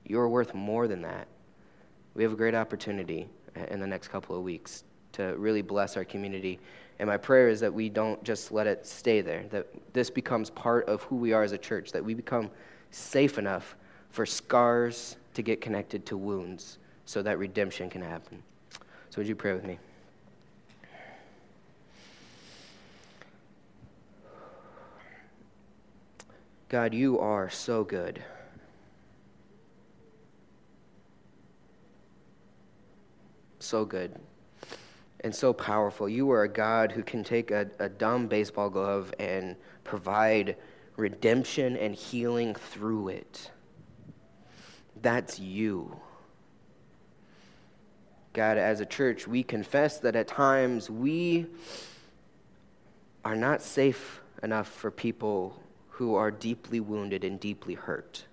You 0.04 0.18
are 0.20 0.28
worth 0.28 0.54
more 0.54 0.88
than 0.88 1.02
that. 1.02 1.28
We 2.14 2.22
have 2.22 2.32
a 2.32 2.36
great 2.36 2.54
opportunity 2.54 3.28
in 3.70 3.80
the 3.80 3.86
next 3.86 4.08
couple 4.08 4.36
of 4.36 4.42
weeks 4.42 4.84
to 5.12 5.34
really 5.36 5.62
bless 5.62 5.96
our 5.96 6.04
community. 6.04 6.58
And 6.98 7.06
my 7.06 7.16
prayer 7.16 7.48
is 7.48 7.60
that 7.60 7.72
we 7.72 7.88
don't 7.88 8.22
just 8.24 8.50
let 8.50 8.66
it 8.66 8.86
stay 8.86 9.20
there, 9.20 9.44
that 9.50 9.66
this 9.92 10.10
becomes 10.10 10.50
part 10.50 10.88
of 10.88 11.02
who 11.02 11.16
we 11.16 11.32
are 11.32 11.42
as 11.42 11.52
a 11.52 11.58
church, 11.58 11.92
that 11.92 12.04
we 12.04 12.14
become 12.14 12.50
safe 12.90 13.38
enough 13.38 13.76
for 14.10 14.24
scars 14.26 15.16
to 15.34 15.42
get 15.42 15.60
connected 15.60 16.06
to 16.06 16.16
wounds 16.16 16.78
so 17.04 17.22
that 17.22 17.38
redemption 17.38 17.88
can 17.88 18.02
happen. 18.02 18.42
So, 19.10 19.18
would 19.18 19.28
you 19.28 19.36
pray 19.36 19.52
with 19.52 19.64
me? 19.64 19.78
God, 26.68 26.92
you 26.92 27.18
are 27.18 27.48
so 27.48 27.82
good. 27.82 28.22
So 33.58 33.84
good 33.84 34.14
and 35.20 35.34
so 35.34 35.52
powerful. 35.52 36.08
You 36.08 36.30
are 36.30 36.42
a 36.42 36.48
God 36.48 36.92
who 36.92 37.02
can 37.02 37.24
take 37.24 37.50
a, 37.50 37.68
a 37.78 37.88
dumb 37.88 38.28
baseball 38.28 38.70
glove 38.70 39.12
and 39.18 39.56
provide 39.84 40.56
redemption 40.96 41.76
and 41.76 41.94
healing 41.94 42.54
through 42.54 43.08
it. 43.08 43.50
That's 45.00 45.38
you. 45.38 45.96
God, 48.32 48.58
as 48.58 48.80
a 48.80 48.86
church, 48.86 49.26
we 49.26 49.42
confess 49.42 49.98
that 49.98 50.14
at 50.14 50.28
times 50.28 50.90
we 50.90 51.46
are 53.24 53.36
not 53.36 53.62
safe 53.62 54.20
enough 54.42 54.68
for 54.68 54.90
people 54.90 55.60
who 55.98 56.14
are 56.14 56.30
deeply 56.30 56.78
wounded 56.78 57.24
and 57.24 57.40
deeply 57.40 57.74
hurt. 57.74 58.24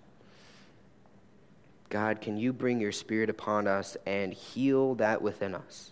God, 1.89 2.21
can 2.21 2.37
you 2.37 2.53
bring 2.53 2.79
your 2.79 2.91
spirit 2.91 3.27
upon 3.27 3.65
us 3.65 3.97
and 4.05 4.31
heal 4.31 4.93
that 4.95 5.19
within 5.19 5.55
us? 5.55 5.91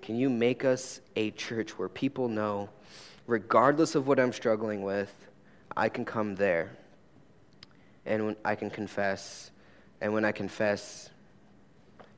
Can 0.00 0.14
you 0.14 0.30
make 0.30 0.64
us 0.64 1.00
a 1.16 1.32
church 1.32 1.76
where 1.76 1.88
people 1.88 2.28
know, 2.28 2.68
regardless 3.26 3.96
of 3.96 4.06
what 4.06 4.20
I'm 4.20 4.32
struggling 4.32 4.82
with, 4.82 5.12
I 5.76 5.88
can 5.88 6.04
come 6.04 6.36
there 6.36 6.70
and 8.06 8.36
I 8.44 8.54
can 8.54 8.70
confess. 8.70 9.50
And 10.00 10.12
when 10.12 10.24
I 10.24 10.30
confess, 10.30 11.10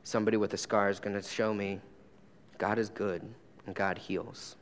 somebody 0.04 0.36
with 0.36 0.52
a 0.52 0.58
scar 0.58 0.90
is 0.90 1.00
going 1.00 1.16
to 1.16 1.22
show 1.26 1.54
me 1.54 1.80
God 2.58 2.78
is 2.78 2.90
good 2.90 3.22
and 3.64 3.74
God 3.74 3.96
heals. 3.96 4.56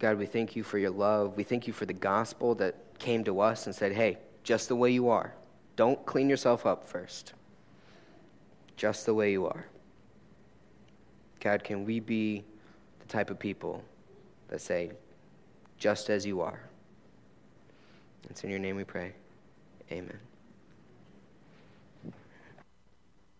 God, 0.00 0.18
we 0.18 0.26
thank 0.26 0.56
you 0.56 0.64
for 0.64 0.78
your 0.78 0.90
love. 0.90 1.36
We 1.36 1.44
thank 1.44 1.66
you 1.66 1.74
for 1.74 1.84
the 1.84 1.92
gospel 1.92 2.54
that 2.56 2.74
came 2.98 3.22
to 3.24 3.40
us 3.40 3.66
and 3.66 3.74
said, 3.74 3.92
hey, 3.92 4.18
just 4.42 4.68
the 4.68 4.74
way 4.74 4.90
you 4.90 5.10
are. 5.10 5.34
Don't 5.76 6.04
clean 6.06 6.28
yourself 6.28 6.64
up 6.66 6.88
first. 6.88 7.34
Just 8.76 9.04
the 9.04 9.14
way 9.14 9.30
you 9.30 9.46
are. 9.46 9.66
God, 11.38 11.62
can 11.62 11.84
we 11.84 12.00
be 12.00 12.42
the 12.98 13.06
type 13.06 13.30
of 13.30 13.38
people 13.38 13.84
that 14.48 14.62
say, 14.62 14.90
just 15.78 16.08
as 16.08 16.24
you 16.24 16.40
are? 16.40 16.60
It's 18.30 18.42
in 18.42 18.50
your 18.50 18.58
name 18.58 18.76
we 18.76 18.84
pray. 18.84 19.12
Amen. 19.92 20.18